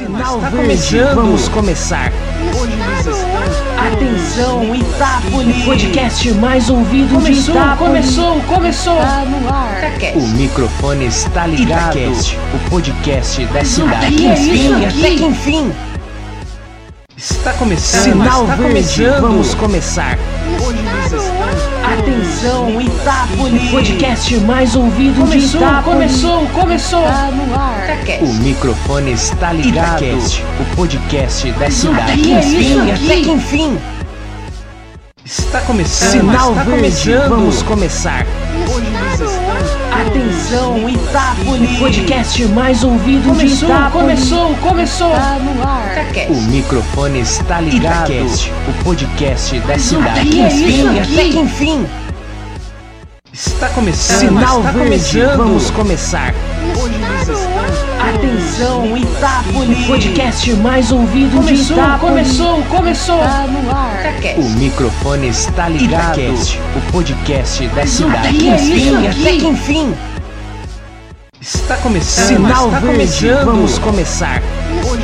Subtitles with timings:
[0.00, 2.10] Sinal Está verde, vamos começar.
[2.58, 3.92] Hoje eles estão...
[3.92, 5.64] Atenção, Itápolis!
[5.66, 8.16] Podcast mais ouvido começou, de Itápolis.
[8.16, 8.96] Começou, começou!
[8.96, 9.92] Tá no ar.
[10.14, 11.98] O microfone está ligado.
[11.98, 13.94] Itacast, o podcast da cidade.
[13.94, 15.72] Até que enfim, até que enfim.
[17.14, 18.02] Está começando.
[18.02, 19.20] Sinal está verde, começando.
[19.20, 20.18] vamos começar.
[20.66, 21.69] Hoje eles estão...
[21.98, 23.70] Atenção, Itápolis!
[23.70, 26.22] Podcast mais ouvido Começou, de Itápolis.
[26.22, 27.02] começou, começou!
[27.02, 27.80] Tá no ar.
[28.22, 30.04] O microfone está ligado.
[30.04, 32.22] Itacast, o podcast da Até cidade.
[32.22, 33.78] que enfim, até que enfim.
[35.24, 36.10] Está começando.
[36.12, 37.28] Sinal está verde, começando.
[37.28, 38.24] vamos começar.
[38.72, 39.20] Hoje eles
[40.40, 41.78] Atenção, Itápolis!
[41.78, 44.30] Podcast mais ouvido de Começou, Itápolis.
[44.30, 45.10] começou, começou!
[45.10, 46.30] Tá no ar.
[46.30, 48.10] O microfone está ligado.
[48.10, 50.28] Itacast, o podcast da Até cidade.
[50.30, 51.86] que enfim, até que enfim.
[53.32, 54.18] Está começando.
[54.18, 55.36] Sinal está verde, começando.
[55.36, 56.34] vamos começar.
[56.82, 57.60] Hoje eles estão...
[58.14, 59.86] Atenção, Itápolis!
[59.86, 62.38] Podcast mais ouvido de Começou, Itápolis.
[62.38, 63.18] começou, começou!
[63.20, 64.38] Tá no ar.
[64.38, 66.18] O microfone está ligado.
[66.18, 68.38] Itacast, o podcast da Até cidade.
[68.38, 69.94] que enfim, até que enfim.
[71.52, 72.26] Está começando.
[72.28, 73.44] Sinal está verde, começando.
[73.44, 74.40] vamos começar.
[74.88, 75.02] Hoje.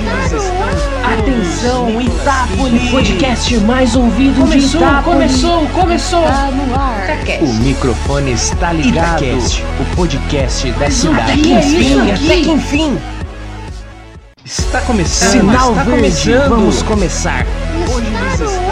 [1.18, 2.90] Atenção, Itápolis!
[2.90, 5.40] Podcast mais ouvido de Começou, Itápolis.
[5.42, 6.22] começou, começou!
[6.22, 7.42] Tá no ar.
[7.42, 9.24] O microfone está ligado.
[9.24, 11.40] Itacast, o podcast da Até cidade.
[11.42, 12.98] que enfim, até que enfim.
[14.44, 15.30] Está começando.
[15.32, 15.96] Sinal está verde,
[16.30, 16.48] começando.
[16.48, 17.44] vamos começar.
[17.92, 18.65] Hoje.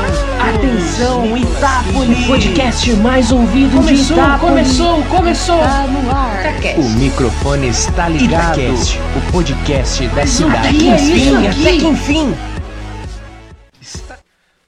[0.84, 2.27] Atenção, Itápolis!
[2.27, 4.78] Podcast mais ouvido de Começou, Itápolis.
[4.78, 5.58] começou, começou!
[5.58, 6.78] Tá no ar.
[6.78, 8.60] O microfone está ligado.
[8.60, 10.76] Itacast, o podcast da cidade.
[10.78, 12.34] que enfim, até que enfim.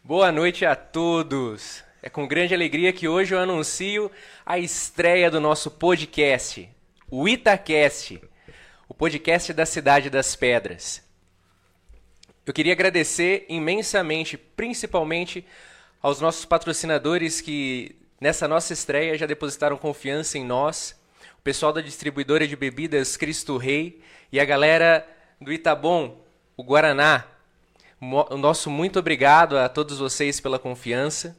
[0.03, 1.85] Boa noite a todos.
[2.03, 4.11] É com grande alegria que hoje eu anuncio
[4.45, 6.67] a estreia do nosso podcast,
[7.11, 8.19] o Itacast,
[8.89, 11.05] o podcast da Cidade das Pedras.
[12.47, 15.45] Eu queria agradecer imensamente, principalmente
[16.03, 20.95] aos nossos patrocinadores que nessa nossa estreia já depositaram confiança em nós,
[21.39, 24.01] o pessoal da distribuidora de bebidas Cristo Rei
[24.33, 25.07] e a galera
[25.41, 26.21] do Itabom,
[26.57, 27.25] o Guaraná.
[28.01, 31.37] O nosso muito obrigado a todos vocês pela confiança.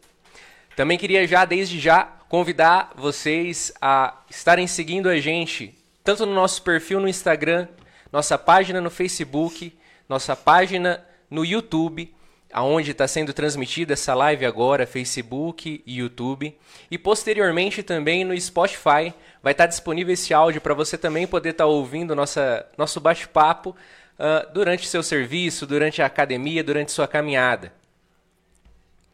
[0.75, 5.73] Também queria já, desde já, convidar vocês a estarem seguindo a gente,
[6.03, 7.67] tanto no nosso perfil no Instagram,
[8.11, 12.13] nossa página no Facebook, nossa página no YouTube,
[12.51, 16.57] aonde está sendo transmitida essa live agora, Facebook e YouTube,
[16.89, 19.13] e posteriormente também no Spotify
[19.43, 23.75] vai estar disponível esse áudio para você também poder estar ouvindo nossa, nosso bate-papo
[24.17, 27.73] ah, durante seu serviço, durante a academia, durante sua caminhada.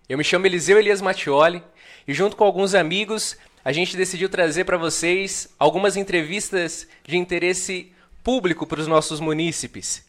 [0.08, 1.64] Eu me chamo Eliseu Elias Mattioli
[2.08, 7.92] e junto com alguns amigos a gente decidiu trazer para vocês algumas entrevistas de interesse
[8.24, 10.06] público para os nossos munícipes.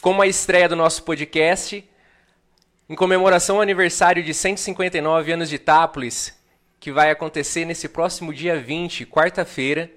[0.00, 1.84] Como a estreia do nosso podcast,
[2.88, 6.36] em comemoração ao aniversário de 159 anos de Itápolis,
[6.80, 9.88] que vai acontecer nesse próximo dia 20, quarta-feira,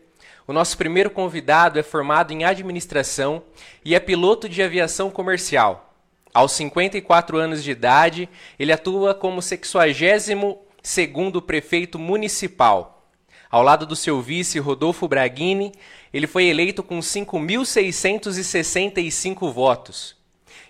[0.47, 3.41] o nosso primeiro convidado é formado em administração
[3.83, 5.95] e é piloto de aviação comercial.
[6.31, 8.29] Aos 54 anos de idade,
[8.59, 13.09] ele atua como 62º prefeito municipal.
[13.49, 15.71] Ao lado do seu vice, Rodolfo Braghini,
[16.13, 20.15] ele foi eleito com 5.665 votos.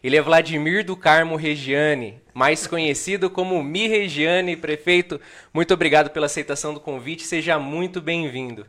[0.05, 5.19] Ele é Vladimir do Carmo Regiane, mais conhecido como Mi Regiane, prefeito.
[5.51, 8.67] Muito obrigado pela aceitação do convite, seja muito bem-vindo.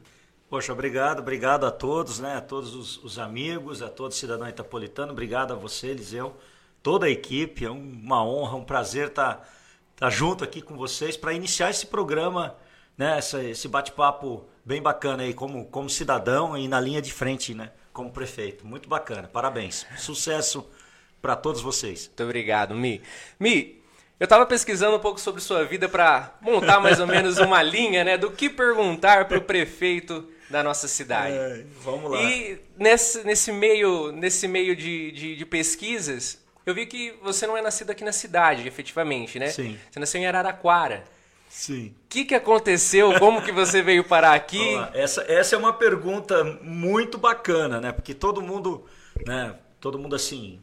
[0.49, 2.37] Poxa, obrigado, obrigado a todos, né?
[2.37, 6.35] A todos os, os amigos, a todo cidadão itapolitano, obrigado a você, Eliseu,
[6.83, 7.67] toda a equipe.
[7.67, 9.47] É uma honra, um prazer estar
[9.93, 12.57] estar junto aqui com vocês para iniciar esse programa,
[12.97, 13.19] né?
[13.19, 17.73] Essa- esse bate-papo bem bacana aí, como, como cidadão e na linha de frente, né?
[17.93, 18.67] Como prefeito.
[18.67, 19.85] Muito bacana, parabéns.
[19.99, 20.67] Sucesso
[21.21, 22.07] para todos vocês.
[22.07, 23.03] Muito obrigado, Mi.
[23.39, 23.83] Mi,
[24.19, 28.03] eu estava pesquisando um pouco sobre sua vida para montar mais ou menos uma linha,
[28.03, 31.37] né, do que perguntar para o prefeito da nossa cidade.
[31.37, 32.23] É, vamos lá.
[32.23, 37.57] E nesse, nesse meio, nesse meio de, de, de pesquisas, eu vi que você não
[37.57, 39.49] é nascido aqui na cidade, efetivamente, né?
[39.49, 39.79] Sim.
[39.91, 41.05] Você nasceu em Araraquara.
[41.49, 41.95] Sim.
[42.05, 43.19] O que, que aconteceu?
[43.19, 44.59] Como que você veio parar aqui?
[44.59, 44.91] Vamos lá.
[44.95, 47.93] Essa, essa é uma pergunta muito bacana, né?
[47.93, 48.85] Porque todo mundo,
[49.25, 49.55] né?
[49.81, 50.61] Todo mundo assim,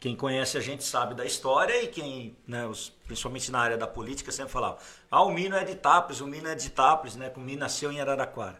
[0.00, 3.86] quem conhece a gente sabe da história e quem, né, os, principalmente na área da
[3.86, 4.78] política, sempre falava:
[5.10, 7.30] ah, o Mino é de Itápolis, o Mino é de Itápolis, né?
[7.36, 8.58] O Mino nasceu em Araraquara.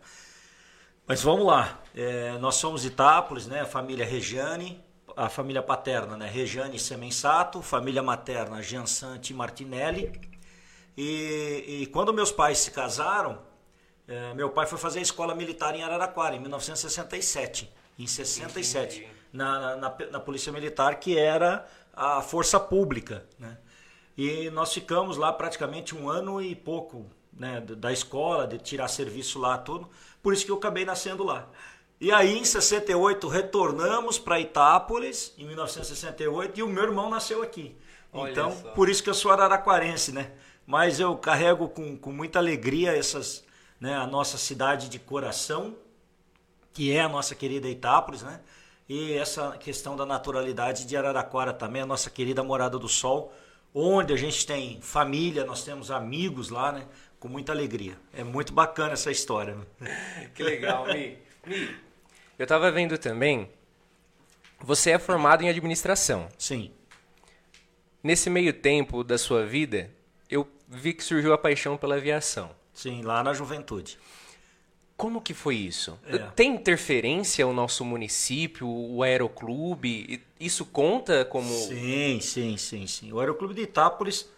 [1.07, 1.81] Mas vamos lá.
[1.97, 3.65] É, nós somos Itápolis, né?
[3.65, 4.85] Família Regiane,
[5.17, 6.29] a família paterna, né?
[6.29, 10.13] Regiane Semensato, família materna Giansante Martinelli.
[10.95, 13.41] E, e quando meus pais se casaram,
[14.07, 17.73] eh, meu pai foi fazer a escola militar em Araraquara, em 1967.
[17.99, 19.20] Em 67.
[19.33, 23.27] Na, na, na Polícia Militar, que era a força pública.
[23.39, 23.57] Né?
[24.17, 29.39] E nós ficamos lá praticamente um ano e pouco né, da escola, de tirar serviço
[29.39, 29.89] lá, tudo.
[30.23, 31.49] Por isso que eu acabei nascendo lá.
[32.01, 37.77] E aí, em 68, retornamos para Itápolis, em 1968, e o meu irmão nasceu aqui.
[38.13, 38.71] Olha então, só.
[38.71, 40.33] por isso que eu sou araraquarense, né?
[40.67, 43.45] Mas eu carrego com, com muita alegria essas,
[43.79, 45.77] né, a nossa cidade de coração,
[46.73, 48.41] que é a nossa querida Itápolis, né?
[48.91, 53.33] E essa questão da naturalidade de Araraquara também, a nossa querida Morada do Sol,
[53.73, 56.89] onde a gente tem família, nós temos amigos lá, né?
[57.21, 57.97] Com muita alegria.
[58.13, 59.57] É muito bacana essa história.
[59.79, 60.31] Né?
[60.35, 61.17] Que legal, Mi.
[61.47, 61.77] Mi,
[62.37, 63.49] eu estava vendo também,
[64.59, 66.29] você é formado em administração.
[66.37, 66.73] Sim.
[68.03, 69.89] Nesse meio tempo da sua vida,
[70.29, 72.51] eu vi que surgiu a paixão pela aviação.
[72.75, 74.01] Sim, lá na juventude.
[75.01, 75.99] Como que foi isso?
[76.07, 76.19] É.
[76.19, 80.23] Tem interferência o nosso município, o aeroclube?
[80.39, 81.49] Isso conta como...
[81.49, 83.11] Sim, sim, sim, sim.
[83.11, 84.29] O aeroclube de Itápolis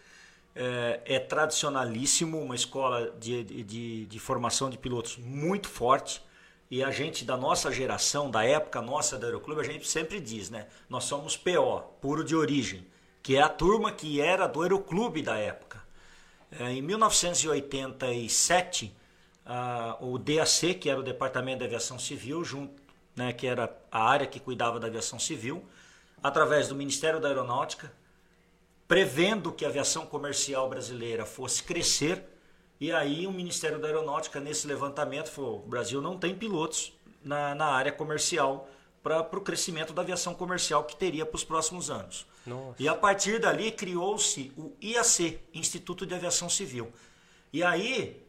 [0.55, 6.23] é, é tradicionalíssimo, uma escola de, de, de formação de pilotos muito forte
[6.70, 10.49] e a gente da nossa geração, da época nossa do Aeroclube, a gente sempre diz,
[10.49, 10.69] né?
[10.88, 12.87] Nós somos PO, puro de origem,
[13.20, 15.82] que é a turma que era do Aeroclube da época.
[16.53, 19.02] É, em 1987,
[20.00, 22.81] o DAC, que era o Departamento de Aviação Civil, junto,
[23.15, 25.65] né, que era a área que cuidava da aviação civil,
[26.23, 27.93] através do Ministério da Aeronáutica,
[28.87, 32.25] prevendo que a aviação comercial brasileira fosse crescer,
[32.81, 36.93] e aí o Ministério da Aeronáutica, nesse levantamento, falou: o Brasil não tem pilotos
[37.23, 38.69] na, na área comercial
[39.03, 42.27] para o crescimento da aviação comercial que teria para os próximos anos.
[42.47, 42.81] Nossa.
[42.81, 46.93] E a partir dali criou-se o IAC, Instituto de Aviação Civil.
[47.53, 48.22] E aí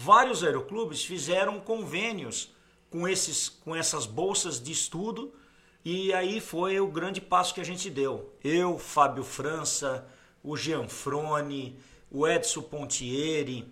[0.00, 2.54] vários aeroclubes fizeram convênios
[2.88, 5.32] com, esses, com essas bolsas de estudo
[5.84, 8.34] e aí foi o grande passo que a gente deu.
[8.42, 10.06] Eu, Fábio França,
[10.42, 11.78] o Gianfrone,
[12.10, 13.70] o Edson Pontieri,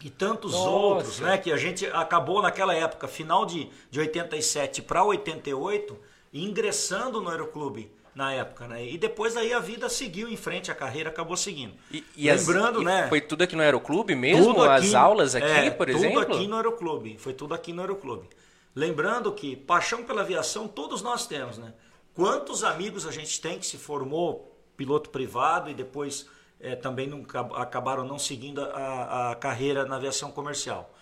[0.00, 0.70] e tantos Nossa.
[0.70, 1.38] outros, né?
[1.38, 5.98] Que a gente acabou naquela época, final de, de 87 para 88,
[6.32, 8.86] ingressando no Aeroclube na época, né?
[8.86, 11.74] E depois aí a vida seguiu em frente, a carreira acabou seguindo.
[11.90, 13.08] E, e Lembrando, as, né?
[13.08, 14.62] Foi tudo aqui no Aeroclube mesmo?
[14.62, 16.22] Aqui, as aulas aqui, é, por exemplo?
[16.22, 17.16] Tudo aqui no Aeroclube.
[17.18, 18.28] Foi tudo aqui no Aeroclube.
[18.74, 21.72] Lembrando que paixão pela aviação todos nós temos, né?
[22.14, 26.26] Quantos amigos a gente tem que se formou piloto privado e depois
[26.60, 27.24] é, também não,
[27.54, 30.94] acabaram não seguindo a, a, carreira na aviação comercial.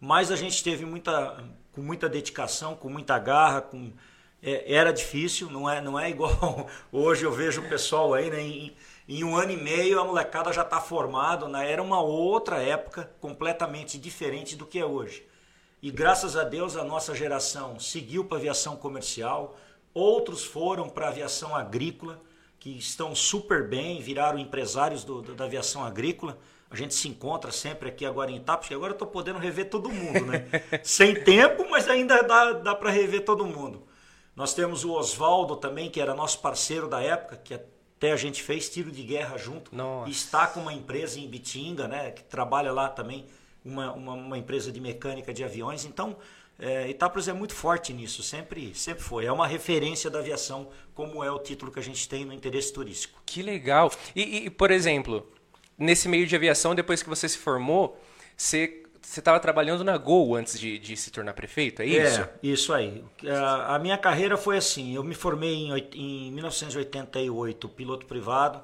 [0.00, 3.92] Mas a gente teve muita, com muita dedicação, com muita garra, com,
[4.42, 8.40] é, era difícil, não é, não é igual hoje eu vejo o pessoal aí, né,
[8.40, 8.76] em,
[9.08, 13.10] em um ano e meio a molecada já está formado, né, era uma outra época
[13.20, 15.24] completamente diferente do que é hoje.
[15.80, 19.56] E graças a Deus a nossa geração seguiu para a aviação comercial,
[19.94, 22.20] outros foram para a aviação agrícola,
[22.58, 26.38] que estão super bem, viraram empresários do, do, da aviação agrícola.
[26.70, 29.68] A gente se encontra sempre aqui agora em Itapos, porque agora eu estou podendo rever
[29.68, 30.46] todo mundo, né?
[30.84, 33.82] Sem tempo, mas ainda dá, dá para rever todo mundo.
[34.34, 38.42] Nós temos o Oswaldo também, que era nosso parceiro da época, que até a gente
[38.42, 39.74] fez tiro de guerra junto.
[39.74, 40.10] Nossa.
[40.10, 42.10] Está com uma empresa em Bitinga, né?
[42.10, 43.26] Que trabalha lá também,
[43.64, 45.84] uma, uma, uma empresa de mecânica de aviões.
[45.84, 46.16] Então,
[46.58, 49.26] é, Itápolis é muito forte nisso, sempre, sempre foi.
[49.26, 52.72] É uma referência da aviação, como é o título que a gente tem no interesse
[52.72, 53.20] turístico.
[53.26, 53.90] Que legal.
[54.14, 55.30] E, e por exemplo,
[55.76, 58.00] nesse meio de aviação, depois que você se formou,
[58.36, 62.20] você você estava trabalhando na Gol antes de, de, se tornar prefeito, é isso?
[62.20, 63.04] É, isso aí.
[63.26, 68.62] A, a minha carreira foi assim, eu me formei em, em 1988 piloto privado,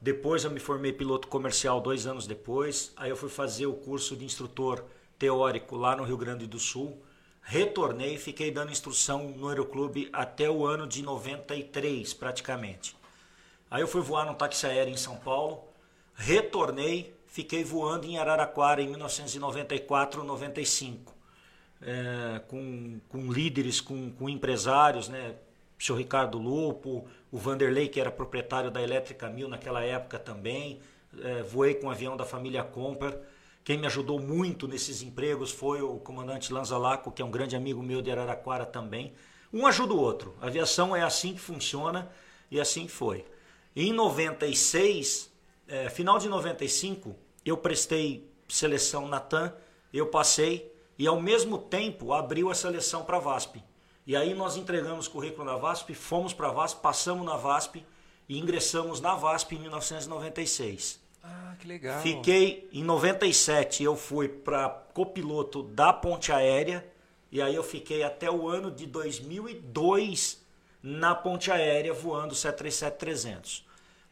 [0.00, 4.14] depois eu me formei piloto comercial dois anos depois, aí eu fui fazer o curso
[4.14, 4.84] de instrutor
[5.18, 7.02] teórico lá no Rio Grande do Sul,
[7.42, 12.96] retornei e fiquei dando instrução no Aeroclube até o ano de 93, praticamente.
[13.70, 15.64] Aí eu fui voar num táxi aéreo em São Paulo,
[16.14, 21.14] retornei, fiquei voando em Araraquara em 1994, 95,
[21.82, 25.34] é, com, com líderes, com, com empresários, né?
[25.78, 30.80] O senhor Ricardo Lupo, o Vanderlei, que era proprietário da Elétrica Mil naquela época também,
[31.22, 33.20] é, voei com o avião da família Comper,
[33.62, 37.82] quem me ajudou muito nesses empregos foi o comandante Lanzalaco, que é um grande amigo
[37.82, 39.12] meu de Araraquara também.
[39.52, 40.34] Um ajuda o outro.
[40.40, 42.10] A aviação é assim que funciona
[42.50, 43.26] e assim foi.
[43.74, 45.30] Em 96,
[45.68, 49.54] é, final de 95, eu prestei seleção na TAM,
[49.92, 53.62] eu passei e ao mesmo tempo abriu a seleção para a VASP.
[54.06, 57.84] E aí nós entregamos o currículo na VASP, fomos para a VASP, passamos na VASP
[58.28, 61.00] e ingressamos na VASP em 1996.
[61.22, 62.00] Ah, que legal.
[62.02, 66.86] Fiquei em 97, eu fui para copiloto da Ponte Aérea
[67.30, 70.44] e aí eu fiquei até o ano de 2002
[70.82, 73.62] na ponte aérea voando o 737-300.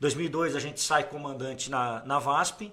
[0.00, 2.73] 2002 a gente sai comandante na, na VASP,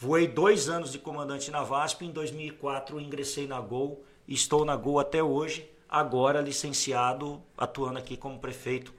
[0.00, 4.98] voei dois anos de comandante na VASP, em 2004 ingressei na Gol, estou na Gol
[4.98, 8.94] até hoje, agora licenciado, atuando aqui como prefeito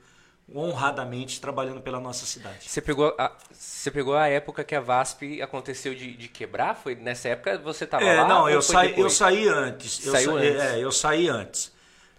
[0.54, 2.70] honradamente trabalhando pela nossa cidade.
[2.70, 6.76] Você pegou a, você pegou a época que a VASP aconteceu de, de quebrar?
[6.76, 8.28] Foi nessa época você estava é, lá?
[8.28, 9.94] Não, eu saí, eu saí antes.
[10.04, 10.62] Saiu eu, antes.
[10.62, 11.72] É, eu saí antes.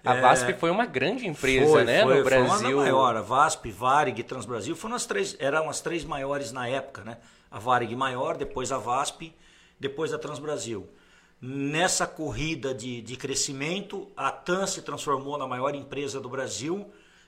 [0.03, 2.59] A é, VASP foi uma grande empresa, foi, né, foi, no Brasil.
[2.59, 6.67] Foi uma maior, a VASP, Varig, Transbrasil, foram as três, eram as três maiores na
[6.67, 7.19] época, né?
[7.53, 9.33] A Varig maior, depois a VASP,
[9.79, 10.89] depois a Transbrasil.
[11.41, 16.87] Nessa corrida de, de crescimento, a TAN se transformou na maior empresa do Brasil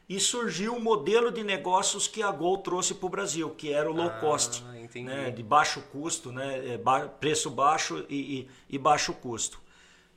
[0.08, 3.72] e surgiu o um modelo de negócios que a Gol trouxe para o Brasil, que
[3.72, 4.62] era o low Ah, cost,
[5.04, 6.78] né, de baixo custo, né, é,
[7.20, 9.60] preço baixo e, e- e baixo custo.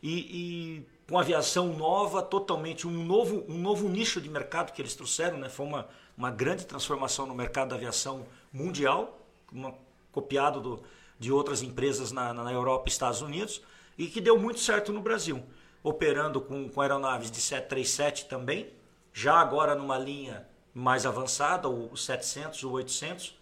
[0.03, 4.93] E, e com aviação nova, totalmente um novo, um novo nicho de mercado que eles
[4.93, 5.87] trouxeram, né, foi uma,
[6.17, 9.19] uma grande transformação no mercado da aviação mundial,
[9.51, 9.73] uma-
[10.17, 10.83] copiado do,
[11.19, 13.61] de outras empresas na, na Europa e Estados Unidos,
[13.95, 15.43] e que deu muito certo no Brasil,
[15.83, 18.73] operando com, com aeronaves de 737 também,
[19.13, 23.37] já agora numa linha mais avançada, o 700, o 800,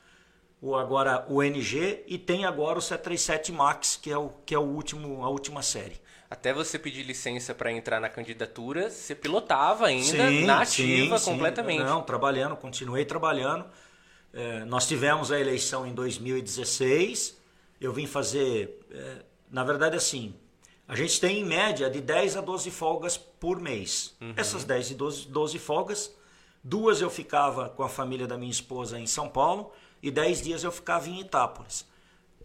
[0.62, 4.60] o agora o NG e tem agora o 737 Max, que é o que é
[4.60, 5.96] o último a última série.
[6.30, 11.32] Até você pedir licença para entrar na candidatura, você pilotava ainda na ativa sim, sim.
[11.32, 11.84] completamente.
[11.84, 13.66] Não, trabalhando, continuei trabalhando.
[14.36, 17.40] É, nós tivemos a eleição em 2016.
[17.80, 20.36] Eu vim fazer, é, na verdade, assim,
[20.86, 24.14] a gente tem em média de 10 a 12 folgas por mês.
[24.36, 26.14] Essas 10 e 12, 12 folgas,
[26.62, 29.72] duas eu ficava com a família da minha esposa em São Paulo
[30.04, 31.88] e 10 dias eu ficava em Itápolis.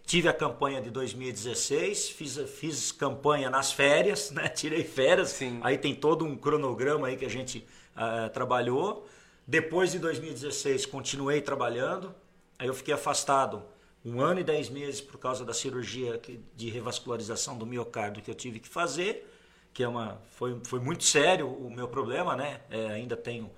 [0.05, 4.47] Tive a campanha de 2016, fiz, fiz campanha nas férias, né?
[4.47, 5.29] tirei férias.
[5.29, 5.59] Sim.
[5.61, 9.05] Aí tem todo um cronograma aí que a gente ah, trabalhou.
[9.45, 12.13] Depois de 2016, continuei trabalhando.
[12.57, 13.63] Aí eu fiquei afastado
[14.05, 16.19] um ano e dez meses por causa da cirurgia
[16.55, 19.27] de revascularização do miocárdio que eu tive que fazer,
[19.73, 22.61] que é uma foi, foi muito sério o meu problema, né?
[22.69, 23.49] É, ainda tenho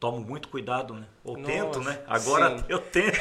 [0.00, 1.06] tomo muito cuidado, né?
[1.22, 2.02] Ou Nossa, tento, né?
[2.08, 2.64] Agora sim.
[2.68, 3.16] eu tento.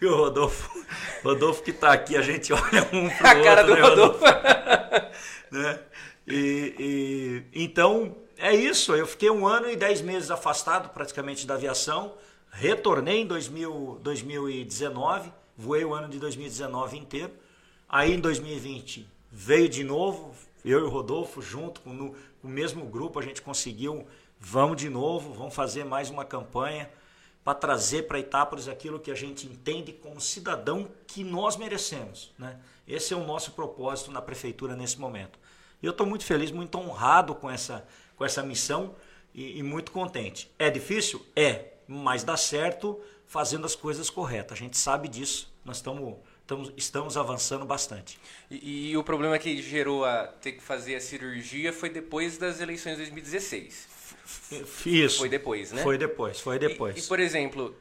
[0.00, 0.84] e o Rodolfo,
[1.24, 4.24] Rodolfo que está aqui, a gente olha um pro A cara outro, do né, Rodolfo.
[5.50, 5.80] né?
[6.26, 8.94] E, e- então é isso.
[8.94, 12.14] Eu fiquei um ano e dez meses afastado praticamente da aviação.
[12.50, 17.32] Retornei em 2000, 2019, voei o ano de 2019 inteiro.
[17.88, 22.50] Aí em 2020 veio de novo, eu e o Rodolfo junto com no- com o
[22.50, 24.06] mesmo grupo a gente conseguiu.
[24.40, 26.88] Vamos de novo, vamos fazer mais uma campanha
[27.44, 32.32] para trazer para Itápolis aquilo que a gente entende como cidadão que nós merecemos.
[32.38, 32.58] Né?
[32.86, 35.38] Esse é o nosso propósito na prefeitura nesse momento.
[35.82, 37.86] E eu estou muito feliz, muito honrado com essa,
[38.18, 38.94] com essa missão
[39.32, 40.50] e, e muito contente.
[40.58, 41.24] É difícil?
[41.34, 44.58] É, mas dá certo fazendo as coisas corretas.
[44.58, 48.18] A gente sabe disso, nós estamos, estamos, estamos avançando bastante.
[48.50, 52.60] E, e o problema que gerou a ter que fazer a cirurgia foi depois das
[52.60, 53.88] eleições de 2016.
[54.84, 55.18] Isso.
[55.18, 55.82] Foi depois, né?
[55.82, 56.96] Foi depois, foi depois.
[56.96, 57.74] E, e, por exemplo,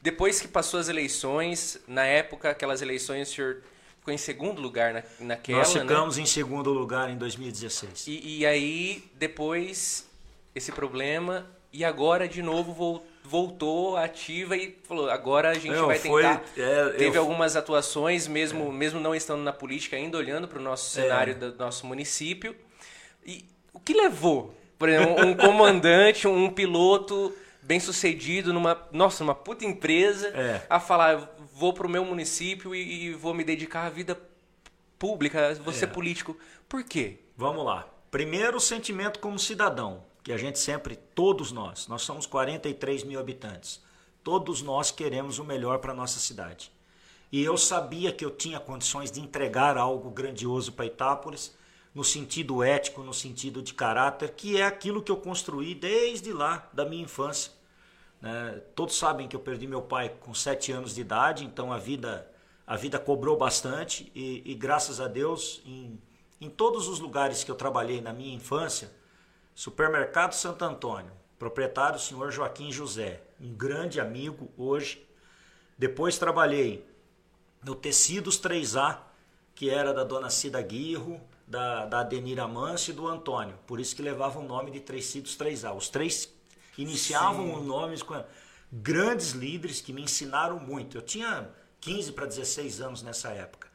[0.00, 3.62] depois que passou as eleições, na época, aquelas eleições, o senhor
[4.08, 5.80] ficou em segundo lugar na, naquela, Nós né?
[5.82, 8.06] ficamos em segundo lugar em 2016.
[8.06, 10.08] E, e aí, depois,
[10.54, 15.86] esse problema, e agora de novo vol- voltou ativa e falou, agora a gente Não,
[15.86, 16.42] vai foi- tentar.
[16.56, 20.62] é, Teve eu- algumas atuações, mesmo, mesmo não estando na política, ainda olhando para o
[20.62, 21.02] nosso É.
[21.02, 22.56] cenário do nosso município.
[23.26, 29.34] E o que levou, por exemplo, um comandante, um piloto bem sucedido numa, nossa, numa
[29.34, 30.62] puta empresa, É.
[30.70, 34.18] a falar, vou pro meu município e, e vou me dedicar à vida
[34.98, 35.76] pública, vou É.
[35.76, 36.36] ser político.
[36.68, 37.18] Por quê?
[37.36, 37.88] Vamos lá.
[38.10, 43.18] Primeiro, o sentimento como cidadão, que a gente sempre, todos nós, nós somos 43 mil
[43.18, 43.82] habitantes,
[44.22, 46.70] todos nós queremos o melhor para a nossa cidade.
[47.30, 51.54] E eu sabia que eu tinha condições de entregar algo grandioso para Itápolis,
[51.94, 56.68] no sentido ético, no sentido de caráter, que é aquilo que eu construí desde lá,
[56.72, 57.52] da minha infância.
[58.20, 58.60] Né?
[58.74, 62.30] Todos sabem que eu perdi meu pai com sete anos de idade, então a vida
[62.66, 65.98] a vida cobrou bastante e, e graças a Deus em,
[66.38, 68.92] em todos os lugares que eu trabalhei na minha infância,
[69.54, 75.02] Supermercado Santo Antônio, proprietário senhor Joaquim José, um grande amigo hoje.
[75.78, 76.86] Depois trabalhei
[77.64, 78.98] no Tecidos 3A,
[79.54, 83.58] que era da dona Cida Guirro, da, da Adenira Manso e do Antônio.
[83.66, 85.74] Por isso que levava o nome de Tecidos 3A.
[85.74, 86.37] Os três
[86.78, 88.24] iniciavam os nomes com
[88.72, 90.96] grandes líderes que me ensinaram muito.
[90.96, 93.68] Eu tinha 15 para 16 anos nessa época.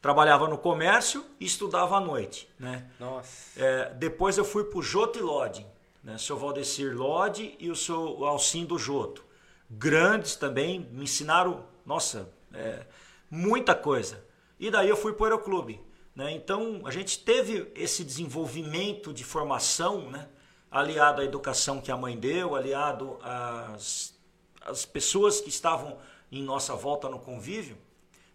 [0.00, 2.48] Trabalhava no comércio e estudava à noite.
[2.58, 2.88] Né?
[2.98, 3.60] Nossa.
[3.60, 5.66] É, depois eu fui para o Jote Lodging,
[6.02, 6.14] né?
[6.14, 9.24] o seu Valdecir Lodi e o seu Alcindo Joto.
[9.68, 12.86] Grandes também, me ensinaram, nossa, é,
[13.30, 14.24] muita coisa.
[14.60, 15.80] E daí eu fui para o Aeroclube.
[16.14, 16.32] Né?
[16.32, 20.28] Então a gente teve esse desenvolvimento de formação, né?
[20.70, 24.14] Aliado à educação que a mãe deu, aliado às,
[24.60, 25.98] às pessoas que estavam
[26.30, 27.78] em nossa volta no convívio,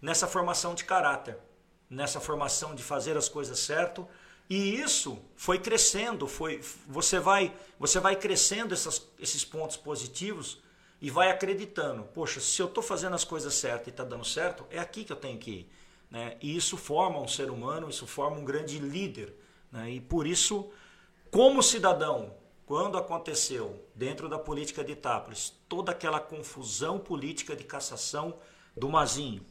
[0.02, 1.38] nessa formação de caráter,
[1.90, 4.08] nessa formação de fazer as coisas certo.
[4.50, 10.60] E isso foi crescendo, foi você vai você vai crescendo essas, esses pontos positivos
[11.02, 14.66] e vai acreditando, poxa, se eu estou fazendo as coisas certas e está dando certo,
[14.70, 15.72] é aqui que eu tenho que ir.
[16.12, 16.38] Né?
[16.42, 19.34] E isso forma um ser humano, isso forma um grande líder.
[19.72, 19.92] Né?
[19.92, 20.70] E por isso,
[21.32, 22.36] como cidadão,
[22.66, 28.36] quando aconteceu dentro da política de Itápolis toda aquela confusão política de cassação
[28.76, 29.42] do Mazinho,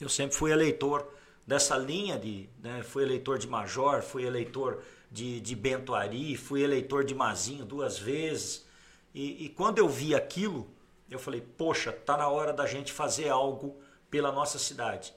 [0.00, 1.08] eu sempre fui eleitor
[1.46, 2.48] dessa linha de.
[2.60, 7.64] Né, fui eleitor de Major, fui eleitor de, de Bento Ari, fui eleitor de Mazinho
[7.64, 8.66] duas vezes.
[9.14, 10.68] E, e quando eu vi aquilo,
[11.10, 15.14] eu falei: poxa, tá na hora da gente fazer algo pela nossa cidade.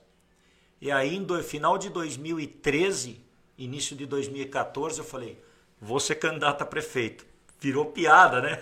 [0.79, 3.22] E aí, no final de 2013,
[3.63, 5.41] início de 2014, eu falei:
[5.79, 7.25] vou ser candidato a prefeito.
[7.59, 8.59] Virou piada, né?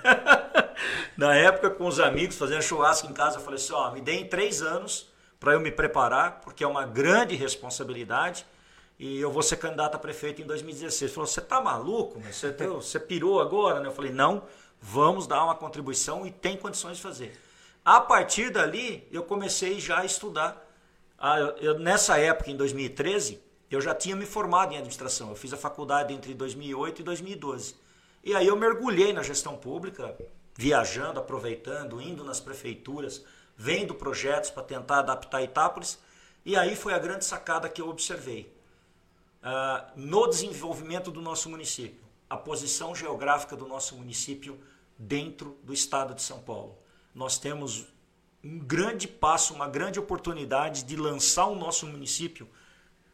[1.16, 4.28] Na época, com os amigos, fazendo churrasco em casa, eu falei assim: ó, me deem
[4.28, 8.46] três anos para eu me preparar, porque é uma grande responsabilidade.
[8.98, 11.02] E eu vou ser candidato a prefeito em 2016.
[11.04, 12.20] Ele falou: Você tá maluco?
[12.20, 13.80] Você, você pirou agora?
[13.80, 13.88] Né?
[13.88, 14.44] Eu falei: Não,
[14.82, 17.40] vamos dar uma contribuição e tem condições de fazer.
[17.84, 20.66] A partir dali, eu comecei já a estudar.
[21.60, 23.42] Eu, nessa época, em 2013,
[23.76, 25.30] eu já tinha me formado em administração.
[25.30, 27.76] Eu fiz a faculdade entre 2008 e 2012.
[28.24, 30.16] E aí eu mergulhei na gestão pública,
[30.56, 33.24] viajando, aproveitando, indo nas prefeituras,
[33.56, 36.00] vendo projetos para tentar adaptar Itápolis.
[36.46, 38.54] E aí foi a grande sacada que eu observei.
[39.42, 44.60] Uh, no desenvolvimento do nosso município, a posição geográfica do nosso município
[44.98, 46.78] dentro do estado de São Paulo.
[47.16, 47.88] Nós temos
[48.44, 52.48] um grande passo, uma grande oportunidade de lançar o nosso município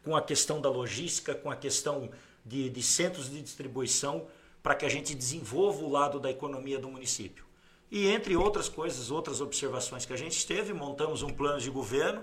[0.06, 2.08] com a questão da logística, com a questão
[2.44, 4.28] de, de centros de distribuição,
[4.62, 7.44] para que a gente desenvolva o lado da economia do município.
[7.90, 12.22] E entre outras coisas, outras observações que a gente teve, montamos um plano de governo.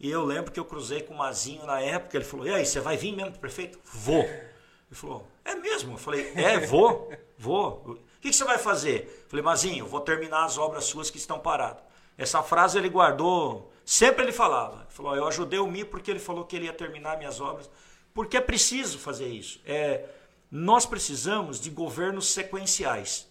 [0.00, 2.16] E eu lembro que eu cruzei com o Mazinho na época.
[2.16, 3.78] Ele falou: E aí, você vai vir mesmo, prefeito?
[3.84, 4.24] Vou.
[4.24, 4.50] Ele
[4.90, 5.92] falou: É mesmo?
[5.92, 7.08] Eu falei: É, vou,
[7.38, 8.00] vou.
[8.16, 9.22] O que, você vai fazer?
[9.22, 11.84] Eu falei: Mazinho, vou terminar as obras suas que estão paradas.
[12.18, 14.86] Essa frase ele guardou, sempre ele falava.
[14.90, 17.70] Falou: Eu ajudei o Mi porque ele falou que ele ia terminar minhas obras.
[18.14, 19.60] Porque é preciso fazer isso.
[19.64, 20.08] É,
[20.50, 23.30] nós precisamos de governos sequenciais.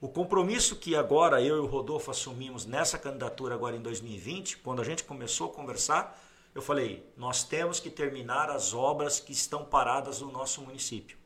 [0.00, 4.82] O compromisso que agora eu e o Rodolfo assumimos nessa candidatura agora em 2020, quando
[4.82, 6.20] a gente começou a conversar,
[6.54, 11.16] eu falei, nós temos que terminar as obras que estão paradas no nosso município.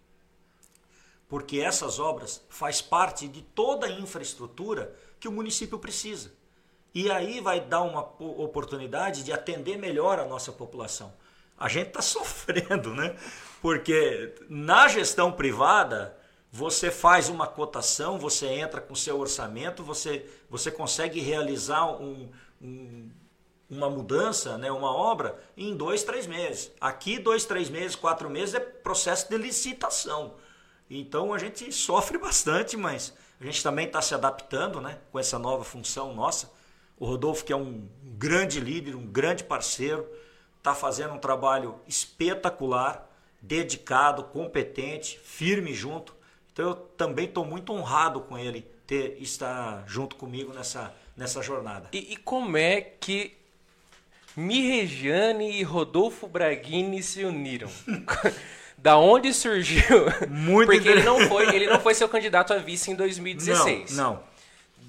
[1.29, 6.33] Porque essas obras faz parte de toda a infraestrutura que o município precisa.
[6.99, 11.15] E aí vai dar uma oportunidade de atender melhor a nossa população.
[11.57, 13.15] A gente está sofrendo, né?
[13.63, 16.19] Porque na gestão privada,
[16.51, 22.29] você faz uma cotação, você entra com seu orçamento, você, você consegue realizar um,
[22.61, 23.09] um,
[23.71, 26.73] uma mudança, né, uma obra, em dois, três meses.
[26.81, 30.35] Aqui, dois, três meses, quatro meses é processo de licitação.
[30.91, 35.39] Então a gente sofre bastante, mas a gente também está se adaptando né, com essa
[35.39, 36.58] nova função nossa.
[36.99, 40.07] O Rodolfo, que é um grande líder, um grande parceiro,
[40.57, 43.09] está fazendo um trabalho espetacular,
[43.41, 46.19] dedicado, competente, firme junto
[46.59, 51.89] então eu também estou muito honrado com ele ter estar junto comigo nessa, nessa jornada.
[51.93, 53.37] E, e como é que
[54.35, 57.71] Mirregiane e Rodolfo Braghini se uniram?
[58.77, 60.07] da onde surgiu?
[60.29, 63.97] Muito Porque ele não foi, ele não foi seu candidato a vice em 2016.
[63.97, 64.23] Não, não.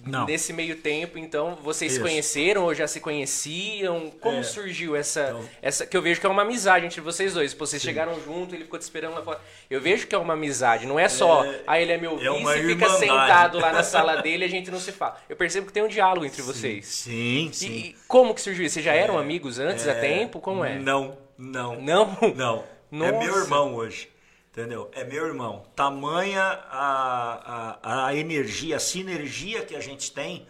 [0.06, 0.26] Não.
[0.26, 4.10] Nesse meio tempo, então, vocês se conheceram ou já se conheciam?
[4.22, 4.44] Como é.
[4.44, 5.50] surgiu essa, então...
[5.62, 5.86] essa.
[5.86, 7.54] Que eu vejo que é uma amizade entre vocês dois.
[7.54, 7.88] Vocês Sim.
[7.88, 9.42] chegaram junto, ele ficou te esperando lá fora.
[9.70, 11.64] Eu vejo que é uma amizade, não é só, é...
[11.68, 14.50] ah, ele é meu é vice e fica sentado lá na sala dele e a
[14.50, 15.18] gente não se fala.
[15.28, 16.86] Eu percebo que tem um diálogo entre vocês.
[16.86, 17.72] Sim, sim.
[17.72, 18.76] E, como que surgiu isso?
[18.76, 20.00] Vocês já eram é, amigos antes, há é.
[20.00, 20.40] tempo?
[20.40, 20.80] Como é?
[20.80, 21.82] Não, não.
[21.82, 22.18] Não?
[22.36, 22.64] Não.
[22.92, 23.10] Nossa.
[23.16, 24.10] É meu irmão hoje.
[24.52, 24.90] Entendeu?
[24.94, 25.66] É meu irmão.
[25.76, 30.48] Tamanha a, a, a energia, a sinergia que a gente tem,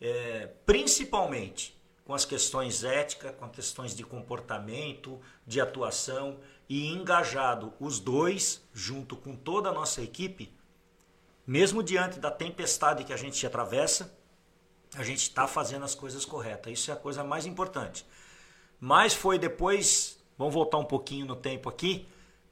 [0.00, 7.72] é, principalmente com as questões éticas, com as questões de comportamento, de atuação e engajado
[7.80, 10.52] os dois junto com toda a nossa equipe,
[11.46, 14.14] mesmo diante da tempestade que a gente atravessa,
[14.94, 16.72] a gente está fazendo as coisas corretas.
[16.72, 18.06] Isso é a coisa mais importante.
[18.80, 22.06] Mas foi depois, vamos voltar um pouquinho no tempo aqui,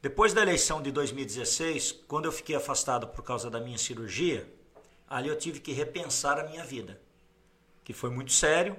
[0.07, 4.49] Depois da eleição de 2016, quando eu fiquei afastado por causa da minha cirurgia,
[5.09, 7.01] ali eu tive que repensar a minha vida,
[7.83, 8.77] que foi muito sério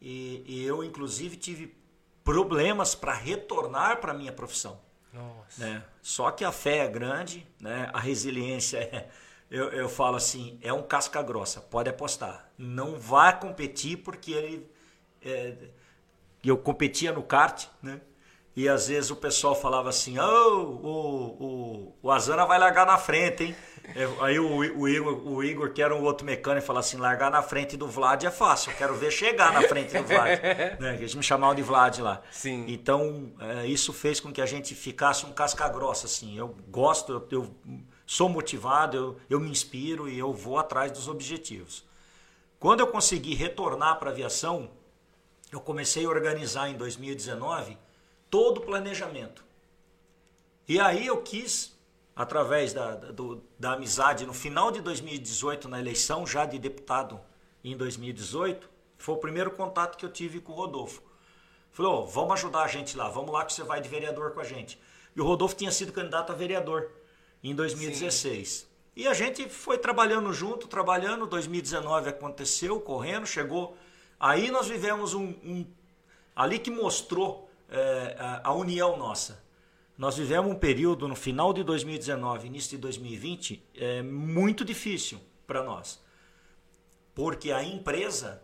[0.00, 1.76] e, e eu inclusive tive
[2.24, 4.80] problemas para retornar para a minha profissão.
[5.12, 5.62] Nossa.
[5.62, 5.84] Né?
[6.00, 7.90] Só que a fé é grande, né?
[7.92, 9.10] a resiliência é,
[9.50, 12.50] eu, eu falo assim, é um casca grossa, pode apostar.
[12.56, 14.70] Não vá competir porque ele.
[15.20, 15.54] É,
[16.42, 18.00] eu competia no kart, né?
[18.54, 22.98] E às vezes o pessoal falava assim, oh, o, o, o Azana vai largar na
[22.98, 23.56] frente, hein?
[23.96, 27.30] É, aí o, o, Igor, o Igor, que era um outro mecânico, falava assim, largar
[27.30, 30.38] na frente do Vlad é fácil, eu quero ver chegar na frente do Vlad.
[30.78, 30.96] né?
[30.96, 32.22] Eles me chamavam de Vlad lá.
[32.30, 32.66] Sim.
[32.68, 36.36] Então, é, isso fez com que a gente ficasse um casca grossa, assim.
[36.36, 37.54] Eu gosto, eu, eu
[38.06, 41.84] sou motivado, eu, eu me inspiro e eu vou atrás dos objetivos.
[42.60, 44.70] Quando eu consegui retornar para a aviação,
[45.50, 47.76] eu comecei a organizar em 2019
[48.32, 49.44] todo o planejamento.
[50.66, 51.78] E aí eu quis,
[52.16, 57.20] através da, da, do, da amizade, no final de 2018, na eleição já de deputado
[57.62, 61.02] em 2018, foi o primeiro contato que eu tive com o Rodolfo.
[61.72, 64.40] Falou, oh, vamos ajudar a gente lá, vamos lá que você vai de vereador com
[64.40, 64.80] a gente.
[65.14, 66.90] E o Rodolfo tinha sido candidato a vereador
[67.44, 68.48] em 2016.
[68.48, 68.66] Sim.
[68.96, 71.26] E a gente foi trabalhando junto, trabalhando.
[71.26, 73.76] 2019 aconteceu, correndo, chegou.
[74.18, 75.34] Aí nós vivemos um.
[75.44, 75.66] um
[76.34, 79.42] ali que mostrou é, a, a, união nossa.
[79.96, 85.62] Nós vivemos um período no final de 2019, início de 2020, é, muito difícil para
[85.62, 86.02] nós.
[87.14, 88.42] Porque a empresa,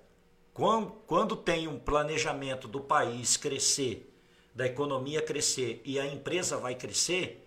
[0.55, 4.11] quando, quando tem um planejamento do país crescer,
[4.55, 7.45] da economia crescer e a empresa vai crescer,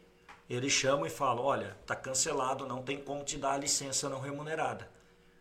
[0.49, 4.19] eles chamam e falam: olha, está cancelado, não tem como te dar a licença não
[4.19, 4.90] remunerada.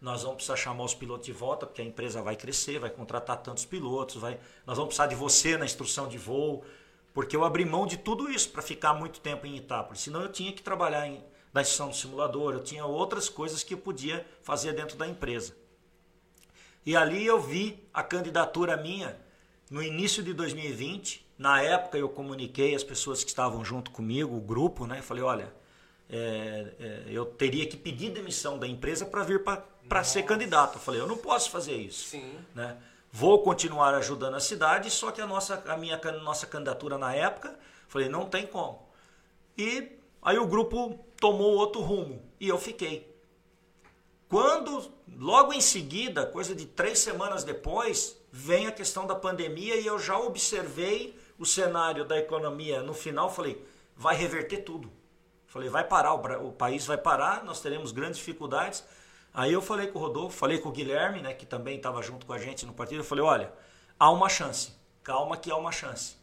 [0.00, 3.36] Nós vamos precisar chamar os pilotos de volta, porque a empresa vai crescer, vai contratar
[3.42, 6.64] tantos pilotos, vai, nós vamos precisar de você na instrução de voo,
[7.12, 10.00] porque eu abri mão de tudo isso para ficar muito tempo em Itápolis.
[10.00, 13.74] Senão eu tinha que trabalhar em, na instrução do simulador, eu tinha outras coisas que
[13.74, 15.54] eu podia fazer dentro da empresa.
[16.86, 19.18] E ali eu vi a candidatura minha
[19.70, 24.40] no início de 2020, na época eu comuniquei as pessoas que estavam junto comigo, o
[24.40, 25.02] grupo, né?
[25.02, 25.52] Falei, olha,
[26.08, 29.64] é, é, eu teria que pedir demissão da empresa para vir para
[30.04, 30.76] ser candidato.
[30.76, 32.10] Eu falei, eu não posso fazer isso.
[32.10, 32.38] Sim.
[32.54, 32.76] Né?
[33.12, 37.58] Vou continuar ajudando a cidade, só que a nossa, a minha nossa candidatura na época,
[37.88, 38.88] falei, não tem como.
[39.58, 43.10] E aí o grupo tomou outro rumo e eu fiquei.
[44.28, 49.84] Quando, logo em seguida, coisa de três semanas depois, vem a questão da pandemia e
[49.84, 54.90] eu já observei o cenário da economia no final, falei, vai reverter tudo.
[55.48, 58.84] Falei, vai parar, o, o país vai parar, nós teremos grandes dificuldades.
[59.32, 62.26] Aí eu falei com o Rodolfo, falei com o Guilherme, né, que também estava junto
[62.26, 63.52] com a gente no partido, eu falei, olha,
[63.98, 66.16] há uma chance, calma que há uma chance.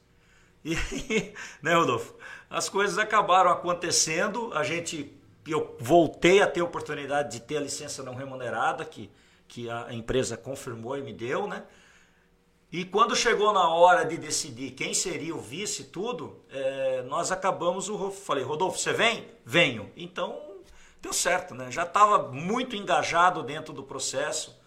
[0.63, 0.75] E,
[1.61, 2.15] né, Rodolfo,
[2.49, 5.17] as coisas acabaram acontecendo, a gente,
[5.47, 9.09] eu voltei a ter a oportunidade de ter a licença não remunerada, que,
[9.47, 11.63] que a empresa confirmou e me deu, né,
[12.69, 17.87] e quando chegou na hora de decidir quem seria o vice tudo, é, nós acabamos
[17.87, 18.11] o.
[18.11, 19.25] Falei, Rodolfo, você vem?
[19.45, 19.89] Venho.
[19.95, 20.46] Então,
[21.07, 21.71] deu certo, né?
[21.71, 24.59] Já estava muito engajado dentro do processo.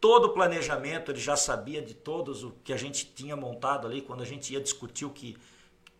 [0.00, 4.02] Todo o planejamento, ele já sabia de todos o que a gente tinha montado ali,
[4.02, 5.36] quando a gente ia discutir o que.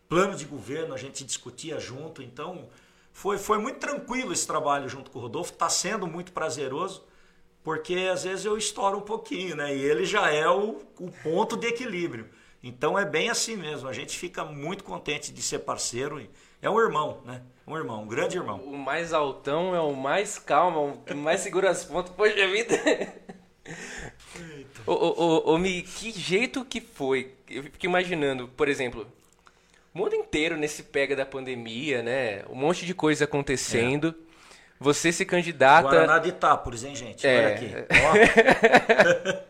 [0.09, 2.21] Plano de governo, a gente discutia junto.
[2.21, 2.69] Então,
[3.11, 7.03] foi, foi muito tranquilo esse trabalho junto com o Rodolfo, está sendo muito prazeroso
[7.63, 9.75] porque às vezes eu estouro um pouquinho, né?
[9.75, 12.29] E ele já é o, o ponto de equilíbrio.
[12.63, 13.89] Então é bem assim mesmo.
[13.89, 16.25] A gente fica muito contente de ser parceiro.
[16.61, 17.43] É um irmão, né?
[17.67, 18.59] Um irmão, um grande irmão.
[18.59, 22.13] O mais altão é o mais calmo, o que mais segura as pontas.
[22.15, 23.13] Poxa vida!
[24.87, 27.33] ô, ô, ô, Mi, que jeito que foi?
[27.49, 29.05] Eu fico imaginando, por exemplo,
[29.93, 32.45] o mundo inteiro nesse pega da pandemia, né?
[32.49, 34.15] Um monte de coisa acontecendo.
[34.23, 34.27] É
[34.79, 35.89] você se candidata.
[35.89, 37.27] Guaraná de Itápolis, hein, gente?
[37.27, 37.37] É.
[37.37, 39.47] Olha aqui.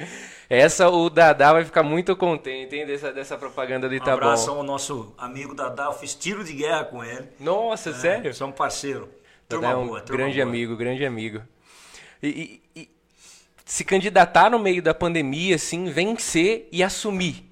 [0.50, 4.14] Essa o Dadá vai ficar muito contente, hein, dessa, dessa propaganda do Itabão.
[4.14, 7.28] Um abraço ao nosso amigo Dadá, eu fiz tiro de guerra com ele.
[7.38, 8.34] Nossa, é, sério?
[8.34, 9.08] Somos parceiro.
[9.48, 10.48] Turma Dadá é um boa, grande boa.
[10.48, 11.40] amigo, grande amigo.
[12.20, 12.90] E, e, e,
[13.64, 17.48] se candidatar no meio da pandemia, assim, vencer e assumir.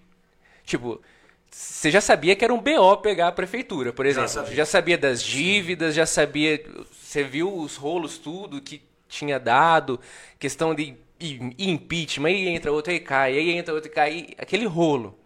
[0.65, 1.01] Tipo,
[1.49, 4.29] você já sabia que era um BO pegar a prefeitura, por exemplo.
[4.29, 6.61] Já sabia, já sabia das dívidas, já sabia.
[6.91, 10.01] Você viu os rolos, tudo que tinha dado,
[10.37, 15.19] questão de impeachment, aí entra outro e cai, aí entra outro e cai, aquele rolo.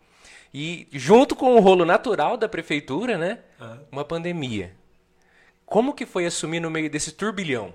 [0.52, 3.38] E junto com o rolo natural da prefeitura, né?
[3.60, 3.78] Uhum.
[3.92, 4.74] Uma pandemia.
[5.64, 7.74] Como que foi assumir no meio desse turbilhão?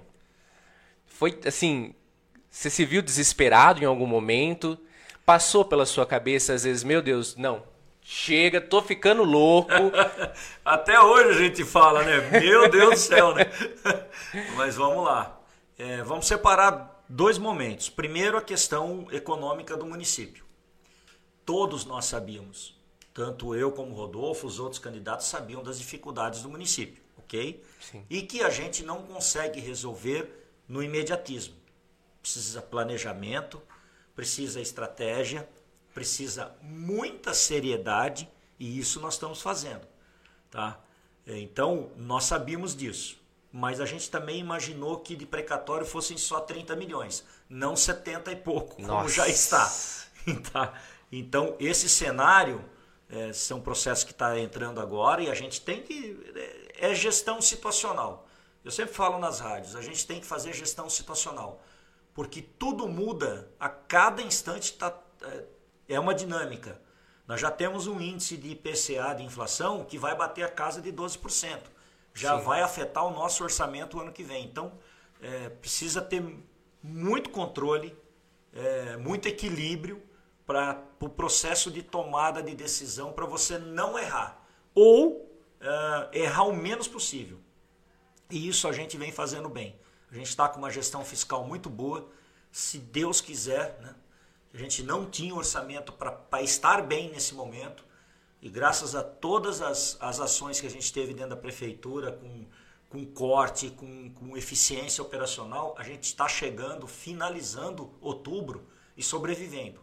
[1.05, 1.95] Foi assim,
[2.49, 4.77] você se viu desesperado em algum momento?
[5.25, 7.63] Passou pela sua cabeça às vezes, meu Deus, não,
[8.09, 9.69] Chega, tô ficando louco.
[10.63, 12.39] Até hoje a gente fala, né?
[12.39, 13.45] Meu Deus do céu, né?
[14.55, 15.37] Mas vamos lá.
[15.77, 17.89] É, vamos separar dois momentos.
[17.89, 20.45] Primeiro, a questão econômica do município.
[21.45, 22.77] Todos nós sabíamos,
[23.13, 27.63] tanto eu como Rodolfo, os outros candidatos sabiam das dificuldades do município, ok?
[27.79, 28.05] Sim.
[28.09, 31.55] E que a gente não consegue resolver no imediatismo.
[32.21, 33.61] Precisa planejamento,
[34.13, 35.47] precisa estratégia,
[35.93, 39.87] precisa muita seriedade e isso nós estamos fazendo,
[40.51, 40.79] tá?
[41.25, 43.17] Então, nós sabíamos disso,
[43.57, 48.35] mas a gente também imaginou que de precatório fossem só 30 milhões, não 70 e
[48.35, 49.09] pouco, como Nossa.
[49.09, 49.67] já está.
[50.51, 50.73] Tá?
[51.09, 52.63] Então, esse cenário
[53.09, 56.19] é, são processos que está entrando agora e a gente tem que.
[56.75, 58.27] É, é gestão situacional.
[58.63, 61.63] Eu sempre falo nas rádios, a gente tem que fazer gestão situacional.
[62.13, 64.93] Porque tudo muda a cada instante, tá,
[65.23, 65.43] é,
[65.95, 66.79] é uma dinâmica.
[67.25, 70.91] Nós já temos um índice de IPCA de inflação que vai bater a casa de
[70.91, 71.76] 12%.
[72.17, 72.45] Já Sim.
[72.45, 74.43] vai afetar o nosso orçamento o ano que vem.
[74.43, 74.73] Então,
[75.21, 76.23] é, precisa ter
[76.81, 77.95] muito controle,
[78.53, 80.01] é, muito equilíbrio
[80.45, 84.43] para o pro processo de tomada de decisão para você não errar.
[84.73, 87.39] Ou é, errar o menos possível.
[88.31, 89.79] E isso a gente vem fazendo bem.
[90.11, 92.09] A gente está com uma gestão fiscal muito boa.
[92.51, 93.93] Se Deus quiser, né?
[94.53, 97.85] a gente não tinha orçamento para estar bem nesse momento.
[98.41, 102.45] E graças a todas as, as ações que a gente teve dentro da prefeitura, com,
[102.89, 109.81] com corte, com, com eficiência operacional, a gente está chegando, finalizando outubro e sobrevivendo.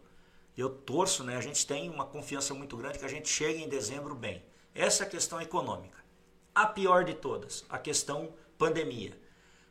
[0.56, 1.36] Eu torço, né?
[1.36, 4.42] a gente tem uma confiança muito grande que a gente chegue em dezembro bem.
[4.72, 5.98] Essa é a questão econômica.
[6.54, 9.18] A pior de todas, a questão pandemia.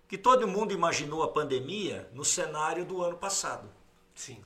[0.10, 3.70] Que todo mundo imaginou a pandemia no cenário do ano passado.
[4.14, 4.44] Sim.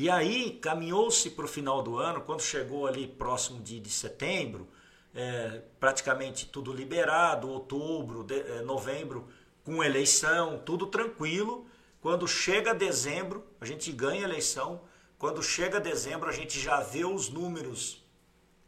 [0.00, 4.66] E aí caminhou-se para o final do ano, quando chegou ali próximo de, de setembro,
[5.14, 9.28] é, praticamente tudo liberado, outubro, de, é, novembro,
[9.62, 11.66] com eleição, tudo tranquilo.
[12.00, 14.80] Quando chega dezembro, a gente ganha eleição.
[15.18, 18.02] Quando chega dezembro, a gente já vê os números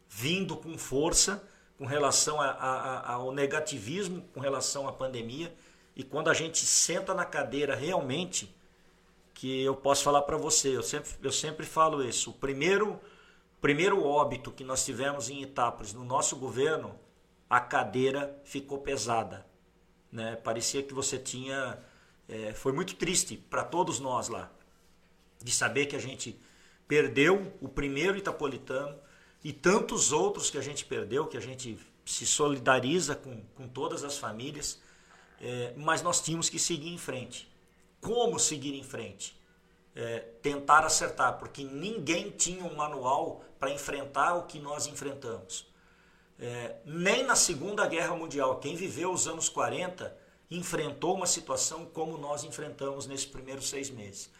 [0.07, 1.43] vindo com força
[1.79, 5.51] com relação a, a, a, ao negativismo, com relação à pandemia.
[5.95, 8.55] E quando a gente senta na cadeira realmente,
[9.43, 12.29] que eu posso falar para você, eu sempre, eu sempre falo isso.
[12.29, 12.97] O primeiro,
[13.59, 16.97] primeiro óbito que nós tivemos em Itápolis, no nosso governo,
[17.49, 19.45] a cadeira ficou pesada.
[20.09, 20.37] Né?
[20.37, 21.77] Parecia que você tinha.
[22.25, 24.49] É, foi muito triste para todos nós lá,
[25.43, 26.39] de saber que a gente
[26.87, 28.97] perdeu o primeiro itapolitano
[29.43, 34.05] e tantos outros que a gente perdeu, que a gente se solidariza com, com todas
[34.05, 34.81] as famílias,
[35.41, 37.51] é, mas nós tínhamos que seguir em frente
[38.03, 39.41] como seguir em frente.
[39.95, 45.67] É, tentar acertar, porque ninguém tinha um manual para enfrentar o que nós enfrentamos.
[46.39, 50.17] É, nem na Segunda Guerra Mundial, quem viveu os anos 40
[50.49, 54.31] enfrentou uma situação como nós enfrentamos nesses primeiros seis meses.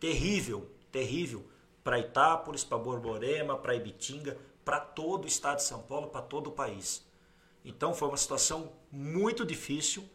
[0.00, 1.44] Terrível, terrível
[1.82, 6.48] para Itápolis, para Borborema, para Ibitinga, para todo o estado de São Paulo, para todo
[6.48, 7.04] o país.
[7.64, 10.08] Então foi uma situação muito difícil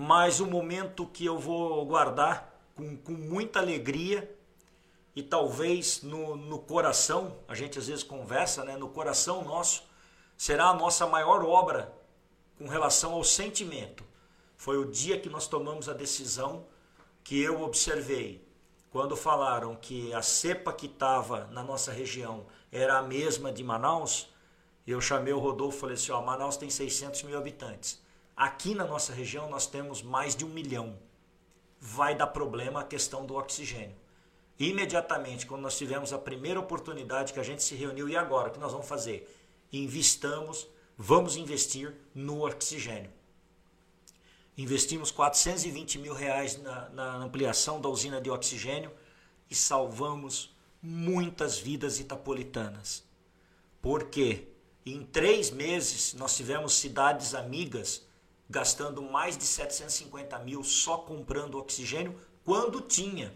[0.00, 4.34] mas o momento que eu vou guardar com, com muita alegria
[5.14, 8.78] e talvez no, no coração, a gente às vezes conversa, né?
[8.78, 9.82] no coração nosso,
[10.38, 11.94] será a nossa maior obra
[12.56, 14.02] com relação ao sentimento.
[14.56, 16.64] Foi o dia que nós tomamos a decisão
[17.22, 18.42] que eu observei.
[18.90, 24.32] Quando falaram que a cepa que estava na nossa região era a mesma de Manaus,
[24.86, 28.00] eu chamei o Rodolfo e falei assim, ó, Manaus tem 600 mil habitantes.
[28.40, 30.98] Aqui na nossa região nós temos mais de um milhão.
[31.78, 33.94] Vai dar problema a questão do oxigênio.
[34.58, 38.50] Imediatamente, quando nós tivemos a primeira oportunidade que a gente se reuniu, e agora, o
[38.50, 39.30] que nós vamos fazer?
[39.70, 43.12] Investamos, vamos investir no oxigênio.
[44.56, 48.90] Investimos 420 mil reais na, na ampliação da usina de oxigênio
[49.50, 53.04] e salvamos muitas vidas itapolitanas.
[53.82, 54.48] Por quê?
[54.86, 58.08] Em três meses nós tivemos cidades amigas
[58.50, 63.32] gastando mais de 750 mil só comprando oxigênio quando tinha.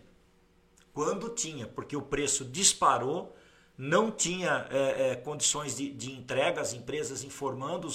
[0.93, 3.35] Quando tinha, porque o preço disparou,
[3.79, 7.89] não tinha é, é, condições de, de entrega, as empresas informando,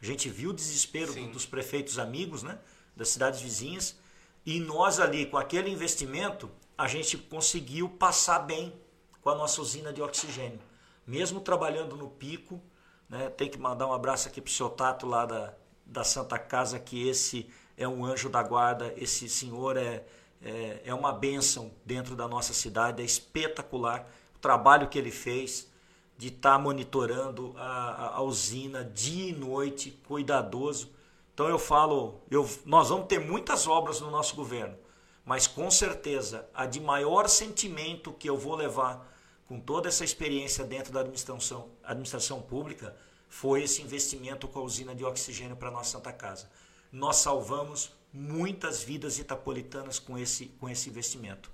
[0.00, 1.30] a gente viu o desespero Sim.
[1.30, 2.58] dos prefeitos amigos, né,
[2.96, 3.98] das cidades vizinhas,
[4.44, 8.72] e nós ali, com aquele investimento, a gente conseguiu passar bem
[9.20, 10.60] com a nossa usina de oxigênio.
[11.06, 12.60] Mesmo trabalhando no pico,
[13.08, 15.54] né, tem que mandar um abraço aqui para o seu Tato lá da,
[15.92, 20.04] da Santa Casa, que esse é um anjo da guarda, esse senhor é,
[20.42, 25.70] é, é uma bênção dentro da nossa cidade, é espetacular o trabalho que ele fez.
[26.16, 30.90] de estar tá monitorando a, a, usina dia e noite, cuidadoso.
[31.34, 34.76] Então eu falo, eu, nós vamos ter muitas obras no nosso governo,
[35.24, 39.10] mas com certeza a de maior sentimento que eu vou levar
[39.48, 42.94] com toda essa experiência dentro da administração, administração pública
[43.32, 46.50] foi esse investimento com a usina de oxigênio para a nossa Santa Casa.
[46.92, 51.50] Nós salvamos muitas vidas itapolitanas com esse, com esse investimento.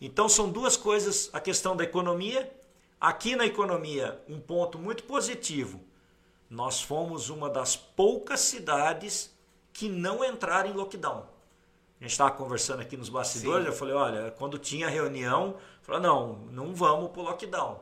[0.00, 2.48] Então são duas coisas, a questão da economia.
[3.00, 5.80] Aqui na economia, um ponto muito positivo.
[6.48, 9.36] Nós fomos uma das poucas cidades
[9.72, 11.26] que não entraram em lockdown.
[11.98, 13.72] A gente estava conversando aqui nos bastidores, Sim.
[13.72, 17.80] eu falei, olha, quando tinha reunião, falou, não, não vamos para o lockdown.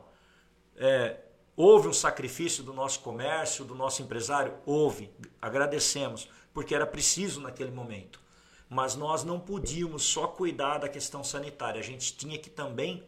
[0.77, 1.24] É,
[1.55, 4.53] houve um sacrifício do nosso comércio, do nosso empresário?
[4.65, 8.25] Houve, agradecemos, porque era preciso naquele momento
[8.69, 11.79] mas nós não podíamos só cuidar da questão sanitária.
[11.79, 13.07] A gente tinha que também,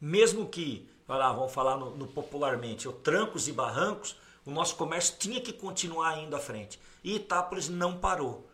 [0.00, 5.16] mesmo que, lá, vamos falar no, no popularmente, o trancos e barrancos, o nosso comércio
[5.18, 6.80] tinha que continuar indo à frente.
[7.02, 8.48] E Itápolis não parou.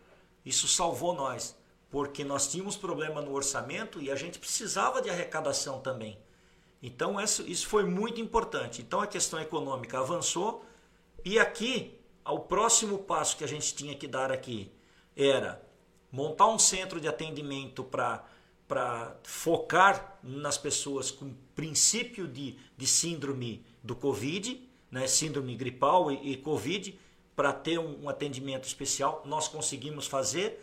[0.44, 1.56] Isso salvou nós,
[1.90, 6.18] porque nós tínhamos problema no orçamento e a gente precisava de arrecadação também.
[6.86, 8.82] Então isso, foi muito importante.
[8.82, 10.62] Então a questão econômica avançou
[11.24, 14.70] e aqui, o próximo passo que a gente tinha que dar aqui
[15.16, 15.62] era
[16.12, 23.96] montar um centro de atendimento para focar nas pessoas com princípio de, de síndrome do
[23.96, 27.00] Covid, né, síndrome gripal e, e Covid,
[27.34, 29.22] para ter um, um atendimento especial.
[29.24, 30.62] Nós conseguimos fazer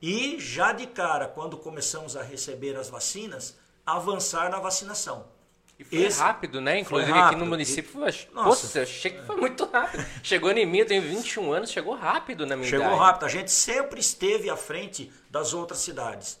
[0.00, 5.34] e já de cara, quando começamos a receber as vacinas, avançar na vacinação.
[5.78, 6.80] E foi Esse rápido, né?
[6.80, 7.26] Inclusive rápido.
[7.26, 8.34] aqui no município, e...
[8.34, 8.82] Nossa.
[8.82, 10.04] achei que foi muito rápido.
[10.22, 13.00] Chegou em mim, eu tenho 21 anos, chegou rápido na minha Chegou idade.
[13.00, 13.26] rápido.
[13.26, 16.40] A gente sempre esteve à frente das outras cidades.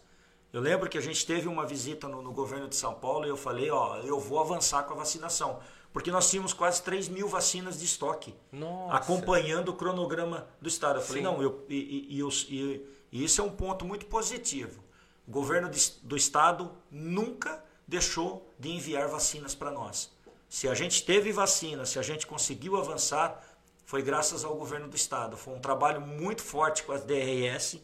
[0.52, 3.28] Eu lembro que a gente teve uma visita no, no governo de São Paulo e
[3.28, 5.60] eu falei, ó, eu vou avançar com a vacinação.
[5.92, 8.34] Porque nós tínhamos quase 3 mil vacinas de estoque.
[8.50, 8.96] Nossa.
[8.96, 10.98] Acompanhando o cronograma do Estado.
[10.98, 11.28] Eu falei, Sim.
[11.28, 14.82] não, eu, e, e, e, isso é um ponto muito positivo.
[15.26, 15.70] O governo
[16.02, 20.10] do Estado nunca deixou de enviar vacinas para nós.
[20.48, 23.42] Se a gente teve vacina, se a gente conseguiu avançar,
[23.84, 25.36] foi graças ao governo do estado.
[25.36, 27.80] Foi um trabalho muito forte com as DRS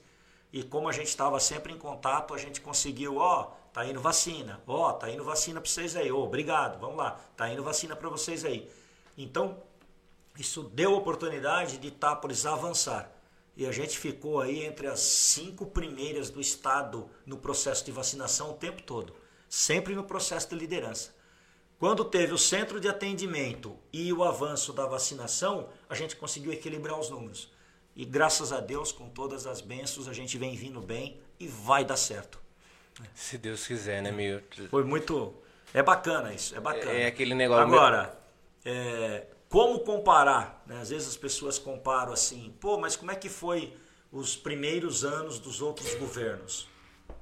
[0.52, 4.60] e como a gente estava sempre em contato, a gente conseguiu, ó, tá indo vacina,
[4.66, 8.08] ó, tá indo vacina para vocês aí, ó, obrigado, vamos lá, tá indo vacina para
[8.08, 8.70] vocês aí.
[9.16, 9.62] Então,
[10.38, 13.10] isso deu oportunidade de Itápolis avançar.
[13.54, 18.50] E a gente ficou aí entre as cinco primeiras do estado no processo de vacinação
[18.50, 19.14] o tempo todo
[19.52, 21.14] sempre no processo de liderança.
[21.78, 26.98] Quando teve o centro de atendimento e o avanço da vacinação, a gente conseguiu equilibrar
[26.98, 27.52] os números.
[27.94, 31.84] E graças a Deus, com todas as bênçãos, a gente vem vindo bem e vai
[31.84, 32.40] dar certo.
[33.14, 34.68] Se Deus quiser, né, Milton?
[34.70, 35.34] Foi muito.
[35.74, 36.90] É bacana isso, é bacana.
[36.90, 37.62] É, é aquele negócio.
[37.62, 38.18] Agora,
[38.64, 40.64] é, como comparar?
[40.66, 40.80] Né?
[40.80, 43.76] Às vezes as pessoas comparam assim, pô, mas como é que foi
[44.10, 46.66] os primeiros anos dos outros governos?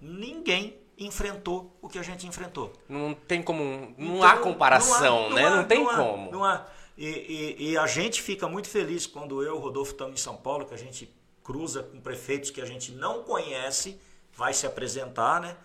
[0.00, 2.72] Ninguém enfrentou o que a gente enfrentou.
[2.88, 3.94] Não tem como.
[3.96, 5.50] Não então, há comparação, não há, né?
[5.50, 6.28] Não, há, tem não como.
[6.28, 6.66] Há, não há.
[6.96, 10.66] E, e, e, a gente fica muito feliz quando eu, Rodolfo, estamos em São Paulo,
[10.66, 11.10] que a gente
[11.42, 13.98] cruza com prefeitos que a gente não conhece,
[14.34, 15.56] vai se apresentar, né?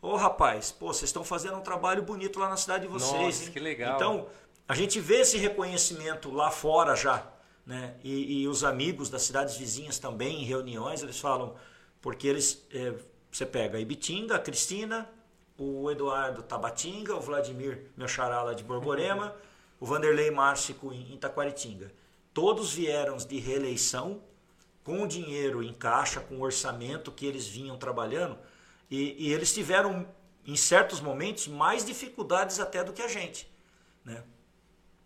[0.00, 3.40] Ô rapaz, pô, vocês estão fazendo um trabalho bonito lá na cidade de vocês.
[3.40, 3.96] Nossa, que legal.
[3.96, 4.26] Então,
[4.66, 7.30] a gente vê esse reconhecimento lá fora já.
[7.66, 7.94] Né?
[8.02, 11.54] E, e os amigos das cidades vizinhas também, em reuniões, eles falam,
[12.00, 12.94] porque eles é,
[13.30, 15.08] você pega a Ibitinga, a Cristina,
[15.56, 19.36] o Eduardo Tabatinga, o Vladimir, meu xará de Borborema,
[19.78, 21.92] o Vanderlei Márcico em Itaquaritinga.
[22.32, 24.22] Todos vieram de reeleição
[24.82, 28.38] com o dinheiro em caixa, com o orçamento que eles vinham trabalhando,
[28.90, 30.06] e, e eles tiveram,
[30.46, 33.48] em certos momentos, mais dificuldades até do que a gente.
[34.04, 34.22] Né?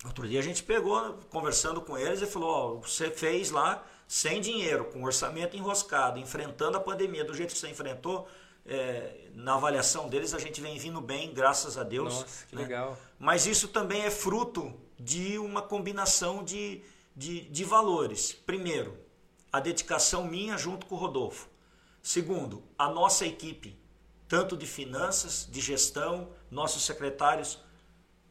[0.05, 4.41] Outro dia a gente pegou, conversando com eles, e falou: oh, você fez lá sem
[4.41, 8.29] dinheiro, com orçamento enroscado, enfrentando a pandemia do jeito que você enfrentou,
[8.65, 12.15] é, na avaliação deles a gente vem vindo bem, graças a Deus.
[12.15, 12.63] Nossa, que né?
[12.63, 12.97] legal.
[13.19, 16.81] Mas isso também é fruto de uma combinação de,
[17.17, 18.33] de, de valores.
[18.33, 18.97] Primeiro,
[19.53, 21.49] a dedicação minha junto com o Rodolfo.
[22.01, 23.77] Segundo, a nossa equipe,
[24.29, 27.59] tanto de finanças, de gestão, nossos secretários,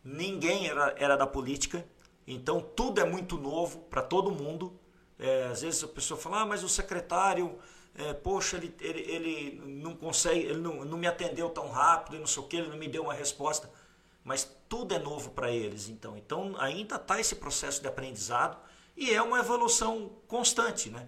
[0.01, 1.85] ninguém era, era da política,
[2.25, 4.79] então tudo é muito novo para todo mundo.
[5.23, 7.57] É, às vezes a pessoa fala, ah, mas o secretário,
[7.95, 12.27] é, poxa, ele, ele, ele, não consegue, ele não, não me atendeu tão rápido, não
[12.27, 13.71] sei o que, ele não me deu uma resposta.
[14.21, 16.17] Mas tudo é novo para eles, então.
[16.17, 18.57] Então ainda está esse processo de aprendizado
[18.97, 21.07] e é uma evolução constante, né?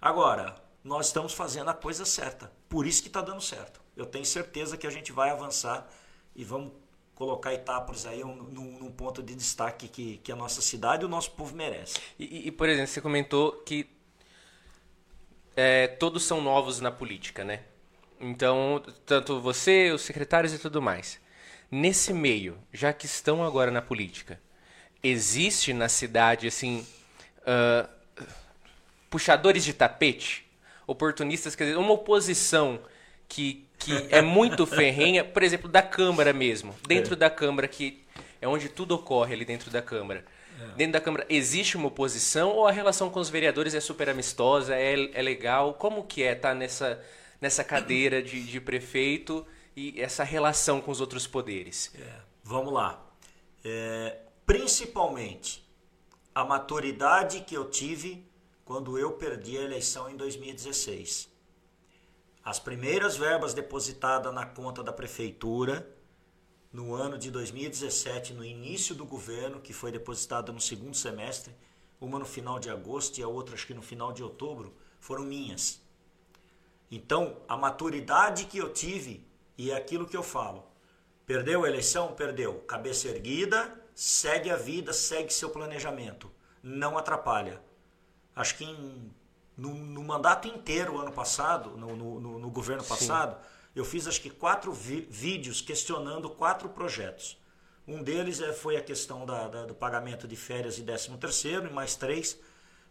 [0.00, 3.80] Agora, nós estamos fazendo a coisa certa, por isso que está dando certo.
[3.96, 5.90] Eu tenho certeza que a gente vai avançar
[6.36, 6.72] e vamos
[7.20, 11.04] colocar Itápolis aí um, num, num ponto de destaque que, que a nossa cidade e
[11.04, 12.00] o nosso povo merece.
[12.18, 13.86] E, e, por exemplo, você comentou que
[15.54, 17.60] é, todos são novos na política, né?
[18.18, 21.20] Então, tanto você, os secretários e tudo mais.
[21.70, 24.40] Nesse meio, já que estão agora na política,
[25.02, 26.86] existe na cidade, assim,
[27.40, 27.86] uh,
[29.10, 30.50] puxadores de tapete?
[30.86, 32.80] Oportunistas, quer dizer, uma oposição
[33.28, 36.74] que, que é muito ferrenha, por exemplo, da Câmara mesmo.
[36.86, 37.16] Dentro é.
[37.16, 38.04] da Câmara, que
[38.40, 40.24] é onde tudo ocorre ali dentro da Câmara.
[40.60, 40.76] É.
[40.76, 44.76] Dentro da Câmara, existe uma oposição ou a relação com os vereadores é super amistosa,
[44.76, 45.74] é, é legal?
[45.74, 47.02] Como que é estar tá nessa,
[47.40, 51.90] nessa cadeira de, de prefeito e essa relação com os outros poderes?
[51.98, 52.20] É.
[52.44, 53.02] Vamos lá.
[53.64, 55.66] É, principalmente,
[56.34, 58.24] a maturidade que eu tive
[58.64, 61.29] quando eu perdi a eleição em 2016.
[62.44, 65.86] As primeiras verbas depositadas na conta da prefeitura
[66.72, 71.54] no ano de 2017, no início do governo, que foi depositada no segundo semestre,
[72.00, 75.24] uma no final de agosto e a outra acho que no final de outubro, foram
[75.24, 75.82] minhas.
[76.90, 79.26] Então, a maturidade que eu tive
[79.58, 80.64] e é aquilo que eu falo.
[81.26, 82.14] Perdeu a eleição?
[82.14, 82.60] Perdeu.
[82.60, 86.30] Cabeça erguida, segue a vida, segue seu planejamento.
[86.62, 87.62] Não atrapalha.
[88.34, 89.12] Acho que em
[89.60, 93.48] no, no mandato inteiro, ano passado, no, no, no governo passado, Sim.
[93.76, 97.38] eu fiz acho que quatro vi vídeos questionando quatro projetos.
[97.86, 101.66] Um deles é, foi a questão da, da, do pagamento de férias e 13 terceiro,
[101.66, 102.38] e mais três,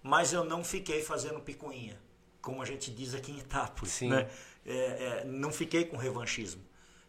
[0.04, 2.00] mas eu não fiquei fazendo picuinha,
[2.40, 4.02] como a gente diz aqui em Itápolis.
[4.02, 4.30] Né?
[4.66, 6.62] É, é, não fiquei com revanchismo.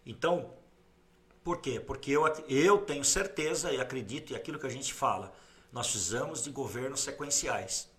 [0.06, 0.54] Então,
[1.44, 1.78] por quê?
[1.78, 5.34] Porque eu, eu tenho certeza e acredito, e aquilo que a gente fala,
[5.70, 7.90] nós precisamos de governos sequenciais.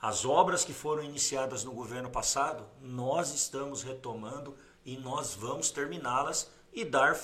[0.00, 6.50] As obras que foram iniciadas no governo passado, nós estamos retomando e nós vamos terminá-las
[6.72, 7.18] e dar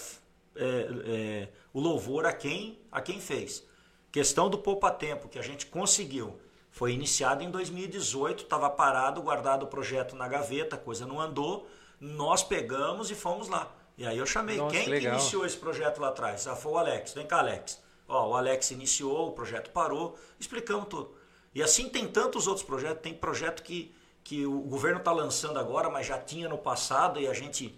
[0.54, 3.64] é, é, o louvor a quem, a quem fez.
[4.12, 6.38] Questão do poupa-tempo que a gente conseguiu.
[6.70, 11.66] Foi iniciado em 2018, estava parado, guardado o projeto na gaveta, a coisa não andou.
[11.98, 13.74] Nós pegamos e fomos lá.
[13.96, 14.58] E aí eu chamei.
[14.58, 16.46] Nossa, quem que iniciou esse projeto lá atrás?
[16.46, 17.14] Ah, foi o Alex.
[17.14, 17.82] Vem cá, Alex.
[18.06, 21.15] Ó, o Alex iniciou, o projeto parou, explicamos tudo.
[21.57, 23.02] E assim tem tantos outros projetos.
[23.02, 23.90] Tem projeto que,
[24.22, 27.74] que o governo está lançando agora, mas já tinha no passado e a gente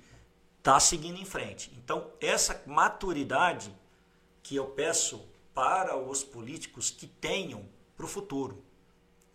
[0.58, 1.72] está seguindo em frente.
[1.78, 3.72] Então, essa maturidade
[4.42, 5.24] que eu peço
[5.54, 8.64] para os políticos que tenham para o futuro,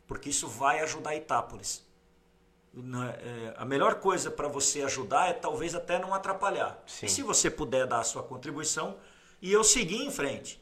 [0.06, 1.82] porque isso vai ajudar Itápolis.
[3.20, 6.84] É, a melhor coisa para você ajudar é talvez até não atrapalhar.
[6.86, 7.06] Sim.
[7.06, 8.98] E se você puder dar a sua contribuição,
[9.42, 10.62] e eu seguir em frente.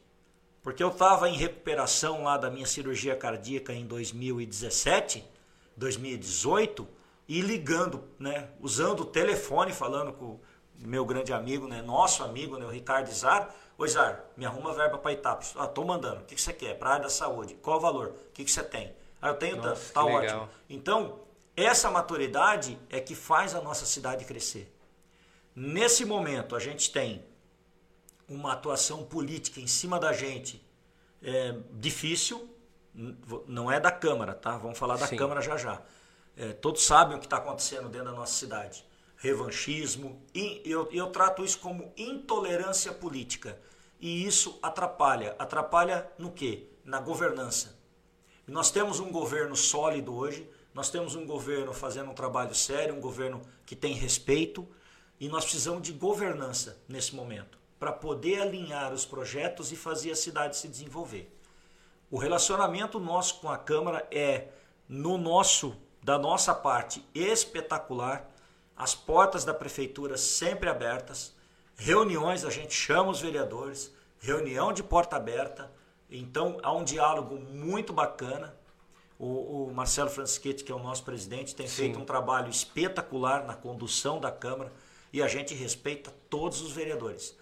[0.61, 5.23] Porque eu estava em recuperação lá da minha cirurgia cardíaca em 2017,
[5.75, 6.87] 2018,
[7.27, 10.39] e ligando, né, usando o telefone, falando com o
[10.79, 13.55] meu grande amigo, né, nosso amigo, né, o Ricardo Izar.
[13.77, 15.53] Oi, Izar, me arruma verba para Itapos.
[15.57, 16.21] Ah, tô mandando.
[16.21, 16.77] O que, que você quer?
[16.77, 17.55] Para área da saúde.
[17.55, 18.09] Qual o valor?
[18.09, 18.93] O que, que você tem?
[19.19, 20.49] Ah, eu tenho Nossa, tá ótimo.
[20.69, 21.19] Então,
[21.55, 24.71] essa maturidade é que faz a nossa cidade crescer.
[25.55, 27.23] Nesse momento, a gente tem
[28.31, 30.65] uma atuação política em cima da gente
[31.21, 32.49] é difícil,
[33.45, 34.57] não é da Câmara, tá?
[34.57, 35.17] Vamos falar da Sim.
[35.17, 35.81] Câmara já já.
[36.35, 38.85] É, todos sabem o que está acontecendo dentro da nossa cidade.
[39.17, 40.19] Revanchismo,
[40.65, 43.59] eu, eu trato isso como intolerância política.
[43.99, 45.35] E isso atrapalha.
[45.37, 46.69] Atrapalha no quê?
[46.83, 47.77] Na governança.
[48.47, 52.99] Nós temos um governo sólido hoje, nós temos um governo fazendo um trabalho sério, um
[52.99, 54.67] governo que tem respeito,
[55.19, 60.15] e nós precisamos de governança nesse momento para poder alinhar os projetos e fazer a
[60.15, 61.35] cidade se desenvolver.
[62.11, 64.49] O relacionamento nosso com a Câmara é
[64.87, 68.29] no nosso, da nossa parte, espetacular.
[68.77, 71.33] As portas da prefeitura sempre abertas,
[71.75, 75.71] reuniões, a gente chama os vereadores, reunião de porta aberta.
[76.07, 78.55] Então há um diálogo muito bacana.
[79.17, 81.75] O, o Marcelo Franschetti, que é o nosso presidente, tem Sim.
[81.77, 84.71] feito um trabalho espetacular na condução da Câmara
[85.11, 87.40] e a gente respeita todos os vereadores.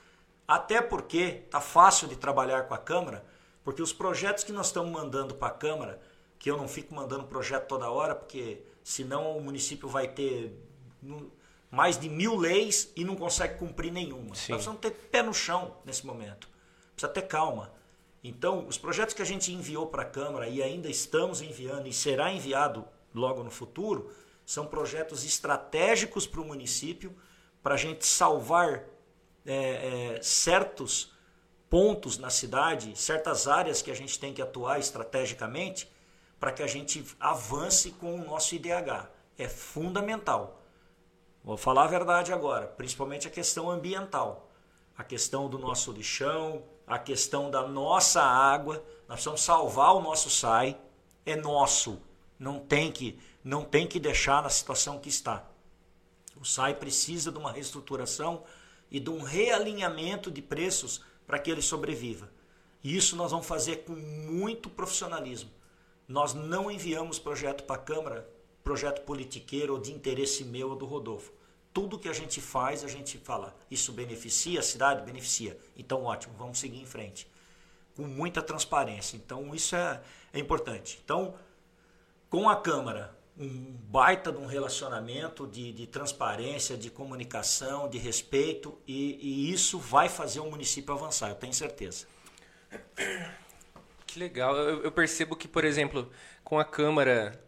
[0.50, 3.24] Até porque tá fácil de trabalhar com a Câmara,
[3.64, 6.02] porque os projetos que nós estamos mandando para a Câmara,
[6.39, 10.52] que eu não fico mandando projeto toda hora, porque senão o município vai ter
[11.70, 14.34] mais de mil leis e não consegue cumprir nenhuma.
[14.34, 14.54] Sim.
[14.54, 16.50] Nós precisamos ter pé no chão nesse momento.
[16.95, 17.72] Precisa ter calma.
[18.24, 21.93] Então, os projetos que a gente enviou para a Câmara e ainda estamos enviando e
[21.93, 22.84] será enviado
[23.14, 24.12] logo no futuro,
[24.47, 27.16] são projetos estratégicos para o município,
[27.62, 28.84] para a gente salvar
[29.52, 31.12] é, é, certos
[31.68, 35.91] pontos na cidade, certas áreas que a gente tem que atuar estrategicamente
[36.39, 39.10] para que a gente avance com o nosso IDH.
[39.39, 40.62] É fundamental.
[41.43, 44.45] Vou falar a verdade agora, principalmente a questão ambiental.
[44.95, 48.84] a questão do nosso lixão, a questão da nossa água.
[49.08, 50.78] Nós precisamos salvar o nosso SAI,
[51.26, 52.02] é nosso,
[52.38, 55.45] não tem que, não tem que deixar na situação que está.
[56.36, 58.43] O SAI precisa de uma reestruturação
[58.92, 62.30] e de um realinhamento de preços para que ele sobreviva.
[62.84, 65.52] E isso nós vamos fazer com muito profissionalismo.
[66.08, 68.30] Nós não enviamos projeto para a Câmara,
[68.64, 71.32] projeto politiqueiro ou de interesse meu ou do Rodolfo.
[71.72, 75.06] Tudo que a gente faz, a gente fala, isso beneficia a cidade?
[75.06, 75.60] Beneficia.
[75.78, 77.28] Então, ótimo, vamos seguir em frente.
[77.96, 79.18] Com muita transparência.
[79.18, 80.02] Então, isso é,
[80.34, 81.00] é importante.
[81.04, 81.36] Então,
[82.30, 88.78] com a Câmara, um baita de um relacionamento de, de transparência, de comunicação, de respeito,
[88.86, 92.06] e, e isso vai fazer o município avançar, eu tenho certeza.
[94.06, 94.56] Que legal.
[94.58, 96.12] Eu, eu, percebo que, por exemplo,
[96.44, 97.42] com a Câmara,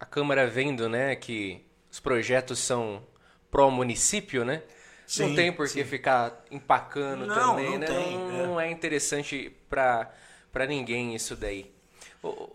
[0.00, 3.06] a Câmara vendo, né, que os projetos são
[3.50, 4.62] pró município, né?
[5.06, 7.86] Sim, não tem por que ficar empacando não, também, não né?
[7.86, 8.46] Tem, não, é.
[8.46, 10.12] não é interessante para
[10.50, 11.75] para ninguém isso daí.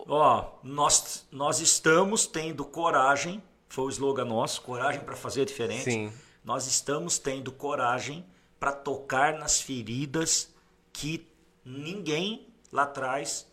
[0.07, 5.83] Ó, nós nós estamos tendo coragem, foi o slogan nosso, coragem para fazer diferente.
[5.83, 6.13] Sim.
[6.43, 8.25] Nós estamos tendo coragem
[8.59, 10.53] para tocar nas feridas
[10.91, 11.27] que
[11.63, 13.47] ninguém lá atrás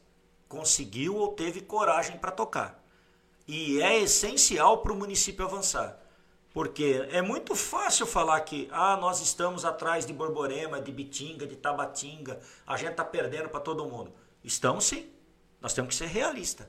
[0.48, 2.82] conseguiu ou teve coragem para tocar.
[3.46, 5.98] E é essencial para o município avançar.
[6.52, 11.56] Porque é muito fácil falar que ah, nós estamos atrás de Borborema, de Bitinga, de
[11.56, 14.12] Tabatinga, a gente está perdendo para todo mundo.
[14.42, 15.08] Estamos sim.
[15.60, 16.66] Nós temos que ser realistas.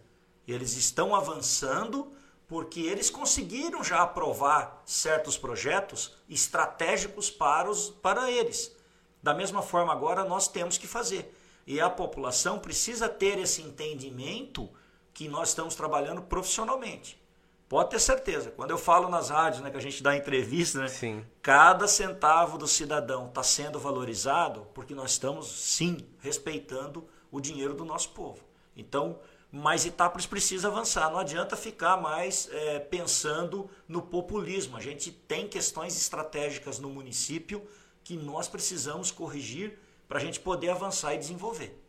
[0.47, 2.11] Eles estão avançando
[2.47, 8.75] porque eles conseguiram já aprovar certos projetos estratégicos para, os, para eles.
[9.21, 11.35] Da mesma forma, agora nós temos que fazer.
[11.67, 14.67] E a população precisa ter esse entendimento
[15.13, 17.21] que nós estamos trabalhando profissionalmente.
[17.67, 18.49] Pode ter certeza.
[18.49, 21.23] Quando eu falo nas rádios, né, que a gente dá entrevista, né, sim.
[21.43, 27.85] cada centavo do cidadão está sendo valorizado porque nós estamos, sim, respeitando o dinheiro do
[27.85, 28.49] nosso povo.
[28.80, 29.19] Então,
[29.51, 31.09] mas Itápolis precisa avançar.
[31.11, 34.77] Não adianta ficar mais é, pensando no populismo.
[34.77, 37.67] A gente tem questões estratégicas no município
[38.03, 39.77] que nós precisamos corrigir
[40.07, 41.80] para a gente poder avançar e desenvolver.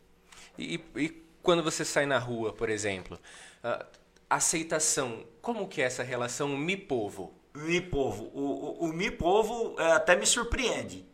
[0.59, 1.09] E, e,
[1.43, 3.19] quando você sai na rua, por exemplo,
[3.65, 3.87] uh,
[4.29, 7.35] aceitação, como que é essa relação mi-povo?
[7.55, 8.31] Mi-povo.
[8.35, 11.07] O, o, o mi-povo é, até me surpreende,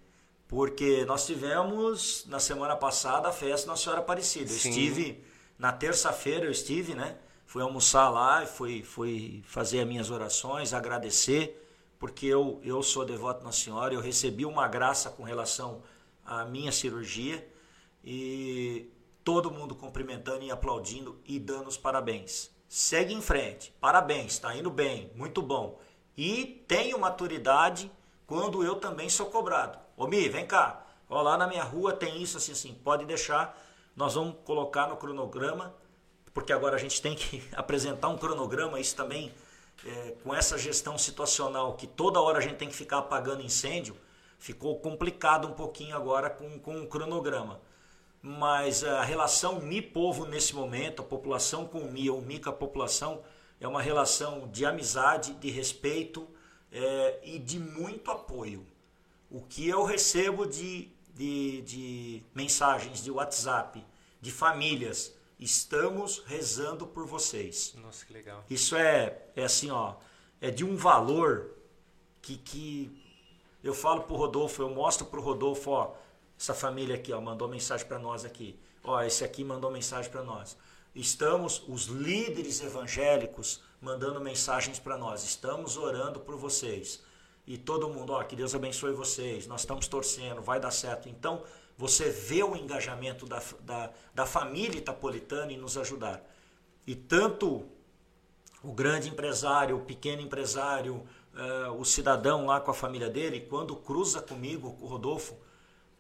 [0.48, 4.50] porque nós tivemos na semana passada a festa Nossa Senhora Aparecida.
[4.50, 5.24] Eu estive,
[5.58, 7.16] na terça-feira eu estive, né?
[7.46, 11.62] Fui almoçar lá e fui, fui fazer as minhas orações, agradecer
[11.98, 15.82] porque eu, eu sou devoto Nossa Senhora, eu recebi uma graça com relação
[16.24, 17.46] à minha cirurgia
[18.04, 18.90] e
[19.24, 22.50] todo mundo cumprimentando e aplaudindo e dando os parabéns.
[22.68, 25.80] Segue em frente, parabéns, está indo bem, muito bom.
[26.16, 27.90] E tenho maturidade
[28.26, 29.78] quando eu também sou cobrado.
[29.96, 33.58] Ô Mi, vem cá, ó, lá na minha rua tem isso assim, assim, pode deixar,
[33.96, 35.74] nós vamos colocar no cronograma,
[36.34, 39.32] porque agora a gente tem que apresentar um cronograma, isso também
[39.84, 43.96] é, com essa gestão situacional que toda hora a gente tem que ficar apagando incêndio,
[44.38, 47.60] ficou complicado um pouquinho agora com, com o cronograma.
[48.22, 52.52] Mas a relação Mi-povo nesse momento, a população com o Mi ou Mi com a
[52.52, 53.22] população,
[53.60, 56.28] é uma relação de amizade, de respeito
[56.70, 58.66] é, e de muito apoio.
[59.30, 63.84] O que eu recebo de, de, de mensagens de WhatsApp,
[64.20, 67.74] de famílias, Estamos rezando por vocês.
[67.76, 68.42] Nossa, que legal.
[68.48, 69.94] Isso é, é assim, ó,
[70.40, 71.50] é de um valor
[72.22, 73.04] que, que
[73.62, 75.94] eu falo pro Rodolfo, eu mostro pro Rodolfo, ó,
[76.38, 78.58] essa família aqui, ó, mandou mensagem para nós aqui.
[78.82, 80.56] Ó, esse aqui mandou mensagem para nós.
[80.94, 85.22] Estamos os líderes evangélicos mandando mensagens para nós.
[85.22, 87.02] Estamos orando por vocês.
[87.46, 89.46] E todo mundo, ó, que Deus abençoe vocês.
[89.46, 91.08] Nós estamos torcendo, vai dar certo.
[91.08, 91.42] Então,
[91.78, 96.24] você vê o engajamento da, da, da família itapolitana em nos ajudar.
[96.86, 97.64] E tanto
[98.62, 103.76] o grande empresário, o pequeno empresário, uh, o cidadão lá com a família dele, quando
[103.76, 105.36] cruza comigo, com o Rodolfo,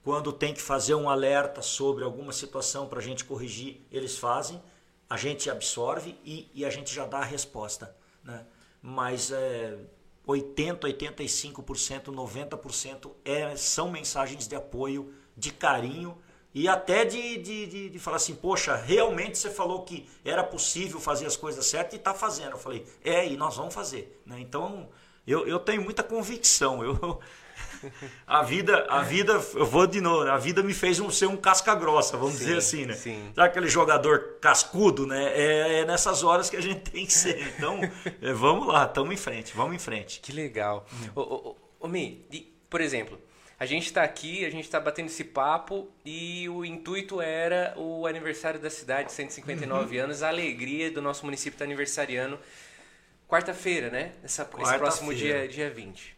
[0.02, 4.60] quando tem que fazer um alerta sobre alguma situação para a gente corrigir, eles fazem,
[5.08, 7.94] a gente absorve e, e a gente já dá a resposta.
[8.22, 8.46] Né?
[8.80, 9.78] Mas é,
[10.26, 16.16] 80%, 85%, 90% é, são mensagens de apoio de carinho
[16.52, 20.98] e até de, de, de, de, falar assim, poxa, realmente você falou que era possível
[20.98, 22.52] fazer as coisas certas e está fazendo.
[22.52, 24.22] Eu falei, é, e nós vamos fazer.
[24.24, 24.40] Né?
[24.40, 24.88] Então,
[25.26, 26.82] eu, eu tenho muita convicção.
[26.82, 27.20] Eu,
[28.26, 31.36] a vida, a vida, eu vou de novo, a vida me fez um, ser um
[31.36, 32.94] casca grossa, vamos sim, dizer assim, né?
[32.94, 33.32] Sim.
[33.34, 35.32] Sabe aquele jogador cascudo, né?
[35.34, 37.40] É, é, nessas horas que a gente tem que ser.
[37.56, 37.80] Então,
[38.20, 40.20] é, vamos lá, estamos em frente, vamos em frente.
[40.20, 40.86] Que legal.
[40.92, 41.08] Hum.
[41.14, 42.26] Ô, ô, ô, Mi,
[42.68, 43.18] por exemplo,
[43.58, 48.06] A gente está aqui, a gente está batendo esse papo e o intuito era o
[48.06, 52.38] aniversário da cidade, 159 anos, a alegria do nosso município estar aniversariando.
[53.26, 54.12] Quarta-feira, né?
[54.22, 54.78] Essa, esse Quarta-feira.
[54.78, 56.15] próximo dia, dia 20.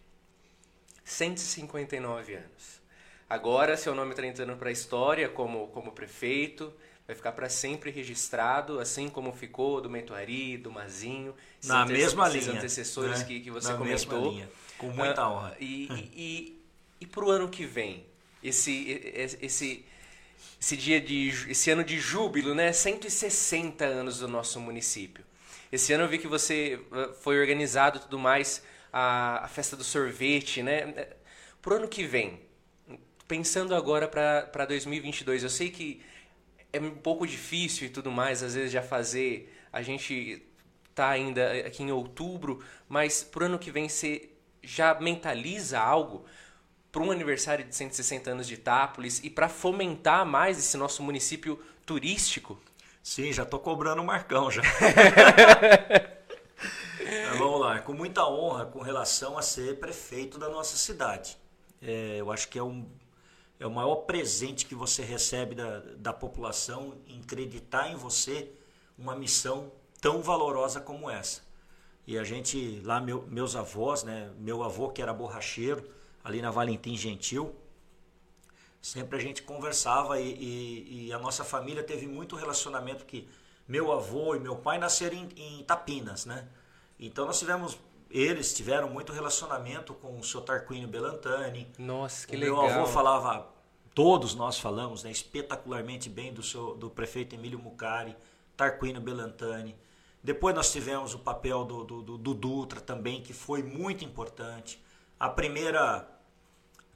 [1.08, 2.78] 159 anos.
[3.28, 6.72] Agora, seu nome está entrando para a história como, como prefeito,
[7.06, 11.34] vai ficar para sempre registrado, assim como ficou do Mentoari, do Mazinho,
[11.64, 12.52] Na ante- mesma linha.
[12.52, 13.24] antecessores né?
[13.26, 14.32] que, que você Na mesma comentou.
[14.32, 14.50] linha.
[14.78, 15.56] Com muita Ah, honra.
[15.58, 16.62] E, e, e,
[17.00, 18.04] e pro ano que vem,
[18.42, 19.00] esse,
[19.40, 19.84] esse,
[20.60, 22.72] esse, dia de esse ano de júbilo, né?
[22.72, 25.24] 160 anos do nosso município.
[25.72, 28.62] Esse ano eu vi que você eh, foi organizado e tudo mais
[28.92, 31.08] a, a festa do sorvete, né?
[31.60, 32.40] Pro ano que vem,
[33.26, 36.02] pensando agora para 2022, eu sei que
[36.72, 39.54] é um pouco difícil e tudo mais, às vezes já fazer.
[39.72, 40.42] A gente
[40.94, 44.30] tá ainda aqui em outubro, mas pro ano que vem você
[44.62, 46.24] já mentaliza algo
[46.90, 51.62] para um aniversário de 160 anos de Itápolis e para fomentar mais esse nosso município
[51.86, 52.60] turístico?
[53.02, 54.62] Sim, já tô cobrando o Marcão já.
[57.38, 61.38] Vamos lá, com muita honra com relação a ser prefeito da nossa cidade.
[61.80, 62.86] É, eu acho que é, um,
[63.58, 68.50] é o maior presente que você recebe da, da população em acreditar em você
[68.98, 71.42] uma missão tão valorosa como essa.
[72.06, 74.30] E a gente, lá, meu- meus avós, né?
[74.38, 75.88] Meu avô que era borracheiro,
[76.24, 77.54] ali na Valentim Gentil,
[78.80, 83.28] sempre a gente conversava e, e- e a nossa família teve muito relacionamento que
[83.66, 86.48] meu avô e meu pai nasceram em, em Tapinas, né?
[86.98, 87.78] Então nós tivemos,
[88.10, 91.70] eles tiveram muito relacionamento com o seu Tarquínio Belantani.
[91.78, 92.62] Nossa, que o legal.
[92.66, 93.48] meu avô falava,
[93.94, 98.16] todos nós falamos, né, espetacularmente bem do, seu, do prefeito Emílio Mucari,
[98.56, 99.76] Tarquínio Belantani.
[100.22, 104.82] Depois nós tivemos o papel do, do, do- do Dutra também, que foi muito importante.
[105.18, 106.08] A primeira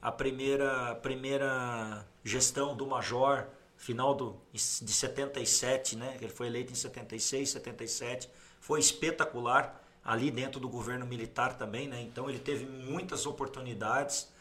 [0.01, 3.45] a primeira, a primeira gestão do Major,
[3.77, 6.17] final do, de 77, né?
[6.21, 8.29] Ele foi eleito em 76, 77,
[8.59, 12.01] foi espetacular ali dentro do governo militar também, né?
[12.01, 14.31] Então ele teve muitas oportunidades.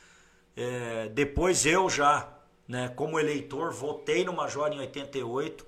[0.56, 2.28] É, depois eu já,
[2.68, 5.66] né, como eleitor, votei no Major em 88.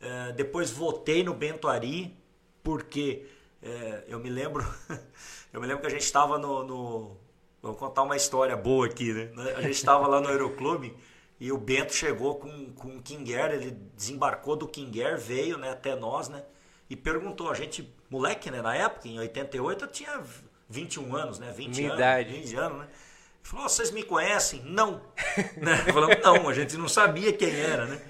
[0.00, 2.16] É, depois votei no Bento Ari,
[2.62, 3.26] porque
[3.62, 4.64] é, eu me lembro,
[5.52, 7.16] eu me lembro que a gente estava no, no-
[7.62, 9.30] Vou contar uma história boa aqui, né?
[9.56, 10.96] A gente estava lá no Aeroclube
[11.38, 15.94] e o Bento chegou com, com o Kinger, ele desembarcou do Kinger, veio né, até
[15.94, 16.42] nós, né?
[16.90, 18.60] E perguntou, a gente, moleque, né?
[18.60, 20.20] Na época, em 88, eu tinha
[20.68, 21.52] 21 anos, né?
[21.52, 21.98] 20 Minha anos.
[22.00, 22.32] idade.
[22.32, 22.88] 20 anos, né?
[22.90, 24.60] Ele falou, "Ó, vocês me conhecem?
[24.64, 25.00] Não.
[25.56, 25.76] né?
[25.92, 28.02] Falamos, não, a gente não sabia quem era, né?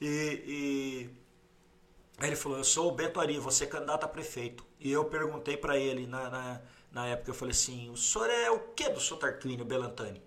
[0.00, 1.10] E, e
[2.18, 4.66] aí ele falou, eu sou o Bento Ari, você é candidato a prefeito.
[4.80, 6.60] E eu perguntei para ele na, na,
[6.90, 10.18] na época, eu falei assim, o senhor é o que do seu Tarquínio Belantani?
[10.18, 10.22] Ele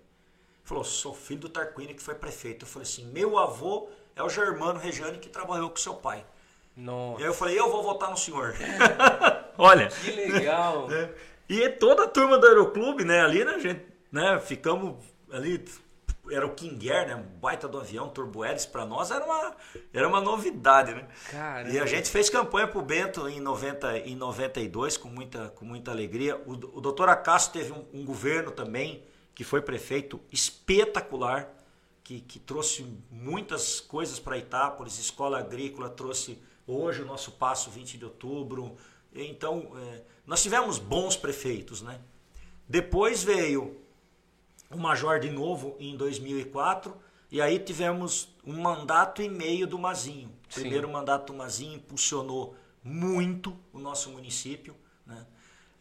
[0.64, 2.64] falou, sou filho do Tarquínio que foi prefeito.
[2.64, 6.24] Eu falei assim, meu avô é o Germano Regiane que trabalhou com seu pai.
[6.76, 8.54] E Nossa, aí eu falei, eu vou votar no senhor.
[9.58, 10.88] Olha, que legal.
[10.88, 11.10] né?
[11.50, 15.64] E toda a turma do Aeroclube, né, ali, né, gente, né, ficamos ali,
[16.30, 19.56] era o King Air, né, um baita do avião, Turbo Hélice, pra nós era uma,
[19.92, 21.08] era uma novidade, né.
[21.28, 21.74] Caramba.
[21.74, 25.90] E a gente fez campanha pro Bento em, 90, em 92 com muita, com muita
[25.90, 26.36] alegria.
[26.46, 29.02] O, o doutor Acácio teve um, um governo também,
[29.34, 31.52] que foi prefeito, espetacular,
[32.04, 36.40] que, que trouxe muitas coisas para Itápolis, escola agrícola, trouxe
[36.70, 38.76] hoje o nosso passo 20 de outubro.
[39.14, 42.00] Então, é, nós tivemos bons prefeitos, né?
[42.68, 43.76] Depois veio
[44.70, 46.96] o Major de novo em 2004
[47.30, 50.28] e aí tivemos um mandato e meio do Mazinho.
[50.48, 50.60] O Sim.
[50.60, 54.74] primeiro mandato do Mazinho impulsionou muito o nosso município,
[55.06, 55.26] né?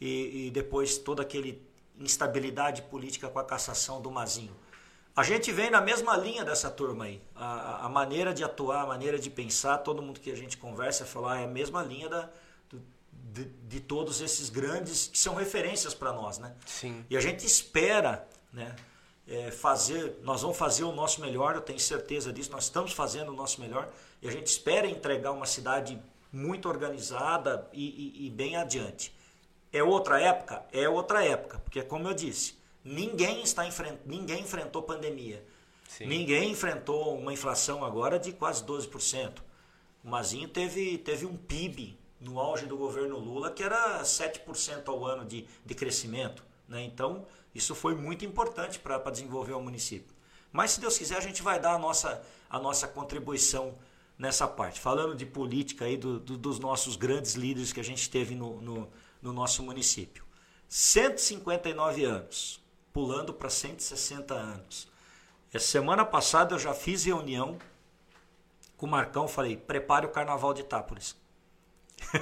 [0.01, 1.61] E, e depois toda aquele
[1.99, 4.55] instabilidade política com a cassação do Mazinho.
[5.20, 7.22] A gente vem na mesma linha dessa turma aí.
[7.36, 11.05] A, a- maneira de atuar, a maneira de pensar, todo mundo que a gente conversa
[11.05, 12.30] fala, ah, é a mesma linha da,
[12.70, 16.55] do- de, de todos esses grandes que são referências para nós, né?
[16.65, 17.05] Sim.
[17.09, 18.74] E a gente espera, né,
[19.28, 23.30] é, fazer, nós vamos fazer o nosso melhor, eu tenho certeza disso, nós estamos fazendo
[23.34, 23.89] o nosso melhor
[24.22, 26.01] e a gente espera entregar uma cidade
[26.32, 27.84] muito organizada e,
[28.24, 29.13] e- e bem adiante.
[29.74, 30.63] É outra época?
[30.72, 33.99] É outra época, porque como eu disse, ninguém está enfrent...
[34.05, 35.45] ninguém enfrentou pandemia.
[35.88, 36.05] Sim.
[36.05, 39.39] Ninguém enfrentou uma inflação agora de quase 12%.
[40.03, 45.05] O Mazinho teve, teve um PIB no auge do governo Lula que era 7% ao
[45.05, 46.43] ano de, de crescimento.
[46.67, 46.84] Né?
[46.84, 47.25] Então,
[47.55, 50.15] isso foi muito importante para desenvolver o município.
[50.51, 53.75] Mas, se Deus quiser, a gente vai dar a nossa, a nossa contribuição
[54.17, 54.80] nessa parte.
[54.80, 58.59] Falando de política aí, do, do- dos nossos grandes líderes que a gente teve no,
[58.61, 58.89] no,
[59.21, 60.23] no nosso município.
[60.67, 62.61] 159 anos,
[62.93, 64.87] pulando para 160 anos.
[65.53, 67.57] Essa semana passada eu já fiz reunião
[68.77, 71.15] com o Marcão, falei, prepare o Carnaval de Itápolis.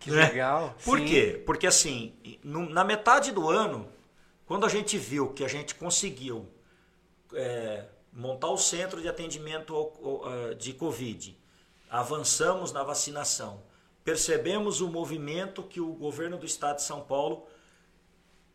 [0.00, 0.76] Que legal.
[0.84, 1.06] Por Sim.
[1.06, 1.42] quê?
[1.44, 3.88] Porque assim, no- na metade do ano,
[4.46, 6.48] quando a gente viu que a gente conseguiu
[7.34, 11.36] é, montar o centro de atendimento ao- ao- ah, de Covid,
[11.90, 13.60] avançamos na vacinação,
[14.04, 17.46] percebemos o movimento que o governo do estado de São Paulo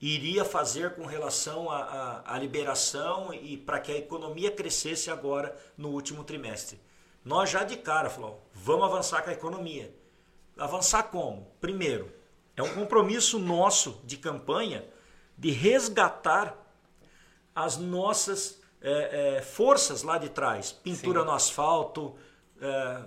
[0.03, 6.25] iria fazer com relação à, liberação e para que a economia crescesse agora no último
[6.25, 6.77] trimestre.
[7.23, 9.95] Nós já de cara falamos, vamos avançar com a economia.
[10.57, 11.47] Avançar como?
[11.61, 12.11] Primeiro,
[12.57, 14.85] é um compromisso nosso de campanha
[15.37, 16.53] de resgatar
[17.55, 20.73] as nossas eh, eh, forças lá de trás.
[20.73, 21.25] Pintura Sim.
[21.25, 22.13] no asfalto,
[22.61, 23.03] eh,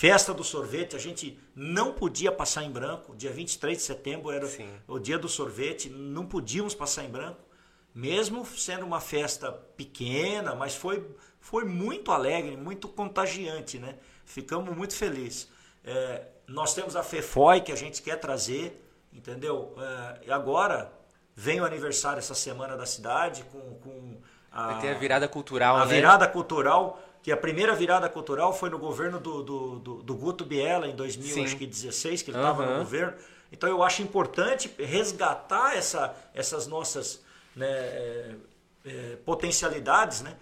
[0.00, 0.96] festa do sorvete.
[0.96, 3.14] A gente não podia passar em branco.
[3.14, 4.70] Dia 23 de setembro era Sim.
[4.88, 5.90] o dia do sorvete.
[5.90, 7.42] Não podíamos passar em branco.
[7.94, 11.06] Mesmo sendo uma festa pequena, mas foi,
[11.38, 13.96] foi muito alegre, muito contagiante, né?
[14.24, 15.50] Ficamos muito felizes.
[15.84, 18.82] Eh, nós temos a FEFOI que a gente quer trazer,
[19.12, 19.74] entendeu?
[20.24, 20.90] E agora
[21.34, 24.16] vem o aniversário essa semana da cidade com, com
[24.50, 25.94] a, Vai ter a virada cultural, a né?
[25.94, 30.44] virada cultural, que a primeira virada cultural foi no governo do, do, do, do Guto
[30.44, 30.96] Biela em Sim.
[30.96, 32.72] 2016, que ele estava Aham.
[32.72, 33.14] no governo.
[33.52, 37.22] Então eu acho importante resgatar essa, essas nossas
[37.54, 38.34] né, é,
[38.86, 40.36] é, potencialidades, né?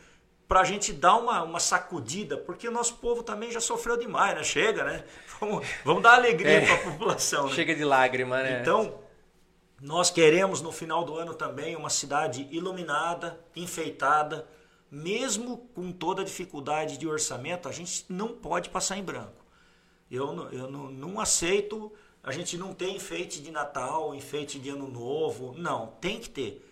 [0.47, 4.35] Para a gente dar uma, uma sacudida, porque o nosso povo também já sofreu demais,
[4.35, 4.43] né?
[4.45, 5.05] Chega, né?
[5.41, 6.67] Vamos, vamos dar alegria É.
[6.67, 7.47] para a população.
[7.47, 7.55] Né?
[7.55, 8.61] Chega de lágrima, né?
[8.61, 8.99] Então,
[9.81, 14.45] nós queremos no final do ano também uma cidade iluminada, enfeitada,
[14.91, 19.45] mesmo com toda a dificuldade de orçamento, a gente não pode passar em branco.
[20.11, 24.71] Eu, não- eu não, não aceito, a gente não tem enfeite de Natal, enfeite de
[24.71, 26.65] Ano Novo, não, tem que ter.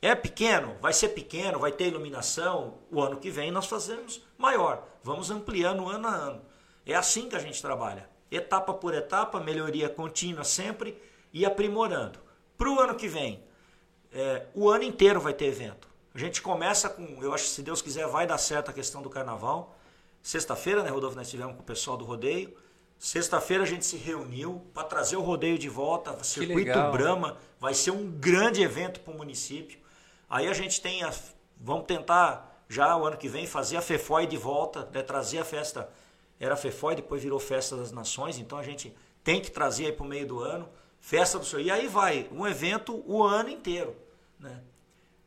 [0.00, 4.86] É pequeno, vai ser pequeno, vai ter iluminação, o ano que vem nós fazemos maior,
[5.02, 6.42] vamos ampliando ano a ano.
[6.86, 10.96] É assim que a gente trabalha, etapa por etapa, melhoria contínua sempre
[11.32, 12.18] e aprimorando.
[12.56, 13.42] Para o ano que vem,
[14.12, 15.88] é, o ano inteiro vai ter evento.
[16.14, 19.02] A gente começa com, eu acho que se Deus quiser vai dar certo a questão
[19.02, 19.76] do carnaval.
[20.22, 22.56] Sexta-feira, né, Rodolfo, nós tivemos com o pessoal do rodeio.
[22.98, 26.70] Sexta-feira a gente se reuniu para trazer o rodeio de volta, Circuito.
[26.92, 29.78] Brahma, vai ser um grande evento para o município.
[30.30, 31.12] Aí a gente tem a,
[31.60, 35.44] vamos tentar já o ano que vem fazer a FEFOI de volta, né, trazer a
[35.44, 35.90] festa,
[36.38, 39.92] era a FEFOI, depois virou Festa das Nações, então a gente tem que trazer aí
[39.92, 40.68] para o meio do ano,
[41.00, 41.62] festa do senhor.
[41.62, 43.96] E aí vai, um evento o ano inteiro,
[44.38, 44.62] né?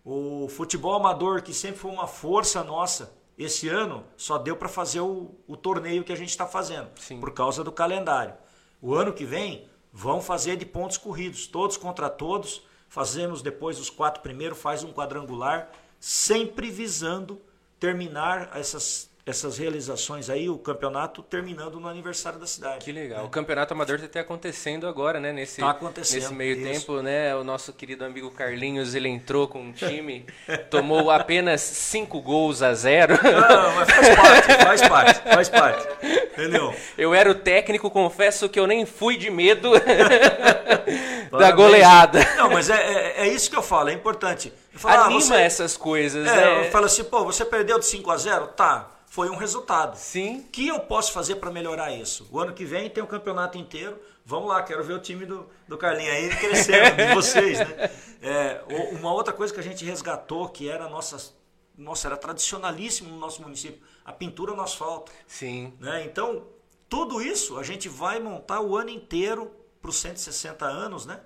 [0.10, 5.02] O futebol amador, que sempre foi uma força nossa, esse ano só deu para fazer
[5.02, 7.20] o, o torneio que a gente está fazendo, Sim.
[7.20, 8.34] por causa do calendário.
[8.82, 12.62] O ano que vem vão fazer de pontos corridos, todos contra todos.
[12.88, 17.42] Fazemos depois os quatro primeiros, faz um quadrangular, sempre visando
[17.78, 22.86] terminar essas, essas realizações aí, o campeonato terminando no aniversário da cidade.
[22.86, 23.26] Que legal.
[23.26, 25.34] O campeonato amador está até acontecendo agora, né?
[25.34, 26.64] Nesse, Tá acontecendo, nesse meio isso.
[26.86, 27.36] tempo, né?
[27.36, 30.26] O nosso querido amigo Carlinhos, ele entrou com um time,
[30.72, 33.16] tomou apenas cinco gols a zero.
[33.22, 35.88] Não, mas faz parte, faz parte, faz parte.
[36.34, 36.74] Entendeu?
[36.98, 39.72] Eu era o técnico, confesso que eu nem fui de medo
[41.38, 42.20] da goleada.
[42.38, 44.54] Não, mas é, é, é isso que eu falo, é importante.
[44.74, 46.68] Falo, ah, Anima você- essas coisas, É, né?
[46.68, 48.88] eu falo assim, pô, você perdeu de 5 a 0 Tá,
[49.18, 49.98] foi um resultado.
[49.98, 50.42] Sim.
[50.42, 52.28] O que eu posso fazer para melhorar isso?
[52.32, 54.00] O ano que vem tem o campeonato inteiro.
[54.24, 57.90] Vamos lá, quero ver o time do, do Carlinhos aí crescendo, de vocês, né?
[58.22, 58.62] É,
[58.92, 61.34] uma outra coisa que a gente resgatou, que era nossa,
[61.76, 65.12] nossa, era tradicionalíssimo no nosso município, a pintura no asfalto.
[65.26, 65.74] Sim.
[65.80, 66.06] né?
[66.06, 66.44] Então,
[66.88, 69.52] tudo isso a gente vai montar o ano inteiro
[69.82, 71.20] para os 160 anos, né?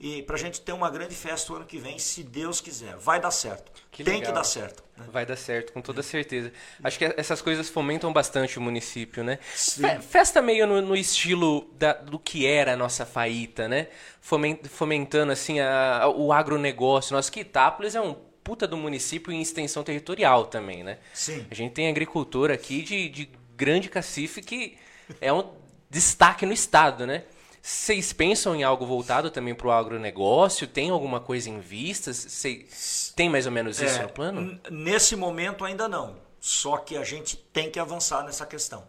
[0.00, 2.94] E para a gente ter uma grande festa o ano que vem, se Deus quiser.
[2.98, 3.72] Vai dar certo.
[3.90, 4.28] Que Tem legal.
[4.30, 4.84] que dar certo.
[4.96, 5.04] né?
[5.12, 6.52] Vai dar certo, com toda certeza.
[6.84, 9.40] Acho que essas coisas fomentam bastante o município, né?
[9.56, 9.82] Sim.
[9.82, 13.88] Fe- Festa meio no, no estilo da- do que era a nossa faíta, né?
[14.20, 17.12] Fomen- Fomentando, assim, a- a- o agronegócio.
[17.16, 20.98] Nosso que Itápolis é um puta do município em extensão territorial também, né?
[21.12, 21.44] Sim.
[21.50, 24.78] A gente tem agricultor aqui de, de grande cacife que
[25.20, 25.50] é um
[25.90, 27.24] destaque no estado, né?
[27.68, 30.66] Vocês pensam em algo voltado também para o agronegócio?
[30.66, 32.14] Tem alguma coisa em vista?
[32.14, 34.58] Cês- Tem mais ou menos isso É, no plano?
[34.70, 36.16] Nesse momento ainda não.
[36.40, 38.88] Só que a gente tem que avançar nessa questão.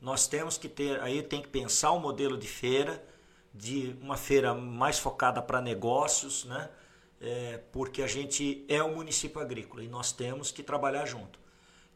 [0.00, 3.04] Nós temos que ter, aí tem que pensar um modelo de feira,
[3.52, 6.70] de uma feira mais focada para negócios, né?
[7.20, 11.38] É, porque a gente é um município agrícola e nós temos que trabalhar junto.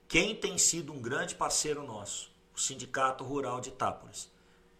[0.07, 2.31] Quem tem sido um grande parceiro nosso?
[2.55, 4.31] O Sindicato Rural de Itápolis,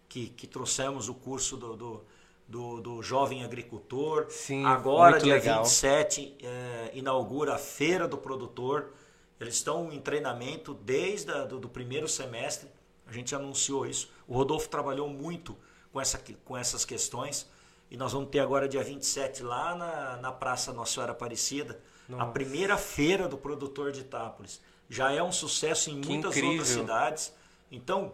[0.09, 2.03] que, que trouxemos o curso do, do,
[2.47, 4.25] do, do jovem agricultor.
[4.29, 5.63] Sim, Agora, dia legal.
[5.63, 8.91] 27, eh, inaugura a Feira do Produtor.
[9.39, 12.67] Eles estão em treinamento desde a, do, do primeiro semestre.
[13.07, 14.11] A gente anunciou isso.
[14.27, 15.55] O Rodolfo trabalhou muito
[15.93, 17.47] com, essa, com essas questões.
[17.89, 22.23] E nós vamos ter agora, dia 27, lá na, na Praça Nossa Senhora Aparecida, Nossa.
[22.23, 24.59] a primeira feira do produtor de Itápolis.
[24.89, 26.51] Já é um sucesso em Que muitas incrível.
[26.51, 27.33] outras cidades.
[27.71, 28.13] Então,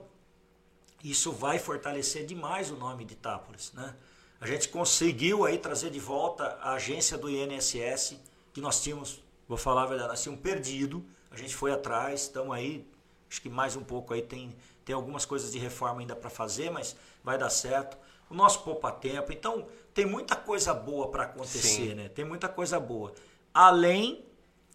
[1.11, 3.71] isso vai fortalecer demais o nome de Itápolis.
[3.73, 3.95] Né?
[4.39, 8.17] A gente conseguiu aí trazer de volta a agência do INSS,
[8.53, 11.05] que nós tínhamos, vou falar a verdade, nós tínhamos perdido.
[11.29, 12.87] A gente foi atrás, estamos aí,
[13.29, 16.71] acho que mais um pouco aí tem, tem algumas coisas de reforma ainda para fazer,
[16.71, 17.97] mas vai dar certo.
[18.29, 19.31] O nosso poupa-tempo.
[19.31, 21.93] Então, tem muita coisa boa para acontecer, Sim.
[21.93, 22.09] né?
[22.09, 23.13] Tem muita coisa boa.
[23.53, 24.25] Além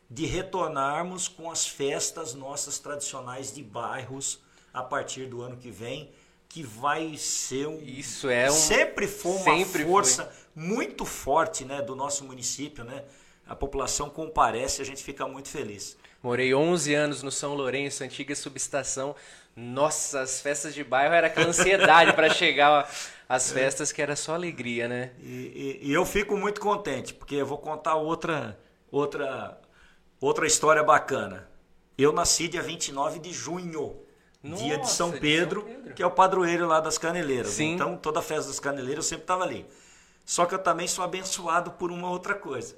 [0.08, 4.40] de retornarmos com as festas nossas tradicionais de bairros
[4.72, 6.10] a partir do ano que vem,
[6.50, 8.54] que vai ser um Isso é um.
[8.54, 13.04] sempre foi uma sempre força muito forte, né, do nosso município, né?
[13.48, 15.96] A população comparece, a gente fica muito feliz.
[16.22, 19.16] Morei 11 anos no São Lourenço, antiga subestação.
[19.56, 22.88] Nossa, as festas de bairro era aquela ansiedade para chegar
[23.28, 25.12] às festas que era só alegria, né?
[25.20, 28.58] E, e- e eu fico muito contente, porque eu vou contar outra,
[28.90, 29.58] outra,
[30.20, 31.48] outra história bacana.
[31.98, 33.96] Eu nasci dia 29 de junho,
[34.42, 35.94] dia de Nossa, São de São Pedro, Pedro.
[35.94, 37.48] que é o padroeiro lá das Caneleiras.
[37.52, 37.74] Sim.
[37.74, 39.66] Então, toda festa das Caneleiras eu sempre estava ali.
[40.24, 42.76] Só que eu também sou abençoado por uma outra coisa.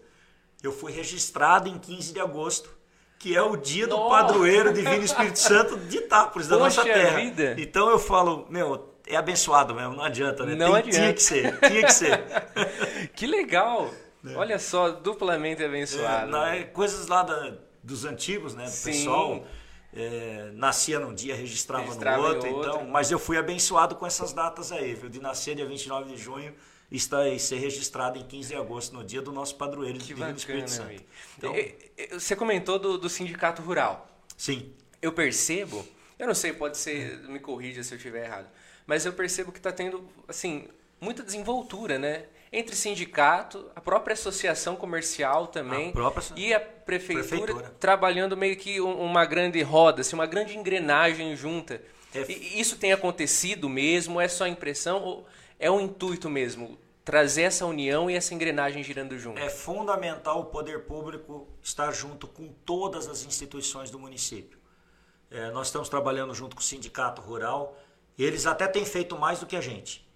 [0.62, 2.70] Eu fui registrado em 15 de agosto,
[3.18, 4.10] que é o dia do Nossa!
[4.10, 7.18] padroeiro Divino Espírito Santo de Itápolis, da Poxa nossa terra.
[7.20, 7.54] vida!
[7.58, 10.54] Então eu falo, meu, é abençoado mesmo, não adianta, né?
[10.54, 10.96] Não Tem- adianta.
[10.98, 12.24] Tinha que ser, tinha que ser.
[13.14, 13.90] Que legal!
[14.36, 16.30] Olha só, duplamente É, abençoado.
[16.30, 18.64] na- é, coisas lá da- dos antigos, né?
[18.64, 18.90] Do Sim.
[18.92, 19.44] pessoal.
[19.94, 22.70] É, nascia num dia, registrava, Registrava no outro, outro.
[22.70, 22.86] então.
[22.88, 25.10] Mas eu fui abençoado com essas datas aí, viu?
[25.10, 26.54] De nascer dia 29 de junho
[26.90, 30.20] e e ser registrado em 15 de agosto, no dia do nosso padroeiro Que Divino
[30.26, 31.02] bacana, Espírito Santo.
[31.38, 31.54] Então,
[32.18, 34.08] Você comentou do, do sindicato rural.
[34.36, 34.72] sim.
[35.00, 35.84] Eu percebo,
[36.16, 38.46] eu não sei, pode ser, me corrija se eu estiver errado,
[38.86, 40.68] mas eu percebo que está tendo, assim,
[41.00, 42.26] muita desenvoltura, né?
[42.52, 47.74] Entre sindicato, a própria associação comercial também A própria e a prefeitura, Prefeitura.
[47.80, 51.80] trabalhando meio que um- uma grande roda, assim, uma grande engrenagem junta.
[52.14, 54.20] É- E isso tem acontecido mesmo?
[54.20, 55.26] É só impressão ou
[55.58, 56.78] é um intuito mesmo?
[57.02, 59.38] Trazer essa união e essa engrenagem girando junto?
[59.40, 64.58] É fundamental o poder público estar junto com todas as instituições do município.
[65.30, 67.76] É, nós estamos trabalhando junto com o Sindicato Rural.
[68.18, 70.06] Eles até têm feito mais do que a gente.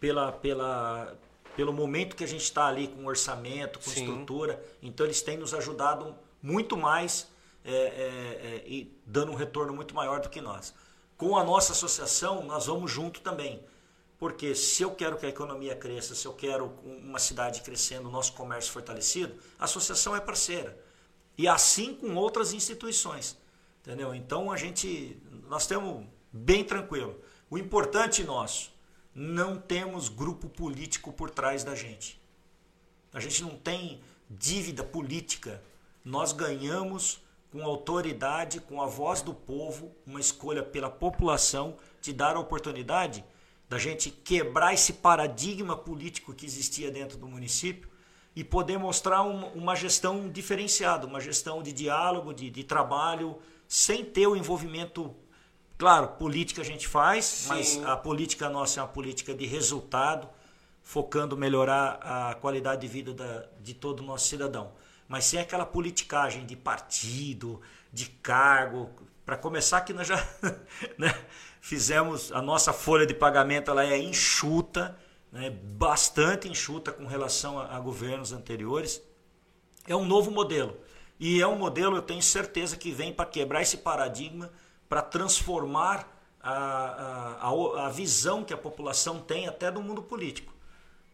[0.00, 1.14] Pela, pela,
[1.56, 4.04] pelo momento que a gente está ali com orçamento, com Sim.
[4.04, 4.62] estrutura.
[4.82, 7.28] Então, eles têm nos ajudado muito mais
[7.64, 10.74] é, é, é, e dando um retorno muito maior do que nós.
[11.16, 13.64] Com a nossa associação, nós vamos junto também.
[14.18, 18.12] Porque se eu quero que a economia cresça, se eu quero uma cidade crescendo, o
[18.12, 20.78] nosso comércio fortalecido, a associação é parceira.
[21.36, 23.36] E assim com outras instituições.
[23.80, 24.14] Entendeu?
[24.14, 27.20] Então a gente nós temos bem tranquilo.
[27.50, 28.72] O importante nosso,
[29.14, 32.20] não temos grupo político por trás da gente.
[33.12, 35.62] A gente não tem dívida política.
[36.04, 42.34] Nós ganhamos com autoridade, com a voz do povo, uma escolha pela população de dar
[42.34, 43.24] a oportunidade
[43.68, 47.88] da gente quebrar esse paradigma político que existia dentro do município
[48.34, 53.38] e poder mostrar uma, gestão diferenciada, uma gestão de diálogo, de, de trabalho,
[53.68, 55.14] sem ter o envolvimento.
[55.84, 60.26] Claro, política a gente faz, mas a política nossa é uma política de resultado,
[60.82, 64.72] focando melhorar a qualidade de vida da, de todo o nosso cidadão.
[65.06, 67.60] Mas sem aquela politicagem de partido,
[67.92, 68.92] de cargo.
[69.26, 70.16] Para começar, que nós já
[70.96, 71.14] né,
[71.60, 74.98] fizemos a nossa folha de pagamento, ela é enxuta,
[75.30, 79.02] né, bastante enxuta com relação a, a governos anteriores.
[79.86, 80.78] É um novo modelo.
[81.20, 84.50] E é um modelo, eu tenho certeza, que vem para quebrar esse paradigma,
[84.88, 86.08] para transformar
[86.42, 90.52] a, a, a, visão que a população tem até do mundo político.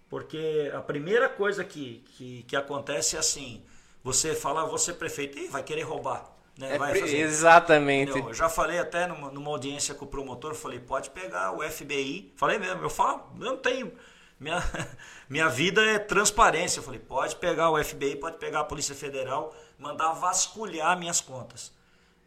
[0.08, 3.62] Porque a primeira coisa que, que, que acontece é assim:
[4.02, 6.28] você fala, você prefeito, Ih, vai querer roubar.
[6.58, 6.74] Né?
[6.74, 7.18] É vai fazer.
[7.18, 8.10] Exatamente.
[8.10, 8.30] Entendeu?
[8.30, 12.32] Eu já falei até numa, numa audiência com o promotor, falei, pode pegar o FBI.
[12.36, 13.92] Falei mesmo, eu falo, eu não tenho.
[14.38, 14.62] Minha,
[15.28, 16.80] minha vida é transparência.
[16.80, 21.72] Eu falei, pode pegar o FBI, pode pegar a Polícia Federal, mandar vasculhar minhas contas.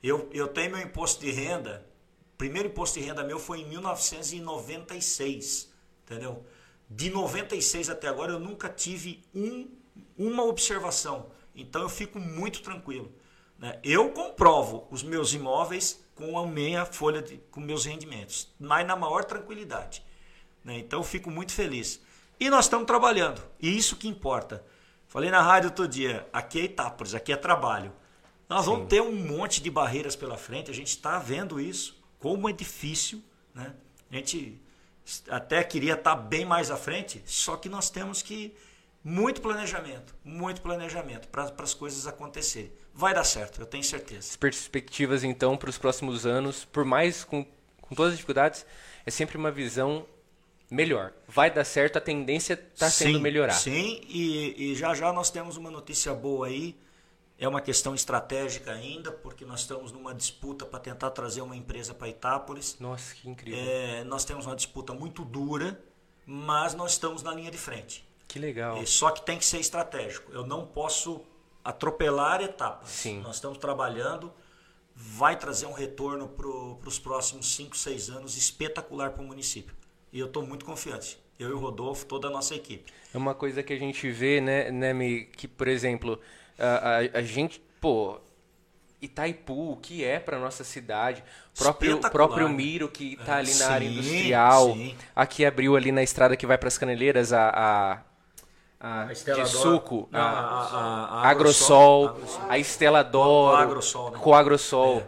[0.04, 1.88] Eu, eu tenho meu imposto de renda,
[2.38, 5.72] primeiro imposto de renda meu foi em 1996,
[6.04, 6.46] entendeu?
[6.90, 9.70] De 96 até agora eu nunca tive um,
[10.18, 11.32] uma observação.
[11.56, 13.14] Então eu fico muito tranquilo.
[13.58, 13.80] Né?
[13.82, 18.98] Eu comprovo os meus imóveis com a minha folha, de, com meus rendimentos, mas na
[18.98, 20.04] maior tranquilidade.
[20.64, 20.78] Né?
[20.80, 22.02] Então eu fico muito feliz.
[22.40, 24.66] E nós estamos trabalhando, e isso que importa.
[25.08, 27.94] Falei na rádio outro dia, aqui é Itápolis, aqui é trabalho.
[28.54, 32.48] Nós vamos ter um monte de barreiras pela frente, a gente está vendo isso, como
[32.48, 33.20] é difícil.
[33.52, 33.74] Né?
[34.12, 34.62] A gente
[35.28, 38.54] até queria estar tá bem mais à frente, só que nós temos que
[39.04, 42.72] muito planejamento, muito planejamento para as coisas acontecerem.
[42.94, 44.30] Vai dar certo, eu tenho certeza.
[44.30, 47.44] As perspectivas, então, para os próximos anos, por mais com,
[47.82, 48.68] com todas as dificuldades,
[49.04, 50.06] é sempre uma visão
[50.70, 51.12] melhor.
[51.28, 53.54] Vai dar certo, a tendência está sendo melhorar.
[53.54, 56.83] Sim, e, e já já nós temos uma notícia boa aí.
[57.44, 61.94] É uma questão estratégica ainda, porque nós estamos numa disputa para tentar trazer uma empresa
[61.94, 62.78] para Itápolis.
[62.80, 63.60] Nossa, que incrível.
[63.62, 65.78] É, nós temos uma disputa muito dura,
[66.26, 68.08] mas nós estamos na linha de frente.
[68.30, 68.82] Que legal.
[68.82, 70.32] E só que tem que ser estratégico.
[70.32, 71.22] Eu não posso
[71.62, 72.88] atropelar etapas.
[72.88, 73.20] Sim.
[73.20, 74.32] Nós estamos trabalhando,
[74.96, 79.76] vai trazer um retorno para os próximos 5, 6 anos espetacular para o município.
[80.14, 81.20] E eu estou muito confiante.
[81.38, 82.90] Eu e o Rodolfo, toda a nossa equipe.
[83.14, 84.94] É uma coisa que a gente vê, né, né
[85.36, 86.22] que, por exemplo,
[86.58, 88.20] a, a, a gente, pô,
[89.02, 91.24] Itaipu, o que é para nossa cidade,
[91.58, 94.96] próprio próprio Miro que está ali na sim, área industrial, sim.
[95.16, 98.14] aqui abriu ali na estrada que vai para as Caneleiras a, a
[98.80, 104.20] a, de suco, a, a, a, Agrosol, Agrosol, a Estelador, Agrosol, né?
[104.22, 105.00] com Agrosol.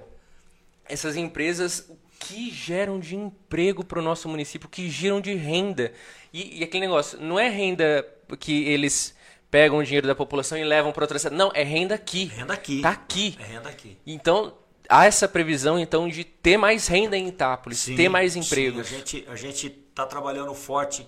[0.88, 0.94] É.
[0.94, 5.92] Essas empresas que geram de emprego para o nosso município, que geram de renda.
[6.32, 8.08] E, e, aquele negócio, não é renda
[8.40, 9.14] que eles
[9.50, 11.36] pegam o dinheiro da população e levam para outra cidade.
[11.36, 12.26] Não, é renda aqui.
[12.26, 12.82] Renda aqui.
[12.82, 13.38] Tá aqui.
[13.40, 13.98] É renda aqui.
[14.06, 14.54] Então,
[14.90, 18.88] há essa previsão então de ter mais renda em Itápolis, sim, ter mais empregos.
[18.88, 21.08] Sim, a gente a gente está trabalhando forte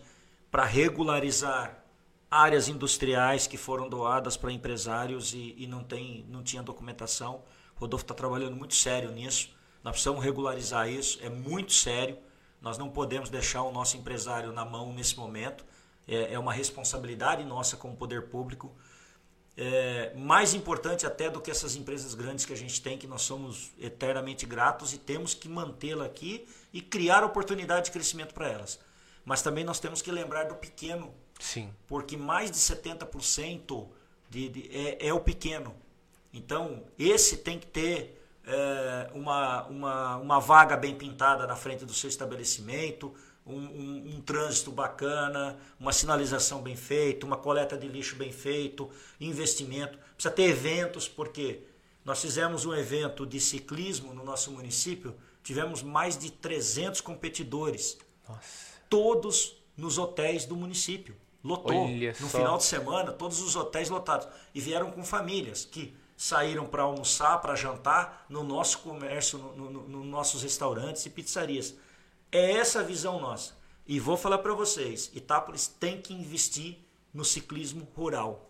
[0.49, 1.83] para regularizar
[2.29, 7.43] áreas industriais que foram doadas para empresários e, e, não, tem, não tinha documentação.
[7.75, 9.49] O Rodolfo está trabalhando muito sério nisso.
[9.83, 12.17] Nós precisamos regularizar isso, é muito sério.
[12.61, 15.63] Nós não podemos deixar o nosso empresário na mão nesse momento.
[16.07, 18.75] É, é uma responsabilidade nossa como poder público.
[19.55, 23.23] É, mais importante até do que essas empresas grandes que a gente tem, que nós
[23.23, 28.79] somos eternamente gratos e temos que mantê-la aqui e criar oportunidade de crescimento para elas.
[29.25, 31.73] Mas também nós temos que lembrar do pequeno Sim.
[31.87, 33.87] Porque mais de 70%
[34.29, 35.75] de, de, é, é o pequeno.
[36.33, 41.93] Então, esse tem que ter é, uma, uma, uma vaga bem pintada na frente do
[41.93, 43.13] seu estabelecimento,
[43.47, 48.89] um, um, um, trânsito bacana, uma sinalização bem feita, uma coleta de lixo bem feito,
[49.19, 49.97] investimento.
[50.15, 51.61] Precisa ter eventos, porque
[52.03, 58.41] nós fizemos um evento de ciclismo no nosso município, tivemos mais de 300 competidores, Nossa.
[58.89, 61.15] todos nos hotéis do município.
[61.43, 61.85] Lotou.
[61.85, 62.39] Olha no só.
[62.39, 64.27] final de semana, todos os hotéis lotados.
[64.53, 69.69] E vieram com famílias que saíram para almoçar, para jantar no nosso comércio, nos no,
[69.69, 71.75] no, no nossos restaurantes e pizzarias.
[72.31, 73.55] É essa a visão nossa.
[73.85, 76.77] E vou falar para vocês: Itápolis tem que investir
[77.13, 78.49] no ciclismo rural.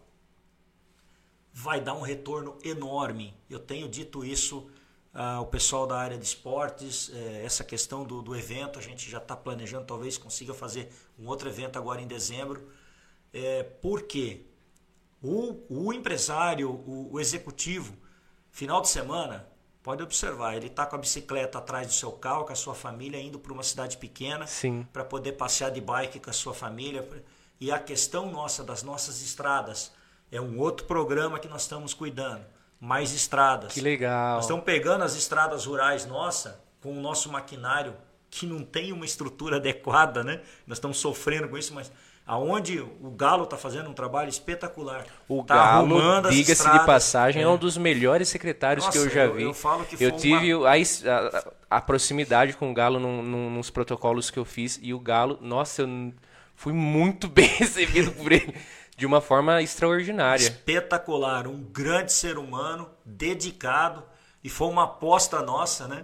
[1.53, 3.35] Vai dar um retorno enorme.
[3.49, 4.69] Eu tenho dito isso
[5.13, 9.17] ao pessoal da área de esportes, é, essa questão do, do evento, a gente já
[9.17, 12.69] está planejando, talvez consiga fazer um outro evento agora em dezembro
[13.33, 14.45] é, porque
[15.21, 17.95] o, o empresário, o, o executivo,
[18.49, 19.47] final de semana,
[19.87, 23.17] pode observar, ele está com a bicicleta atrás do seu carro, com a sua família,
[23.21, 24.45] indo para uma cidade pequena
[24.91, 27.07] para poder passear de bike com a sua família.
[27.57, 29.93] E a questão nossa das nossas estradas
[30.29, 32.43] é um outro programa que nós estamos cuidando.
[32.81, 33.71] Mais estradas.
[33.71, 34.35] Que legal.
[34.35, 37.95] Nós estamos pegando as estradas rurais nossa com o nosso maquinário
[38.29, 40.41] que não tem uma estrutura adequada, né?
[40.67, 41.89] Nós estamos sofrendo com isso, mas
[42.27, 45.05] aonde o Galo está fazendo um trabalho espetacular.
[45.29, 47.45] O tá Galo, diga-se de passagem, é.
[47.45, 47.47] é.
[47.47, 49.43] um dos melhores secretários Nossa, que eu já vi.
[49.43, 50.69] Eu, eu falo que eu tive uma...
[50.69, 54.93] a, a, a, proximidade com o Galo num, num, nos protocolos que eu fiz e
[54.93, 56.13] o Galo, nossa, eu
[56.53, 58.53] fui muito bem recebido por ele.
[58.97, 60.41] De uma forma extraordinária.
[60.41, 64.03] Espetacular, um grande ser humano, dedicado,
[64.43, 66.03] e foi uma aposta nossa, né?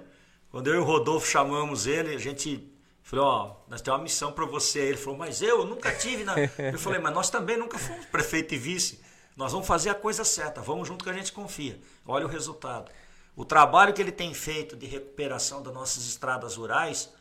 [0.52, 2.72] Quando eu e o Rodolfo chamamos ele, a gente
[3.04, 4.80] Falei, ó, nós temos uma missão para você.
[4.80, 6.24] Ele falou, mas eu nunca tive.
[6.24, 6.34] Na...
[6.72, 9.02] Eu falei, mas nós também nunca fomos prefeito e vice.
[9.36, 11.80] Nós vamos fazer a coisa certa, vamos junto que a gente confia.
[12.06, 12.92] Olha o resultado.
[13.36, 17.12] O trabalho que ele tem feito de recuperação das nossas estradas rurais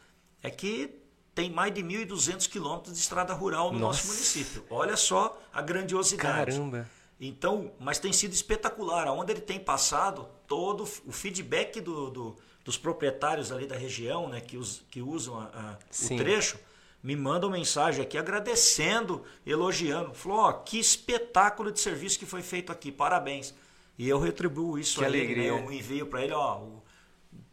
[0.42, 1.02] é que
[1.34, 4.02] tem mais de 1.200 quilômetros de estrada rural no Nossa.
[4.02, 4.64] nosso município.
[4.68, 6.52] Olha só a grandiosidade.
[6.52, 6.88] Caramba!
[7.18, 9.06] Então, mas tem sido espetacular.
[9.06, 14.40] Aonde ele tem passado, todo o feedback do, do dos proprietários ali da região, né,
[14.40, 16.58] que, us, que usam a, a, o trecho,
[17.02, 20.14] me mandam mensagem aqui agradecendo, elogiando.
[20.14, 23.52] Falou, ó, que espetáculo de serviço que foi feito aqui, parabéns.
[23.98, 25.48] E eu retribuo isso que a alegria.
[25.48, 25.66] ele, né?
[25.66, 26.60] eu envio para ele, ó,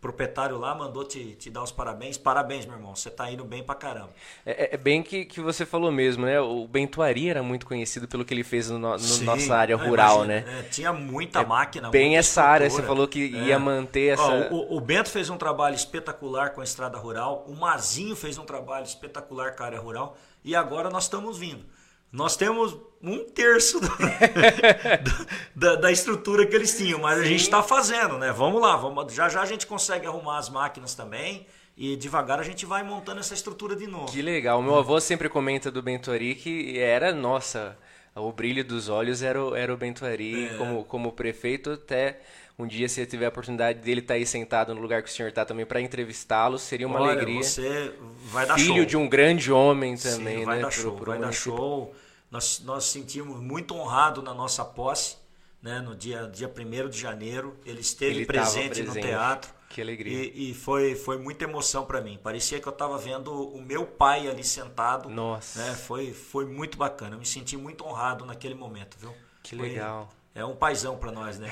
[0.01, 2.17] proprietário lá mandou te, te dar os parabéns.
[2.17, 2.95] Parabéns, meu irmão.
[2.95, 4.09] Você tá indo bem pra caramba.
[4.45, 6.39] É, é- é bem que, que você falou mesmo, né?
[6.39, 9.75] O Bentuari era muito conhecido pelo que ele fez no, no Sim, nossa área é,
[9.75, 10.59] rural, imagina, né?
[10.59, 11.89] é, tinha muita máquina.
[11.89, 15.29] Bem muita essa área, você falou que ia manter essa- Ó, o, o Bento fez
[15.29, 17.43] um trabalho espetacular com a estrada rural.
[17.47, 20.17] O Mazinho fez um trabalho espetacular com a área rural.
[20.43, 21.65] E agora nós estamos vindo.
[22.11, 27.61] Nós temos um terço do- da, da estrutura que eles tinham, mas a gente está
[27.61, 28.31] fazendo, né?
[28.31, 31.45] Vamos lá, vamos, já já a gente consegue arrumar as máquinas também
[31.77, 34.11] e devagar a gente vai montando essa estrutura de novo.
[34.11, 34.61] Que legal.
[34.61, 37.77] Meu avô sempre comenta do Bentuari que era, nossa,
[38.15, 40.53] o brilho dos olhos era o, era o Bentuari É.
[40.57, 41.71] como, como prefeito.
[41.71, 42.19] Até
[42.59, 45.29] um dia, se tiver a oportunidade dele estar aí sentado no lugar que o senhor
[45.29, 47.41] está também para entrevá-lo, seria uma Olha, alegria.
[47.41, 47.93] Você
[48.25, 48.85] vai dar Filho show.
[48.85, 50.61] de um grande homem Sim, também, vai né?
[50.63, 51.95] dar pro- show, pro vai dar show.
[52.29, 55.15] Nós, nós sentimos muito honrado na nossa posse,
[55.63, 55.79] né?
[55.79, 57.55] No dia, dia 1 de janeiro.
[57.65, 59.07] Ele esteve Ele tava presente, no presente.
[59.07, 59.51] teatro.
[59.69, 60.23] Que alegria.
[60.33, 62.19] E, e foi, foi muita emoção para mim.
[62.21, 65.09] Parecia que eu estava vendo o meu pai ali sentado.
[65.09, 65.59] Nossa.
[65.63, 65.75] Né?
[65.75, 67.15] Foi, foi muito bacana.
[67.15, 69.13] Eu me senti muito honrado naquele momento, viu?
[69.43, 70.09] Que Foi- legal.
[70.33, 71.51] É um paizão para nós, né?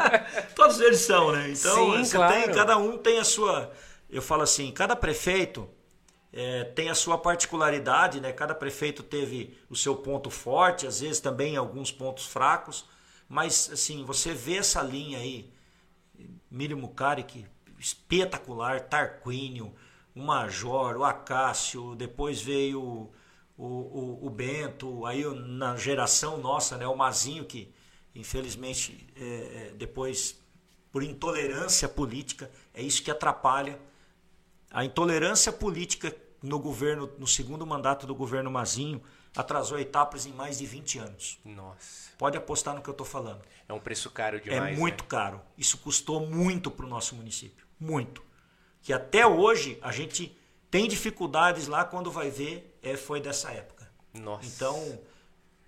[0.56, 1.50] Todos eles são, né?
[1.50, 2.32] Então, Sim, claro.
[2.32, 3.70] tem, cada um tem a sua.
[4.08, 5.68] Eu falo assim, cada prefeito
[6.32, 8.32] é, tem a sua particularidade, né?
[8.32, 12.86] Cada prefeito teve o seu ponto forte, às vezes também alguns pontos fracos,
[13.28, 15.52] mas assim, você vê essa linha aí,
[16.50, 17.46] Miriam Mucaric,
[17.78, 19.74] espetacular, Tarquínio,
[20.14, 23.10] o Major, o Acácio, depois veio
[23.56, 27.73] o, o, o Bento, aí na geração nossa, né, o Mazinho, que
[28.14, 30.38] infelizmente é, é, depois,
[30.92, 33.78] por intolerância política, é isso que atrapalha
[34.74, 39.00] a intolerância política no governo, no segundo mandato do governo Mazinho,
[39.36, 41.38] atrasou etapas em mais de 20 anos.
[41.44, 43.40] Nossa, Pode apostar no que eu estou falando.
[43.68, 44.74] é um preço caro demais.
[44.74, 45.08] é muito né?
[45.08, 45.40] caro.
[45.56, 47.64] Isso custou muito para o nosso município.
[47.78, 48.22] Muito.
[48.82, 50.36] Que até hoje a gente
[50.70, 53.88] tem dificuldades lá quando vai ver, é, foi dessa época.
[54.12, 54.46] Nossa.
[54.46, 54.98] Então,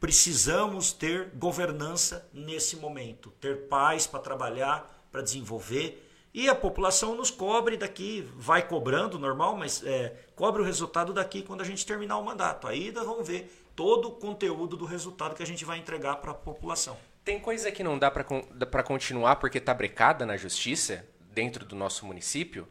[0.06, 6.00] precisamos ter governança nesse momento, ter paz para trabalhar, para desenvolver.
[6.32, 11.42] E a população nos cobre daqui, vai cobrando, normal, mas é, cobre o resultado daqui
[11.42, 12.68] quando a gente terminar o mandato.
[12.68, 16.34] Aí vamos ver todo o conteúdo do resultado que a gente vai entregar para a
[16.34, 16.96] população.
[17.24, 22.06] Tem coisa que não dá pra continuar porque tá brecada na justiça dentro do nosso
[22.06, 22.68] município?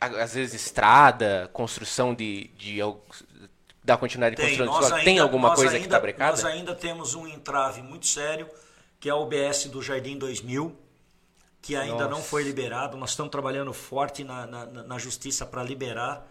[0.00, 2.80] Às vezes estrada, construção de, de
[3.84, 5.04] dar continuidade de construção de nós.
[5.04, 6.30] Tem alguma nós coisa que ainda- tá brecada?
[6.32, 8.48] Nós ainda temos um entrave muito sério,
[9.00, 10.76] que é o OBS do Jardim 2000,
[11.60, 12.22] que ainda não Nossa.
[12.22, 12.96] foi liberado.
[12.96, 16.26] Nós estamos trabalhando forte na, na, na justiça para liberar.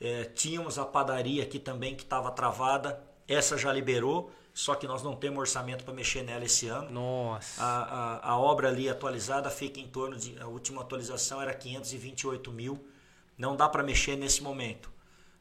[0.00, 3.00] É, tínhamos a padaria aqui também que estava travada.
[3.28, 6.90] Essa já liberou, só que nós não temos orçamento para mexer nela esse ano.
[6.90, 7.62] Nossa.
[7.62, 7.82] A,
[8.26, 10.36] a, a obra ali atualizada fica em torno de.
[10.40, 12.84] A última atualização era 528 mil.
[13.38, 14.90] Não dá para mexer nesse momento.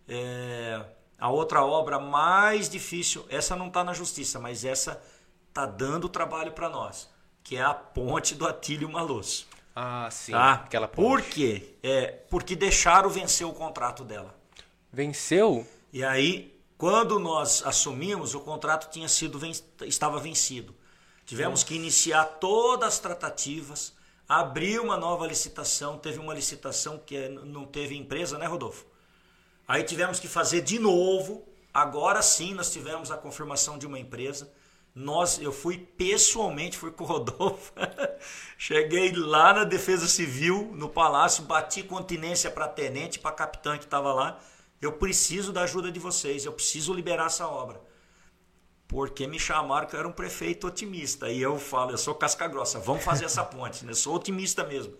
[0.08, 0.84] É,
[1.22, 5.02] a outra obra mais difícil, essa não está na justiça, mas essa
[5.48, 7.08] está dando trabalho para nós,
[7.44, 9.48] que é a ponte do Atílio Malosso.
[9.76, 10.32] Ah, sim.
[10.34, 10.54] Tá?
[10.54, 11.30] Aquela Por ponte.
[11.34, 11.76] quê?
[11.84, 14.36] É, porque deixaram vencer o contrato dela.
[14.92, 15.66] Venceu?
[15.94, 19.54] E aí, quando nós assumimos, o contrato tinha sido ven-
[19.84, 20.76] estava vencido.
[21.26, 23.94] Tivemos que iniciar todas as tratativas,
[24.28, 25.98] abrir uma nova licitação.
[25.98, 28.86] Teve uma licitação que eh, não teve empresa, né, Rodolfo?
[29.72, 31.48] Aí tivemos que fazer de novo.
[31.74, 34.52] Agora sim nós tivemos a confirmação de uma empresa.
[34.94, 37.72] Nós, eu fui pessoalmente, fui com o Rodolfo.
[38.58, 44.12] Cheguei lá na Defesa Civil, no Palácio, bati continência para tenente, para capitã que estava
[44.12, 44.38] lá.
[44.82, 47.80] Eu preciso da ajuda de vocês, eu preciso liberar essa obra.
[48.90, 51.30] Porque me chamaram que eu era um prefeito otimista.
[51.30, 53.86] E eu falo, eu sou casca grossa, vamos fazer essa ponte.
[53.86, 53.94] né?
[53.94, 54.94] Sou otimista mesmo.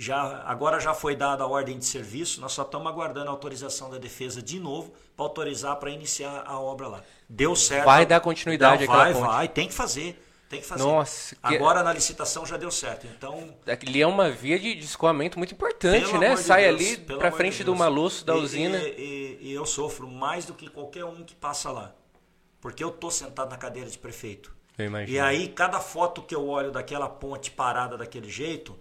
[0.00, 3.90] Já, agora já foi dada a ordem de serviço, nós só estamos aguardando a autorização
[3.90, 7.02] da defesa de novo para autorizar para iniciar a obra lá.
[7.28, 7.84] Deu certo.
[7.84, 9.26] Vai dar continuidade Não, vai, ponte.
[9.26, 10.24] vai, tem que fazer.
[10.48, 10.84] Tem que fazer.
[10.84, 13.08] Nossa, que- Agora na licitação já deu certo.
[13.08, 16.34] Então, Ali é uma via de de escoamento muito importante, pelo né?
[16.36, 18.78] de Sai Deus, ali amor frente de do maluço da E- usina.
[18.78, 21.92] E, e- e eu sofro mais do que qualquer um que passa lá.
[22.60, 24.54] Porque eu tô sentado na cadeira de prefeito.
[24.78, 25.16] Eu imagino.
[25.16, 28.78] E aí, cada foto que eu olho daquela ponte parada daquele jeito,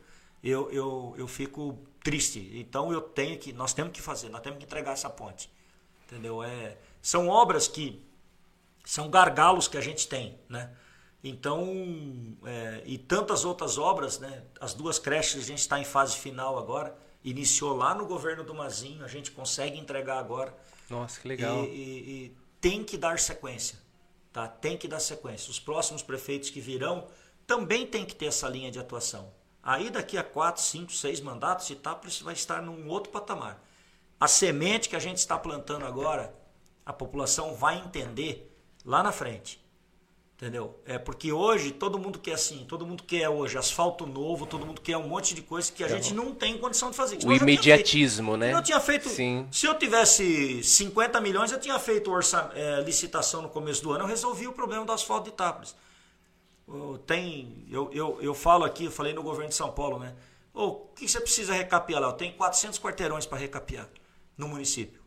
[0.48, 2.52] eu, eu, eu fico triste.
[2.54, 3.52] Então eu tenho que.
[3.54, 5.50] Nós temos que fazer, nós temos que entregar essa ponte.
[6.06, 6.42] Entendeu?
[6.44, 8.02] É, são obras que
[8.86, 10.72] são gargalos que a gente tem, né?
[11.24, 14.44] Então, é, e tantas outras obras, né?
[14.62, 16.96] As duas creches a gente está em fase final agora.
[17.24, 20.56] Iniciou lá no governo do Mazinho, a gente consegue entregar agora.
[20.90, 21.66] Nossa, que legal.
[21.66, 23.78] E, e- e tem que dar sequência,
[24.32, 24.48] tá?
[24.48, 25.52] Tem que dar sequência.
[25.52, 27.08] Os próximos prefeitos que virão
[27.46, 29.30] também tem que ter essa linha de atuação.
[29.68, 33.62] Aí daqui a 4, 5, 6 mandatos, Itápolis vai estar num outro patamar.
[34.18, 36.34] A semente que a gente está plantando agora,
[36.86, 38.50] a população vai entender
[38.86, 39.62] lá na frente.
[40.38, 40.80] Entendeu?
[40.86, 44.80] É porque hoje todo mundo quer assim, todo mundo quer hoje asfalto novo, todo mundo
[44.80, 47.18] quer um monte de coisa que a gente não tem condição de fazer.
[47.26, 48.54] O imediatismo, né?
[48.54, 49.10] Eu tinha feito.
[49.10, 49.50] Sim.
[49.52, 54.06] Se eu tivesse 50 milhões, eu tinha feito orça, é, licitação no começo do ano,
[54.06, 55.76] eu resolvi o problema do asfalto de Itápolis.
[57.06, 60.14] Tem, eu, eu, eu falo aqui, eu falei no governo de São Paulo, né?
[60.54, 62.12] O que você precisa recapear lá?
[62.12, 63.88] Tenho 400 quarteirões para recapear
[64.38, 65.00] no município.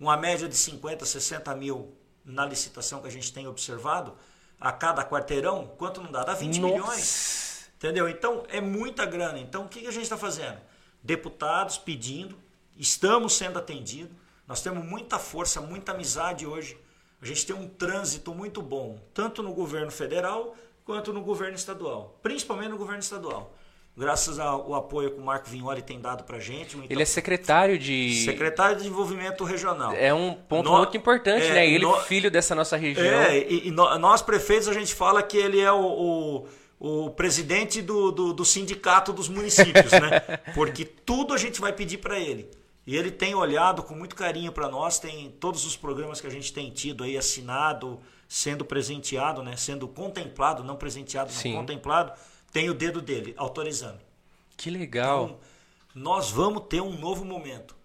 [0.00, 1.92] Uma média de 50, 60 mil
[2.24, 4.14] na licitação que a gente tem observado
[4.60, 6.22] a cada quarteirão, quanto não dá?
[6.22, 6.72] Dá 20 Nossa.
[6.72, 7.70] milhões.
[7.76, 8.08] Entendeu?
[8.08, 9.38] Então é muita grana.
[9.38, 10.58] Então o que que a gente está fazendo?
[11.02, 12.38] Deputados pedindo,
[12.76, 14.16] estamos sendo atendidos,
[14.46, 16.78] nós temos muita força, muita amizade hoje.
[17.20, 22.18] A gente tem um trânsito muito bom, tanto no governo federal quanto no governo estadual,
[22.22, 23.54] principalmente no governo estadual.
[23.94, 26.74] Graças ao apoio que o Marco Vignoli tem dado para a gente.
[26.78, 28.24] o Ele é secretário de.
[28.24, 29.92] secretário de Desenvolvimento Regional.
[29.92, 31.66] É um ponto No- muito importante, é, né?
[31.68, 33.04] Ele, no- filho dessa nossa região.
[33.04, 36.46] É, e, e nós prefeitos a gente fala que ele é o,
[36.80, 40.20] o, o presidente do, do, do sindicato dos municípios, né?
[40.54, 42.48] Porque tudo a gente vai pedir para ele.
[42.86, 46.30] E ele tem olhado com muito carinho para nós, tem todos os programas que a
[46.30, 48.00] gente tem tido aí assinado,
[48.32, 49.58] sendo presenteado, né?
[49.58, 51.52] Sendo contemplado, não presenteado, não Sim.
[51.52, 52.18] contemplado,
[52.50, 54.00] tem o dedo dele autorizando.
[54.56, 55.24] Que legal.
[55.24, 55.38] Então,
[55.94, 57.76] nós vamos ter um novo momento.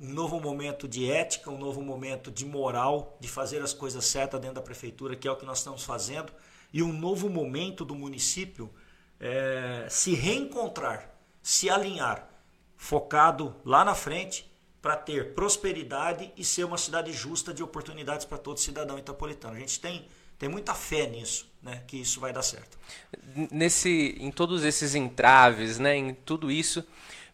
[0.00, 4.40] Um novo momento de ética, um novo momento de moral, de fazer as coisas certas
[4.40, 6.32] dentro da prefeitura, que é o que nós estamos fazendo,
[6.72, 8.74] e um novo momento do município
[9.20, 12.28] eh, se reencontrar, se alinhar,
[12.76, 14.51] focado lá na frente
[14.82, 19.54] para ter prosperidade e ser uma cidade justa de oportunidades para todo cidadão itapolitano.
[19.54, 20.04] A gente tem,
[20.36, 22.76] tem muita fé nisso, né, que isso vai dar certo.
[23.52, 26.84] nesse em todos esses entraves, né, em tudo isso,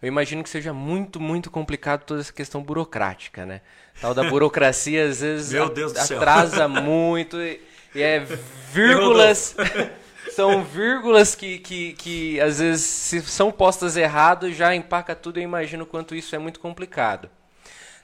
[0.00, 3.62] eu imagino que seja muito, muito complicado toda essa questão burocrática, né?
[4.00, 5.52] Tal da burocracia às vezes
[5.98, 7.60] atrasa muito e,
[7.94, 8.20] e é
[8.72, 9.56] vírgulas
[10.30, 15.38] são vírgulas que, que, que às vezes se são postas errado já empaca tudo.
[15.38, 17.28] Eu imagino o quanto isso é muito complicado.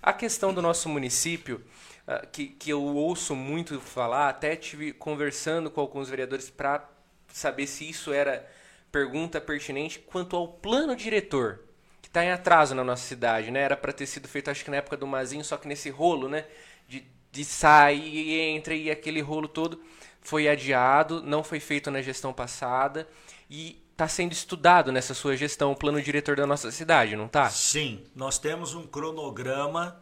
[0.04, 1.64] A questão do nosso município,
[2.06, 6.86] ah, que, que eu ouço muito falar, até tive conversando com alguns vereadores para
[7.28, 8.46] saber se isso era
[8.92, 11.60] pergunta pertinente quanto ao plano diretor,
[12.02, 13.60] que está em atraso na nossa cidade, né?
[13.60, 16.28] Era para ter sido feito, acho que na época do Mazinho, só que nesse rolo,
[16.28, 16.44] né?
[16.86, 17.02] De,
[17.32, 19.82] de sair e entra e aquele rolo todo
[20.20, 23.08] foi adiado, não foi feito na gestão passada
[23.48, 27.48] e está sendo estudado nessa sua gestão o plano diretor da nossa cidade, não tá?
[27.48, 29.96] Sim, nós temos um cronograma,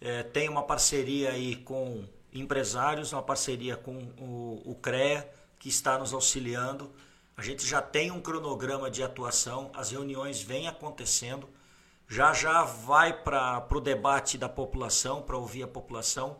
[0.00, 5.98] é, tem uma parceria aí com empresários, uma parceria com o, o CREA, que está
[5.98, 6.90] nos auxiliando.
[7.36, 11.48] A gente já tem um cronograma de atuação, as reuniões vêm acontecendo,
[12.08, 16.38] já já vai para o debate da população, para ouvir a população.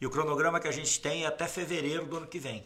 [0.00, 2.64] E o cronograma que a gente tem é até fevereiro do ano que vem.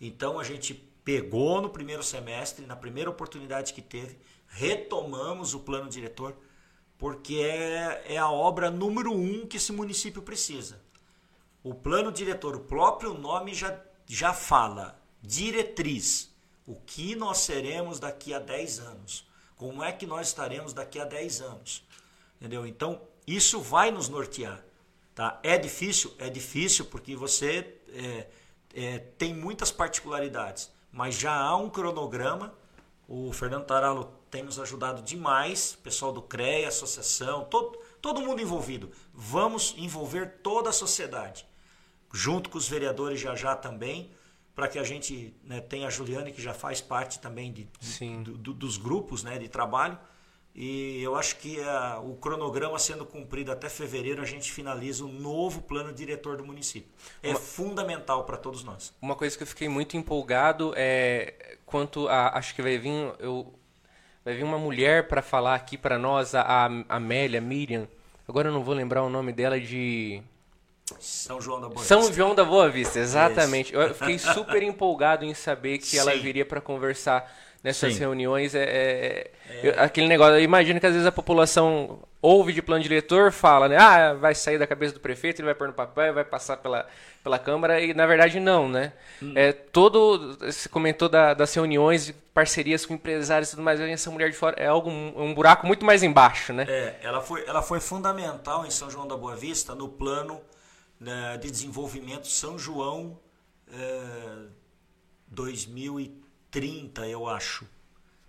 [0.00, 0.74] Então a gente
[1.06, 4.18] pegou no primeiro semestre, na primeira oportunidade que teve,
[4.48, 6.36] retomamos o plano diretor,
[6.98, 10.82] porque é, é a obra número um que esse município precisa.
[11.62, 16.34] O plano diretor, o próprio nome já, já fala, diretriz.
[16.66, 19.28] O que nós seremos daqui a 10 anos?
[19.54, 21.86] Como é que nós estaremos daqui a 10 anos?
[22.40, 22.66] Entendeu?
[22.66, 24.60] Então, isso vai nos nortear.
[25.14, 25.38] Tá?
[25.44, 26.12] É difícil?
[26.18, 28.26] É difícil porque você é,
[28.74, 32.54] é, tem muitas particularidades, mas já há um cronograma.
[33.06, 38.40] O Fernando Taralo tem nos ajudado demais, o pessoal do CREA, associação, todo, todo mundo
[38.40, 38.90] envolvido.
[39.14, 41.46] Vamos envolver toda a sociedade,
[42.12, 44.10] junto com os vereadores já já também,
[44.54, 47.68] para que a gente né, tenha a Juliane, que já faz parte também de,
[48.24, 49.98] do- do- dos grupos né, de trabalho.
[50.58, 55.08] E eu acho que ah, o cronograma sendo cumprido até fevereiro, a gente finaliza o
[55.08, 56.88] novo plano diretor do município.
[57.22, 58.94] É fundamental para todos nós.
[59.02, 62.38] Uma coisa que eu fiquei muito empolgado é quanto a.
[62.38, 62.90] Acho que vai vir.
[63.18, 63.52] Eu,
[64.24, 67.86] vai vir uma mulher para falar aqui para nós, a, a Amélia, Miriam.
[68.26, 70.22] Agora eu não vou lembrar o nome dela de.
[70.98, 72.14] São João da Boa São Vista.
[72.14, 73.74] João da Boa Vista, exatamente.
[73.74, 76.20] Eu fiquei super empolgado em saber que ela Sim.
[76.20, 77.30] viria para conversar
[77.66, 77.98] nessas Sim.
[77.98, 78.54] reuniões.
[78.54, 79.68] É, é, é.
[79.68, 79.80] é.
[79.80, 80.34] Aquele negócio.
[80.34, 83.76] imagina imagino que às vezes a população ouve de plano diretor, fala, né?
[83.76, 86.86] Ah, vai sair da cabeça do prefeito, ele vai pôr no papel, vai passar pela,
[87.24, 88.92] pela Câmara, e na verdade não, né?
[89.20, 89.32] Hum.
[89.34, 90.36] É, todo.
[90.38, 94.54] Você comentou da, das reuniões, parcerias com empresários e tudo mais, essa mulher de fora
[94.58, 96.66] é algo, um buraco muito mais embaixo, né?
[96.68, 100.40] É, ela foi, ela foi fundamental em São João da Boa Vista no plano
[101.00, 103.18] né, de desenvolvimento São João
[103.72, 104.56] eh, é,
[105.28, 106.25] 2013.
[106.56, 107.68] 30, eu acho.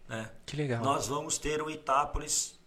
[0.06, 0.30] Né?
[0.46, 0.84] Que legal.
[0.84, 2.60] Nós vamos ter o Itápolis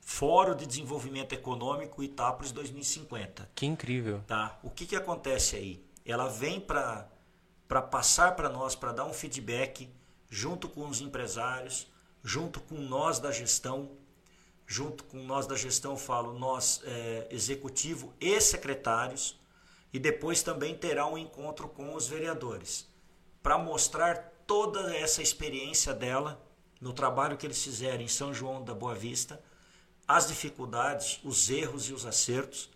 [0.00, 3.48] Fórum de Desenvolvimento Econômico Itápolis 2050.
[3.54, 4.20] Que incrível.
[4.26, 4.58] Tá?
[4.64, 5.84] O que, que acontece aí?
[6.04, 7.08] Ela vem para
[7.88, 9.88] passar para nós, para dar um feedback
[10.28, 11.86] junto com os empresários,
[12.24, 13.92] junto com nós da gestão,
[14.66, 19.38] junto com nós da gestão, falo nós é, executivo e secretários,
[19.92, 22.88] e depois também terá um encontro com os vereadores,
[23.40, 26.44] para mostrar toda essa experiência dela
[26.80, 29.40] no trabalho que eles fizeram em São João da Boa Vista,
[30.08, 32.68] as dificuldades, os erros e os acertos,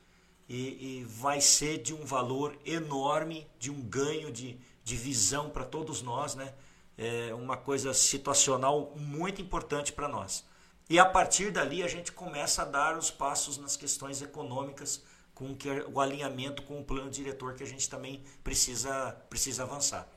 [0.48, 5.64] e, e vai ser de um valor enorme, de um ganho de, de visão para
[5.64, 6.54] todos nós, né?
[6.96, 10.44] É uma coisa situacional muito importante para nós.
[10.88, 15.02] E a partir dali a gente começa a dar os passos nas questões econômicas
[15.34, 15.56] com
[15.92, 20.08] o alinhamento com o plano diretor que a gente também precisa precisa avançar.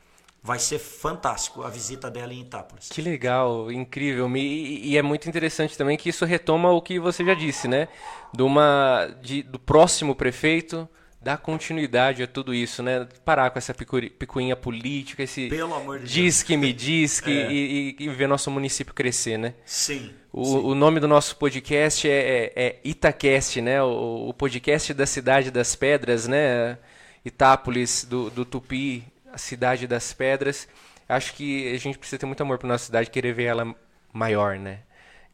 [0.48, 2.88] Vai ser fantástico a visita dela em Itápolis.
[2.88, 4.34] Que legal, incrível.
[4.38, 7.90] E, e, é muito interessante também que isso retoma o que você já disse, né?
[8.34, 10.88] De uma, de, do próximo prefeito
[11.22, 13.06] dar continuidade a tudo isso, né?
[13.26, 16.44] Parar com essa picuinha política, esse Pelo amor de diz Deus.
[16.44, 17.52] que me diz que É.
[17.52, 19.54] e, e- e ver nosso município crescer, né?
[19.66, 20.12] Sim.
[20.32, 20.58] O, sim.
[20.60, 22.14] o nome do nosso podcast é,
[22.56, 23.84] é, é Itacast, né?
[23.84, 26.78] O, o podcast da cidade das pedras, né?
[27.26, 29.04] Itápolis, do, do Tupi,
[29.38, 30.68] a cidade das pedras.
[31.08, 33.76] Acho que a gente precisa ter muito amor para nossa cidade, querer ver ela
[34.12, 34.84] maior, né?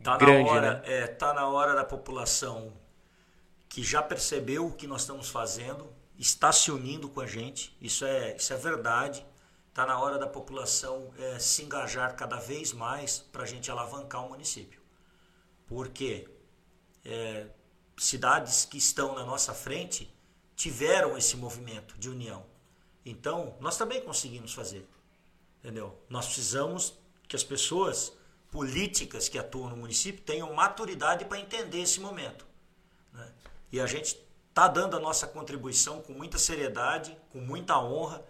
[0.04, 0.82] Tá grande, na hora, né?
[0.86, 2.74] é, tá na hora da população
[3.70, 5.90] que já percebeu o que nós estamos fazendo,
[6.20, 7.76] está se unindo com a gente.
[7.82, 9.26] Isso é, isso é verdade.
[9.74, 14.26] Tá na hora da população é, se engajar cada vez mais para a gente alavancar
[14.26, 14.82] o município.
[15.66, 16.28] Porque
[17.06, 17.48] é,
[17.98, 20.14] cidades que estão na nossa frente
[20.56, 22.53] tiveram esse movimento de união.
[23.06, 24.88] Então, nós também conseguimos fazer.
[25.60, 25.98] Entendeu?
[26.10, 26.94] Nós precisamos
[27.28, 28.14] que as pessoas
[28.52, 32.46] políticas que atuam no município tenham maturidade para entender esse momento.
[33.12, 33.32] né?
[33.72, 34.18] E a gente
[34.50, 38.24] está dando a nossa contribuição com muita seriedade, com muita honra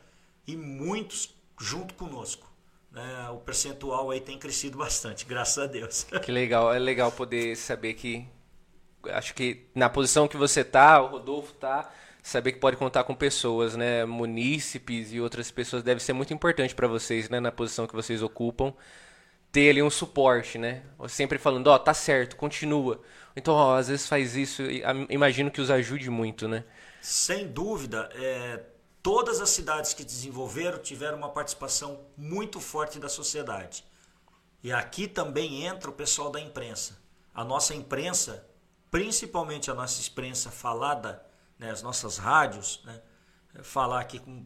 [0.48, 2.50] e muitos junto conosco.
[2.92, 3.30] né?
[3.32, 6.06] O percentual aí tem crescido bastante, graças a Deus.
[6.24, 8.28] Que legal, é legal poder saber que.
[9.10, 11.92] Acho que na posição que você tá, o Rodolfo tá,
[12.24, 14.06] saber que pode contar com pessoas, né?
[14.06, 17.42] Munícipes e outras pessoas deve ser muito importante para vocês, né?
[17.42, 18.74] Na posição que vocês ocupam.
[19.52, 20.82] Ter ali um suporte, né?
[21.10, 23.02] Sempre falando, ó, tá certo, continua.
[23.36, 26.64] Então, ó, às vezes faz isso, e, imagino que os ajude muito, né?
[27.02, 28.64] Sem dúvida, é,
[29.04, 33.84] todas as cidades que desenvolveram tiveram uma participação muito forte da sociedade.
[34.64, 36.98] E aqui também entra o pessoal da imprensa.
[37.36, 38.48] A nossa imprensa,
[38.90, 41.24] principalmente a nossa imprensa falada,
[41.58, 43.02] né, as nossas rádios, né,
[43.62, 44.46] falar aqui com.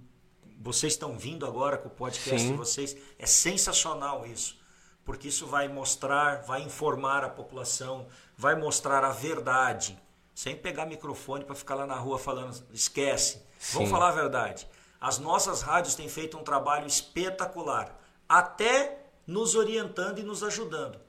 [0.59, 2.51] Vocês estão vindo agora com o podcast Sim.
[2.51, 2.97] de vocês.
[3.19, 4.59] É sensacional isso.
[5.05, 9.97] Porque isso vai mostrar, vai informar a população, vai mostrar a verdade.
[10.33, 13.41] Sem pegar microfone para ficar lá na rua falando, esquece.
[13.71, 13.93] Vamos Sim.
[13.93, 14.67] falar a verdade.
[14.99, 17.97] As nossas rádios têm feito um trabalho espetacular,
[18.27, 20.99] até nos orientando e nos ajudando.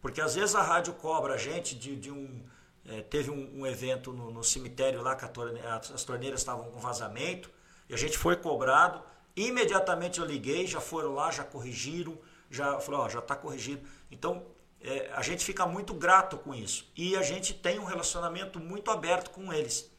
[0.00, 2.42] Porque às vezes a rádio cobra a gente de, de um.
[2.86, 6.40] Eh, teve um, um evento no, no cemitério lá que a torne- as as torneiras
[6.40, 7.50] estavam com vazamento,
[7.88, 9.02] e a gente foi cobrado.
[9.34, 12.18] Imediatamente eu liguei, já foram lá, já corrigiram,
[12.50, 13.86] já falou, já está corrigido.
[14.10, 14.46] Então
[14.80, 16.90] eh, a gente fica muito grato com isso.
[16.96, 19.90] E a gente tem um relacionamento muito aberto com eles.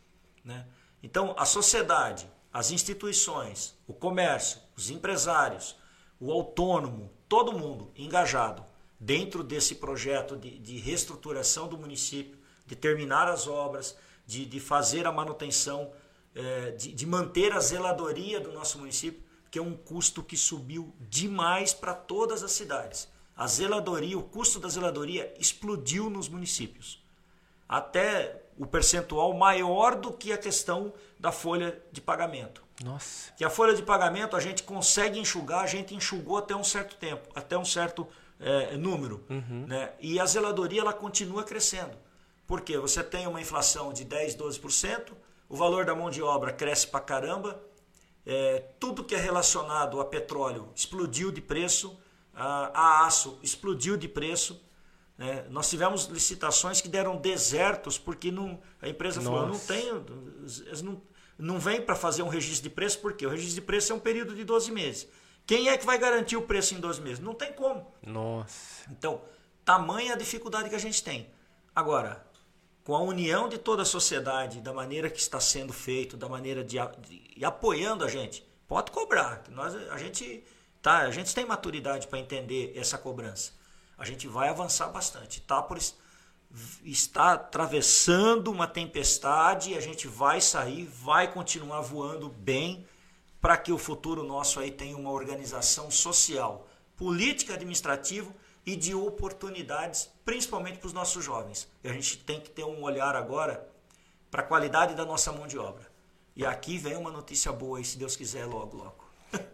[0.44, 0.68] Né?
[1.02, 5.76] Então, a sociedade, as instituições, o comércio, os empresários,
[6.20, 8.64] o autônomo, todo mundo engajado
[9.00, 15.06] dentro desse projeto de, de reestruturação do município, de terminar as obras, de, de fazer
[15.06, 15.92] a manutenção,
[16.36, 19.22] eh, de, de manter a zeladoria do nosso município,
[19.52, 23.08] que é um custo que subiu demais para todas as cidades.
[23.36, 27.04] A zeladoria, o custo da zeladoria explodiu nos municípios
[27.68, 32.64] até o percentual maior do que a questão da folha de pagamento.
[32.84, 33.32] Nossa.
[33.34, 36.96] Que a folha de pagamento a gente consegue enxugar, a gente enxugou até um certo
[36.96, 38.08] tempo, até um certo
[38.40, 39.26] eh, número.
[39.68, 39.92] Né?
[40.00, 41.98] E a zeladoria ela continua crescendo.
[42.54, 42.78] Por quê?
[42.78, 45.14] Você tem uma inflação de 10, 12%,
[45.50, 47.60] o valor da mão de obra cresce pra caramba,
[48.28, 52.00] eh, tudo que é relacionado a petróleo explodiu de preço,
[52.32, 54.64] a, a aço explodiu de preço.
[55.18, 55.48] né?
[55.50, 59.74] Nós tivemos licitações que deram desertos porque não, a empresa falou, não Nossa.
[59.74, 59.88] tem,
[60.68, 61.02] eles não,
[61.40, 64.00] não vem para fazer um registro de preço, porque o registro de preço é um
[64.00, 65.08] período de 12 meses.
[65.48, 67.20] Quem é que vai garantir o preço em 12 meses?
[67.20, 67.92] Não tem como.
[68.06, 68.92] Nossa.
[68.92, 69.24] Então,
[69.66, 71.34] tamanha a dificuldade que a gente tem.
[71.76, 72.32] Agora,
[72.84, 76.64] com a união de toda a sociedade, da maneira que está sendo feito, da maneira
[76.64, 76.78] de,
[77.08, 79.44] de- e apoiando a gente, pode cobrar.
[79.50, 80.44] Nós, a gente
[80.82, 83.52] tá, a gente tem maturidade para entender essa cobrança.
[83.98, 85.38] a gente vai avançar bastante.
[85.38, 85.96] Itápolis
[86.84, 92.86] está atravessando uma tempestade e a gente vai sair, vai continuar voando bem
[93.40, 98.32] para que o futuro nosso aí tenha uma organização social, política, administrativa
[98.66, 101.68] e de oportunidades, principalmente para os nossos jovens.
[101.84, 103.68] E a gente tem que ter um olhar agora
[104.32, 105.92] para a qualidade da nossa mão de obra.
[106.36, 109.04] E aqui vem uma notícia boa, aí, se Deus quiser, logo, logo.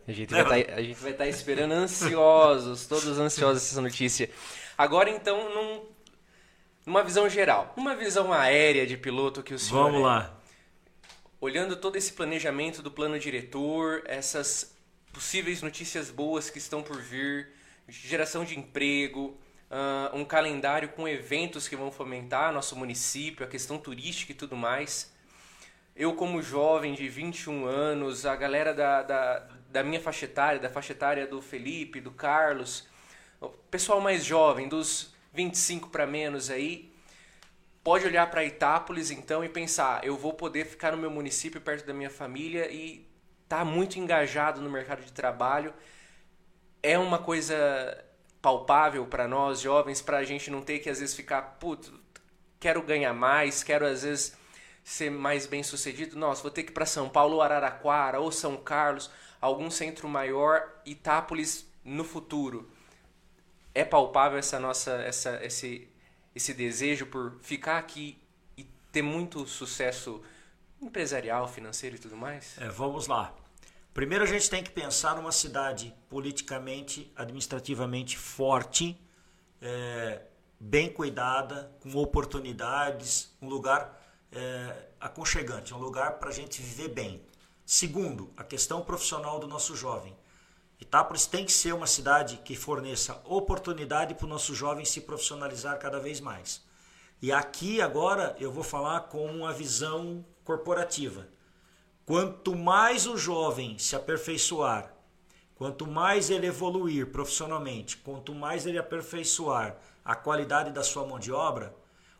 [0.07, 4.29] A gente vai tá, estar tá esperando ansiosos, todos ansiosos essa notícia.
[4.77, 5.85] Agora, então, num,
[6.85, 9.83] numa visão geral, uma visão aérea de piloto que o senhor.
[9.83, 10.39] Vamos é, lá.
[11.41, 14.75] Olhando todo esse planejamento do plano diretor, essas
[15.11, 17.49] possíveis notícias boas que estão por vir,
[17.89, 19.37] geração de emprego,
[19.69, 24.55] uh, um calendário com eventos que vão fomentar nosso município, a questão turística e tudo
[24.55, 25.13] mais.
[25.95, 30.69] Eu, como jovem de 21 anos, a galera da, da, da minha faixa etária, da
[30.69, 32.87] faixa etária do Felipe, do Carlos,
[33.41, 36.91] o pessoal mais jovem, dos 25 para menos aí,
[37.83, 41.85] pode olhar para Itápolis então e pensar: eu vou poder ficar no meu município perto
[41.85, 43.07] da minha família e
[43.47, 45.73] tá muito engajado no mercado de trabalho.
[46.81, 47.55] É uma coisa
[48.41, 51.99] palpável para nós jovens, para a gente não ter que às vezes ficar, puto,
[52.59, 54.37] quero ganhar mais, quero às vezes
[54.83, 56.17] ser mais bem sucedido.
[56.17, 60.07] Nossa, vou ter que ir para São Paulo, ou Araraquara, ou São Carlos, algum centro
[60.07, 62.69] maior, Itápolis no futuro.
[63.73, 65.87] É palpável essa nossa, essa, esse,
[66.35, 68.17] esse desejo por ficar aqui
[68.57, 70.23] e ter muito sucesso
[70.81, 72.57] empresarial, financeiro e tudo mais?
[72.57, 73.33] É, vamos lá.
[73.93, 78.99] Primeiro a gente tem que pensar numa cidade politicamente, administrativamente forte,
[79.61, 80.21] é,
[80.59, 83.99] bem cuidada, com oportunidades, um lugar
[84.31, 87.21] é, aconchegante, um lugar para a gente viver bem.
[87.65, 90.15] Segundo, a questão profissional do nosso jovem.
[90.79, 95.77] Itápolis tem que ser uma cidade que forneça oportunidade para o nosso jovem se profissionalizar
[95.77, 96.63] cada vez mais.
[97.21, 101.27] E aqui agora eu vou falar com uma visão corporativa.
[102.09, 104.91] Quanto mais o jovem se aperfeiçoar,
[105.53, 111.31] quanto mais ele evoluir profissionalmente, quanto mais ele aperfeiçoar a qualidade da sua mão de
[111.31, 111.71] obra,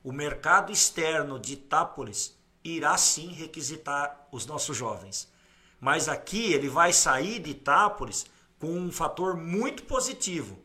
[0.03, 5.27] o mercado externo de Itápolis irá sim requisitar os nossos jovens.
[5.79, 8.27] Mas aqui ele vai sair de Itápolis
[8.59, 10.63] com um fator muito positivo,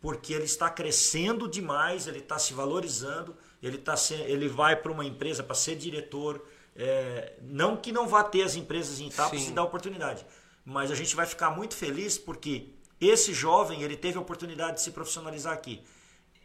[0.00, 4.90] porque ele está crescendo demais, ele está se valorizando, ele, tá se, ele vai para
[4.90, 6.44] uma empresa para ser diretor.
[6.76, 10.26] É, não que não vá ter as empresas em Itápolis e dar oportunidade,
[10.64, 14.82] mas a gente vai ficar muito feliz porque esse jovem ele teve a oportunidade de
[14.82, 15.84] se profissionalizar aqui.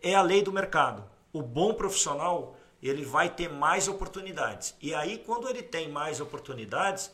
[0.01, 1.03] É a lei do mercado.
[1.33, 4.75] O bom profissional ele vai ter mais oportunidades.
[4.81, 7.11] E aí, quando ele tem mais oportunidades,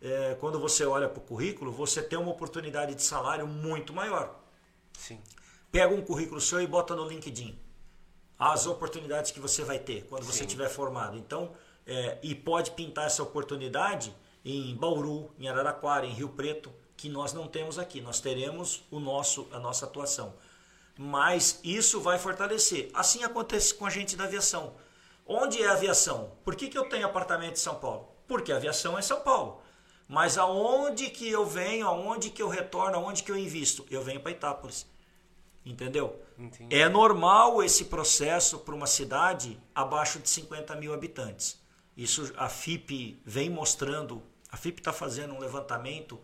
[0.00, 4.40] é, quando você olha para o currículo, você tem uma oportunidade de salário muito maior.
[4.98, 5.20] Sim.
[5.70, 7.58] Pega um currículo seu e bota no LinkedIn.
[8.38, 11.16] As oportunidades que você vai ter quando você estiver formado.
[11.16, 11.52] Então,
[11.86, 14.14] é, e pode pintar essa oportunidade
[14.44, 18.00] em Bauru, em Araraquara, em Rio Preto, que nós não temos aqui.
[18.00, 20.34] Nós teremos o nosso, a nossa atuação.
[20.96, 22.90] Mas isso vai fortalecer.
[22.92, 24.74] Assim acontece com a gente da aviação.
[25.26, 26.32] Onde é a aviação?
[26.44, 28.08] Por que, que eu tenho apartamento em São Paulo?
[28.26, 29.62] Porque a aviação é São Paulo.
[30.08, 33.86] Mas aonde que eu venho, aonde que eu retorno, aonde que eu invisto?
[33.90, 34.86] Eu venho para Itápolis.
[35.64, 36.20] Entendeu?
[36.36, 36.74] Entendi.
[36.74, 41.61] É normal esse processo para uma cidade abaixo de 50 mil habitantes.
[41.96, 44.22] Isso a FIP vem mostrando.
[44.50, 46.18] A FIP está fazendo um levantamento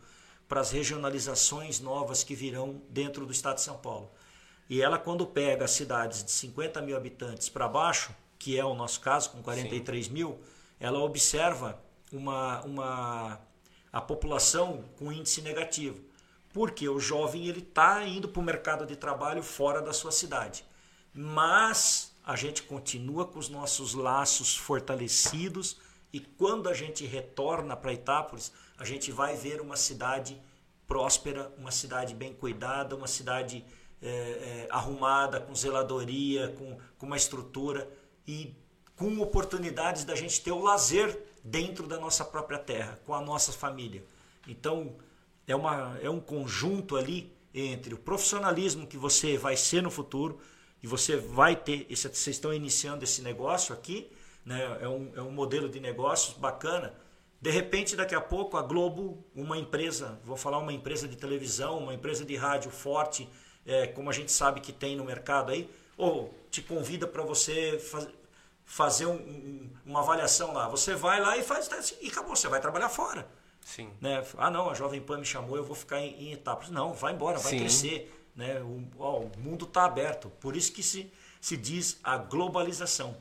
[0.48, 4.10] para as regionalizações novas que virão dentro do estado de São Paulo.
[4.68, 8.74] E ela, quando pega as cidades de 50 mil habitantes para baixo, que é o
[8.74, 10.12] nosso caso, com 43 Sim.
[10.12, 10.38] mil,
[10.78, 11.78] ela observa
[12.12, 13.40] uma, uma
[13.92, 16.00] a população com índice negativo.
[16.52, 20.64] Porque o jovem ele está indo para o mercado de trabalho fora da sua cidade.
[21.12, 25.78] Mas a gente continua com os nossos laços fortalecidos
[26.12, 30.38] e quando a gente retorna para Itápolis, a gente vai ver uma cidade
[30.86, 33.64] próspera, uma cidade bem cuidada, uma cidade
[34.02, 37.90] é, é, arrumada, com zeladoria, com, com uma estrutura
[38.26, 38.54] e
[38.94, 43.54] com oportunidades da gente ter o lazer dentro da nossa própria terra, com a nossa
[43.54, 44.04] família.
[44.46, 44.96] Então,
[45.46, 50.38] é, uma, é um conjunto ali entre o profissionalismo que você vai ser no futuro,
[50.82, 54.10] e você vai ter, esse, vocês estão iniciando esse negócio aqui,
[54.44, 54.78] né?
[54.80, 56.94] é, um, é um modelo de negócios bacana.
[57.40, 61.78] De repente, daqui a pouco, a Globo, uma empresa, vou falar uma empresa de televisão,
[61.78, 63.28] uma empresa de rádio forte,
[63.64, 67.78] é, como a gente sabe que tem no mercado aí, ou te convida para você
[67.78, 68.08] faz,
[68.64, 70.68] fazer um, um, uma avaliação lá.
[70.68, 71.68] Você vai lá e faz
[72.00, 73.28] e acabou, você vai trabalhar fora.
[73.60, 73.90] Sim.
[74.00, 74.24] Né?
[74.36, 76.70] Ah, não, a Jovem Pan me chamou, eu vou ficar em, em etapas.
[76.70, 77.58] Não, vai embora, vai Sim.
[77.58, 78.17] crescer.
[78.38, 78.60] Né?
[78.60, 80.30] O, ó, o mundo está aberto.
[80.40, 83.16] Por isso que se, se diz a globalização.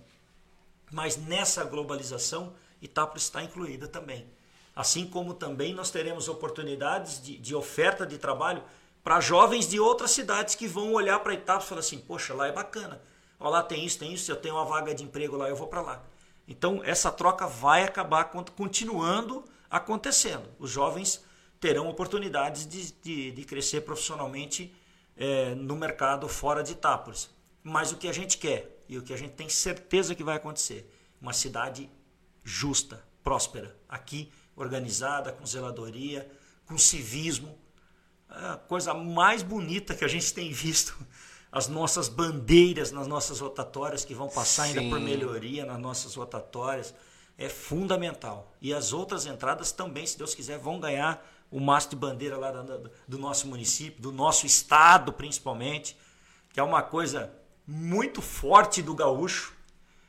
[0.92, 4.28] Mas nessa globalização, Itápolis está incluída também.
[4.76, 8.64] Assim como também nós teremos oportunidades de, de oferta de trabalho
[9.04, 12.46] para jovens de outras cidades que vão olhar para Itápolis e falar assim: poxa, lá
[12.46, 13.02] é bacana.
[13.40, 15.68] Olha lá tem isso, tem isso, eu tenho uma vaga de emprego lá, eu vou
[15.68, 16.04] para lá.
[16.48, 18.26] Então essa troca vai acabar
[18.56, 20.48] continuando acontecendo.
[20.60, 21.26] Os jovens
[21.60, 24.72] terão oportunidades de, de, de crescer profissionalmente
[25.18, 27.30] é, no mercado fora de Itápolis.
[27.64, 30.38] Mas o que a gente quer e o que a gente tem certeza que vai
[30.38, 30.90] acontecer,
[31.22, 31.90] uma cidade
[32.44, 36.30] justa, próspera, aqui organizada, com zeladoria,
[36.66, 37.58] com civismo.
[38.30, 40.98] A coisa mais bonita que a gente tem visto,
[41.52, 44.80] as nossas bandeiras nas nossas rotatórias, que vão passar Sim.
[44.80, 46.94] ainda por melhoria nas nossas rotatórias,
[47.38, 48.54] é fundamental.
[48.62, 52.52] E as outras entradas também, se Deus quiser, vão ganhar o mastro de bandeira lá
[53.08, 55.98] do nosso município, do nosso estado principalmente,
[56.52, 57.32] que é uma coisa
[57.66, 59.54] muito forte do gaúcho.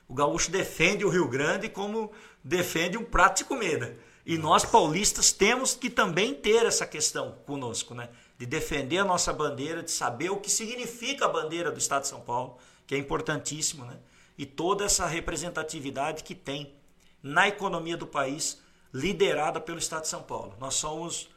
[0.09, 2.11] O gaúcho defende o Rio Grande como
[2.43, 3.97] defende um prato de comida.
[4.25, 8.11] E nós paulistas temos que também ter essa questão conosco, né?
[8.37, 12.09] De defender a nossa bandeira, de saber o que significa a bandeira do Estado de
[12.09, 13.97] São Paulo, que é importantíssimo, né?
[14.37, 16.75] E toda essa representatividade que tem
[17.23, 18.63] na economia do país,
[18.93, 20.55] liderada pelo Estado de São Paulo.
[20.59, 21.29] Nós somos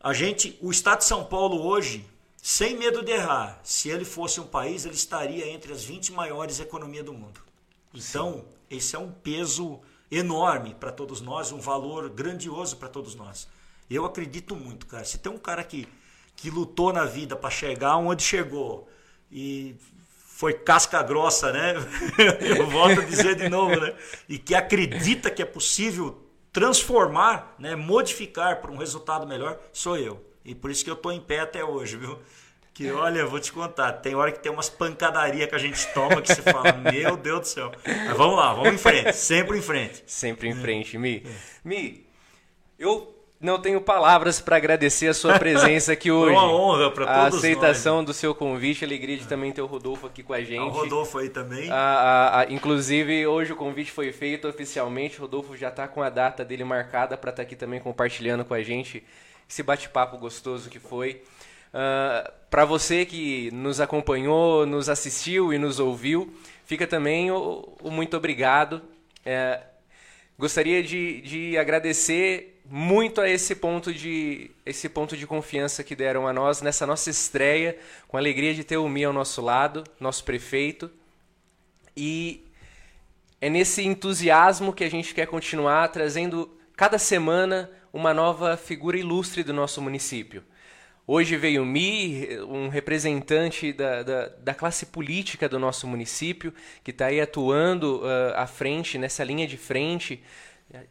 [0.00, 2.06] a gente, o Estado de São Paulo hoje,
[2.42, 6.60] sem medo de errar, se ele fosse um país, ele estaria entre as 20 maiores
[6.60, 7.40] economias do mundo.
[7.94, 8.44] Então, Sim.
[8.76, 9.80] esse é um peso
[10.10, 13.48] enorme para todos nós, um valor grandioso para todos nós.
[13.88, 15.04] Eu acredito muito, cara.
[15.04, 15.88] Se tem um cara que,
[16.36, 18.88] que lutou na vida para chegar onde chegou
[19.32, 19.74] e
[20.44, 21.72] foi casca grossa, né?
[22.42, 23.94] Eu volto a dizer de novo, né?
[24.28, 26.22] E que acredita que é possível
[26.52, 27.74] transformar, né?
[27.74, 30.22] modificar para um resultado melhor, sou eu.
[30.44, 32.18] E por isso que eu estou em pé até hoje, viu?
[32.74, 36.20] Que olha, vou te contar, tem hora que tem umas pancadarias que a gente toma
[36.20, 37.72] que você fala, meu Deus do céu.
[37.82, 40.04] Mas vamos lá, vamos em frente, sempre em frente.
[40.06, 41.26] Sempre em frente, Mi.
[41.64, 42.06] Mi,
[42.78, 43.13] eu
[43.44, 46.32] não tenho palavras para agradecer a sua presença aqui hoje.
[46.34, 48.06] Foi uma honra para todos A aceitação nós.
[48.06, 50.60] do seu convite, alegria de também ter o Rodolfo aqui com a gente.
[50.60, 51.70] O Rodolfo aí também.
[51.70, 56.02] A, a, a, inclusive, hoje o convite foi feito oficialmente, o Rodolfo já está com
[56.02, 59.04] a data dele marcada para estar tá aqui também compartilhando com a gente
[59.48, 61.12] esse bate-papo gostoso que foi.
[61.12, 66.32] Uh, ah, Para você que nos acompanhou, nos assistiu e nos ouviu,
[66.64, 68.80] fica também o, o muito obrigado.
[69.22, 69.60] É,
[70.38, 76.26] gostaria de, de agradecer muito a esse ponto de esse ponto de confiança que deram
[76.26, 77.78] a nós nessa nossa estreia,
[78.08, 80.90] com a alegria de ter o Mi ao nosso lado, nosso prefeito.
[81.96, 82.44] E
[83.40, 89.42] é nesse entusiasmo que a gente quer continuar trazendo cada semana uma nova figura ilustre
[89.44, 90.42] do nosso município.
[91.06, 96.90] Hoje veio o Mi, um representante da, da, da, classe política do nosso município, que
[96.90, 100.22] está aí atuando uh, à frente, nessa linha de frente,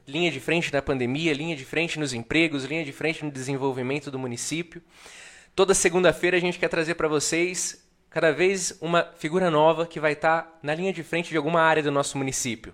[0.07, 4.10] linha de frente na pandemia, linha de frente nos empregos, linha de frente no desenvolvimento
[4.10, 4.81] do município.
[5.55, 10.14] Toda segunda-feira a gente quer trazer para vocês cada vez uma figura nova que vai
[10.14, 12.73] estar tá na linha de frente de alguma área do nosso município,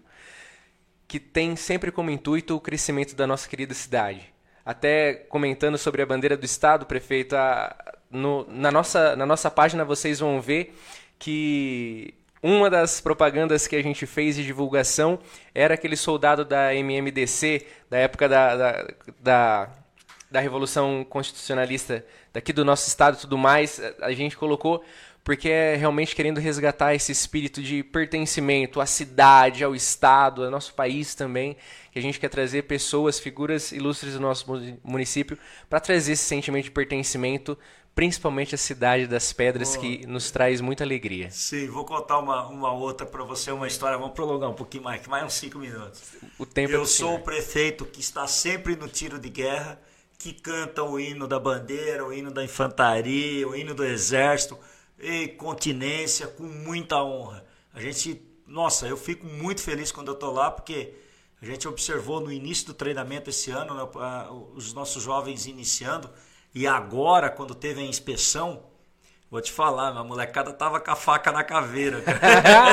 [1.07, 4.33] que tem sempre como intuito o crescimento da nossa querida cidade
[4.69, 7.75] até comentando sobre a bandeira do Estado, prefeito, a,
[8.11, 10.77] no, na, nossa, na nossa página vocês vão ver
[11.17, 15.19] que uma das propagandas que a gente fez de divulgação
[15.53, 18.87] era aquele soldado da MMDC, da época da, da,
[19.19, 19.69] da,
[20.31, 23.81] da Revolução Constitucionalista daqui do nosso estado e tudo mais.
[24.01, 24.83] A gente colocou
[25.23, 30.73] porque é realmente querendo resgatar esse espírito de pertencimento à cidade, ao estado, ao nosso
[30.73, 31.55] país também,
[31.91, 34.45] que a gente quer trazer pessoas, figuras ilustres do nosso
[34.83, 35.37] município
[35.69, 37.57] para trazer esse sentimento de pertencimento,
[37.99, 39.81] principalmente à cidade das pedras, oh.
[39.81, 41.29] que nos traz muita alegria.
[41.31, 45.05] Sim, vou contar uma, uma outra para você, uma história, vamos prolongar um pouquinho mais,
[45.05, 46.01] mais uns cinco minutos.
[46.37, 49.77] O tempo Eu sou o prefeito que está sempre no tiro de guerra,
[50.17, 54.57] que canta o hino da bandeira, o hino da infantaria, o hino do exército,
[54.97, 57.43] e continência, com muita honra.
[57.73, 60.93] A gente, nossa, eu fico muito feliz quando eu estou lá, porque
[61.41, 63.83] a gente observou no início do treinamento esse ano, né,
[64.55, 66.09] os nossos jovens iniciando,
[66.53, 68.63] e agora, quando teve a inspeção,
[69.29, 72.03] vou te falar, a molecada tava com a faca na caveira.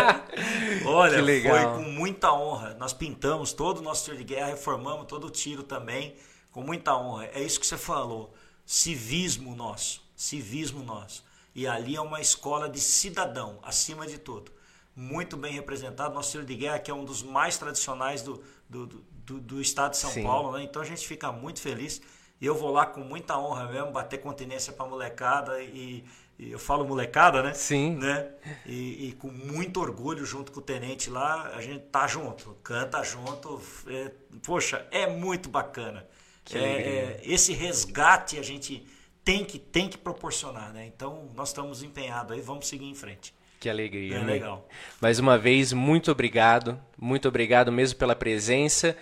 [0.87, 2.75] Olha, foi com muita honra.
[2.75, 6.17] Nós pintamos todo o nosso tiro de guerra, reformamos todo o tiro também,
[6.51, 7.27] com muita honra.
[7.35, 8.35] É isso que você falou.
[8.65, 10.03] Civismo nosso.
[10.17, 11.25] Civismo nosso.
[11.55, 14.53] E ali é uma escola de cidadão, acima de tudo.
[14.95, 16.15] Muito bem representado.
[16.15, 19.91] Nosso tiro de guerra, que é um dos mais tradicionais do, do, do, do estado
[19.91, 20.23] de São Sim.
[20.23, 20.53] Paulo.
[20.53, 20.65] Né?
[20.65, 22.01] Então a gente fica muito feliz
[22.45, 26.05] eu vou lá com muita honra mesmo, bater continência pra molecada e,
[26.39, 27.55] e eu falo molecada, né?
[27.55, 27.97] Sim.
[27.97, 28.29] Né?
[28.67, 33.03] E, e com muito orgulho junto com o tenente lá, a gente tá junto, canta
[33.03, 33.61] junto.
[33.87, 34.11] É,
[34.45, 36.07] poxa, é muito bacana.
[36.53, 38.87] É, é, esse resgate a gente
[39.25, 40.87] tem que, tem que proporcionar, né?
[40.87, 43.35] Então nós estamos empenhados aí, vamos seguir em frente.
[43.59, 44.17] Que alegria.
[44.17, 44.33] É né?
[44.35, 44.69] legal.
[45.01, 46.79] Mais uma vez, muito obrigado.
[46.97, 48.97] Muito obrigado mesmo pela presença.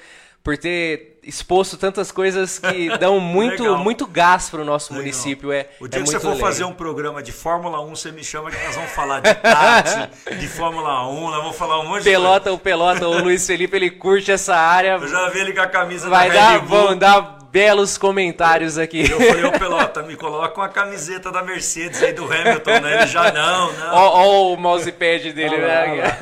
[0.44, 3.78] Por ter exposto tantas coisas que dão muito, Legal.
[3.78, 5.02] muito gás para o nosso Legal.
[5.02, 5.50] município.
[5.50, 8.22] É, O é dia que você for fazer um programa de Fórmula 1, você me
[8.22, 12.02] chama que nós vamos falar de Tati, de Fórmula 1, nós vamos falar um monte
[12.02, 14.98] de Pelota, o Pelota, o Luiz Felipe, ele curte essa área.
[15.00, 16.68] Eu já vi ele com a camisa Vai da dar, Red Bull.
[16.88, 19.10] vão dar belos comentários aqui.
[19.10, 22.94] Eu falei, ô Pelota, me coloca uma camiseta da Mercedes aí do Hamilton, né?
[22.98, 23.94] Ele já não, não.
[23.94, 25.56] Ó, ó o mousepad dele.
[25.56, 26.12] né?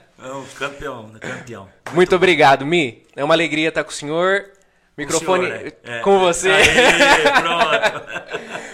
[0.26, 1.18] Não, campeão, né?
[1.20, 1.68] campeão.
[1.92, 3.06] Muito obrigado, Mi.
[3.14, 4.50] É uma alegria estar com o senhor.
[4.98, 5.98] Microfone senhor, é.
[5.98, 6.00] É.
[6.00, 6.50] com você.
[6.50, 8.06] Aê, pronto.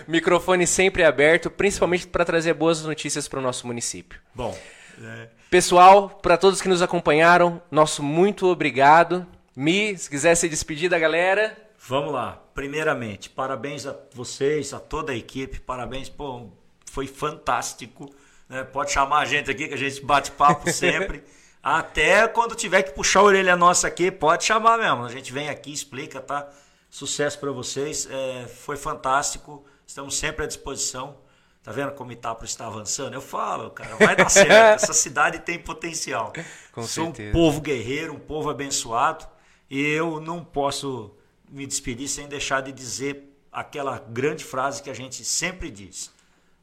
[0.09, 4.19] Microfone sempre aberto, principalmente para trazer boas notícias para o nosso município.
[4.35, 4.57] Bom,
[5.03, 9.27] é, Pessoal, para todos que nos acompanharam, nosso muito obrigado.
[9.55, 11.57] Mi, se quiser se despedir da galera.
[11.79, 12.39] vamos lá.
[12.55, 15.61] Primeiramente, parabéns a vocês, a toda a equipe.
[15.61, 16.49] Parabéns, pô,
[16.91, 18.11] foi fantástico.
[18.49, 18.63] né?
[18.65, 21.23] Pode chamar a gente aqui que a gente bate papo sempre.
[21.63, 25.05] Até quando tiver que puxar a orelha nossa aqui, pode chamar mesmo.
[25.05, 26.49] A gente vem aqui, explica, tá?
[26.91, 28.09] Sucesso para vocês.
[28.11, 29.65] É, foi fantástico.
[29.87, 31.17] Estamos sempre à disposição.
[31.63, 33.15] Tá vendo como Itápolis está avançando?
[33.15, 34.51] Eu falo, cara, vai dar certo.
[34.83, 36.33] Essa cidade tem potencial.
[36.73, 37.31] Com Sou certeza.
[37.31, 39.25] um povo guerreiro, um povo abençoado.
[39.71, 41.15] E eu não posso
[41.49, 46.11] me despedir sem deixar de dizer aquela grande frase que a gente sempre diz: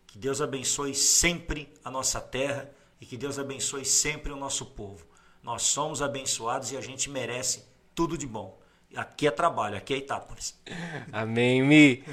[0.07, 2.69] que Deus abençoe sempre a nossa terra
[2.99, 5.05] e que Deus abençoe sempre o nosso povo.
[5.41, 7.63] Nós somos abençoados e a gente merece
[7.95, 8.59] tudo de bom.
[8.95, 10.59] Aqui é trabalho, aqui é Itápolis.
[11.11, 12.03] Amém, Mi.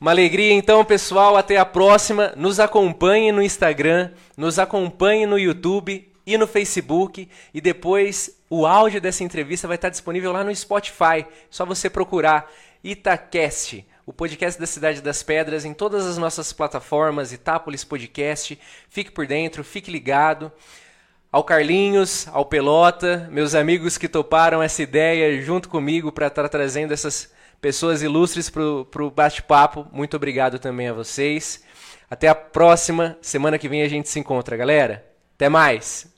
[0.00, 1.36] Uma alegria então, pessoal.
[1.36, 2.32] Até a próxima.
[2.36, 7.28] Nos acompanhe no Instagram, nos acompanhe no YouTube e no Facebook.
[7.52, 11.26] E depois o áudio dessa entrevista vai estar disponível lá no Spotify.
[11.50, 12.52] Só você procurar
[12.84, 18.56] Itacast, o podcast da Cidade das Pedras, em todas as nossas plataformas, Itápolis Podcast.
[18.88, 20.52] Fique por dentro, fique ligado.
[21.32, 26.94] Ao Carlinhos, ao Pelota, meus amigos que toparam essa ideia junto comigo para estar trazendo
[26.94, 28.62] essas pessoas ilustres para
[29.02, 29.88] o bate-papo.
[29.90, 31.64] Muito obrigado também a vocês.
[32.08, 33.18] Até a próxima.
[33.20, 35.04] Semana que vem a gente se encontra, galera.
[35.34, 36.15] Até mais.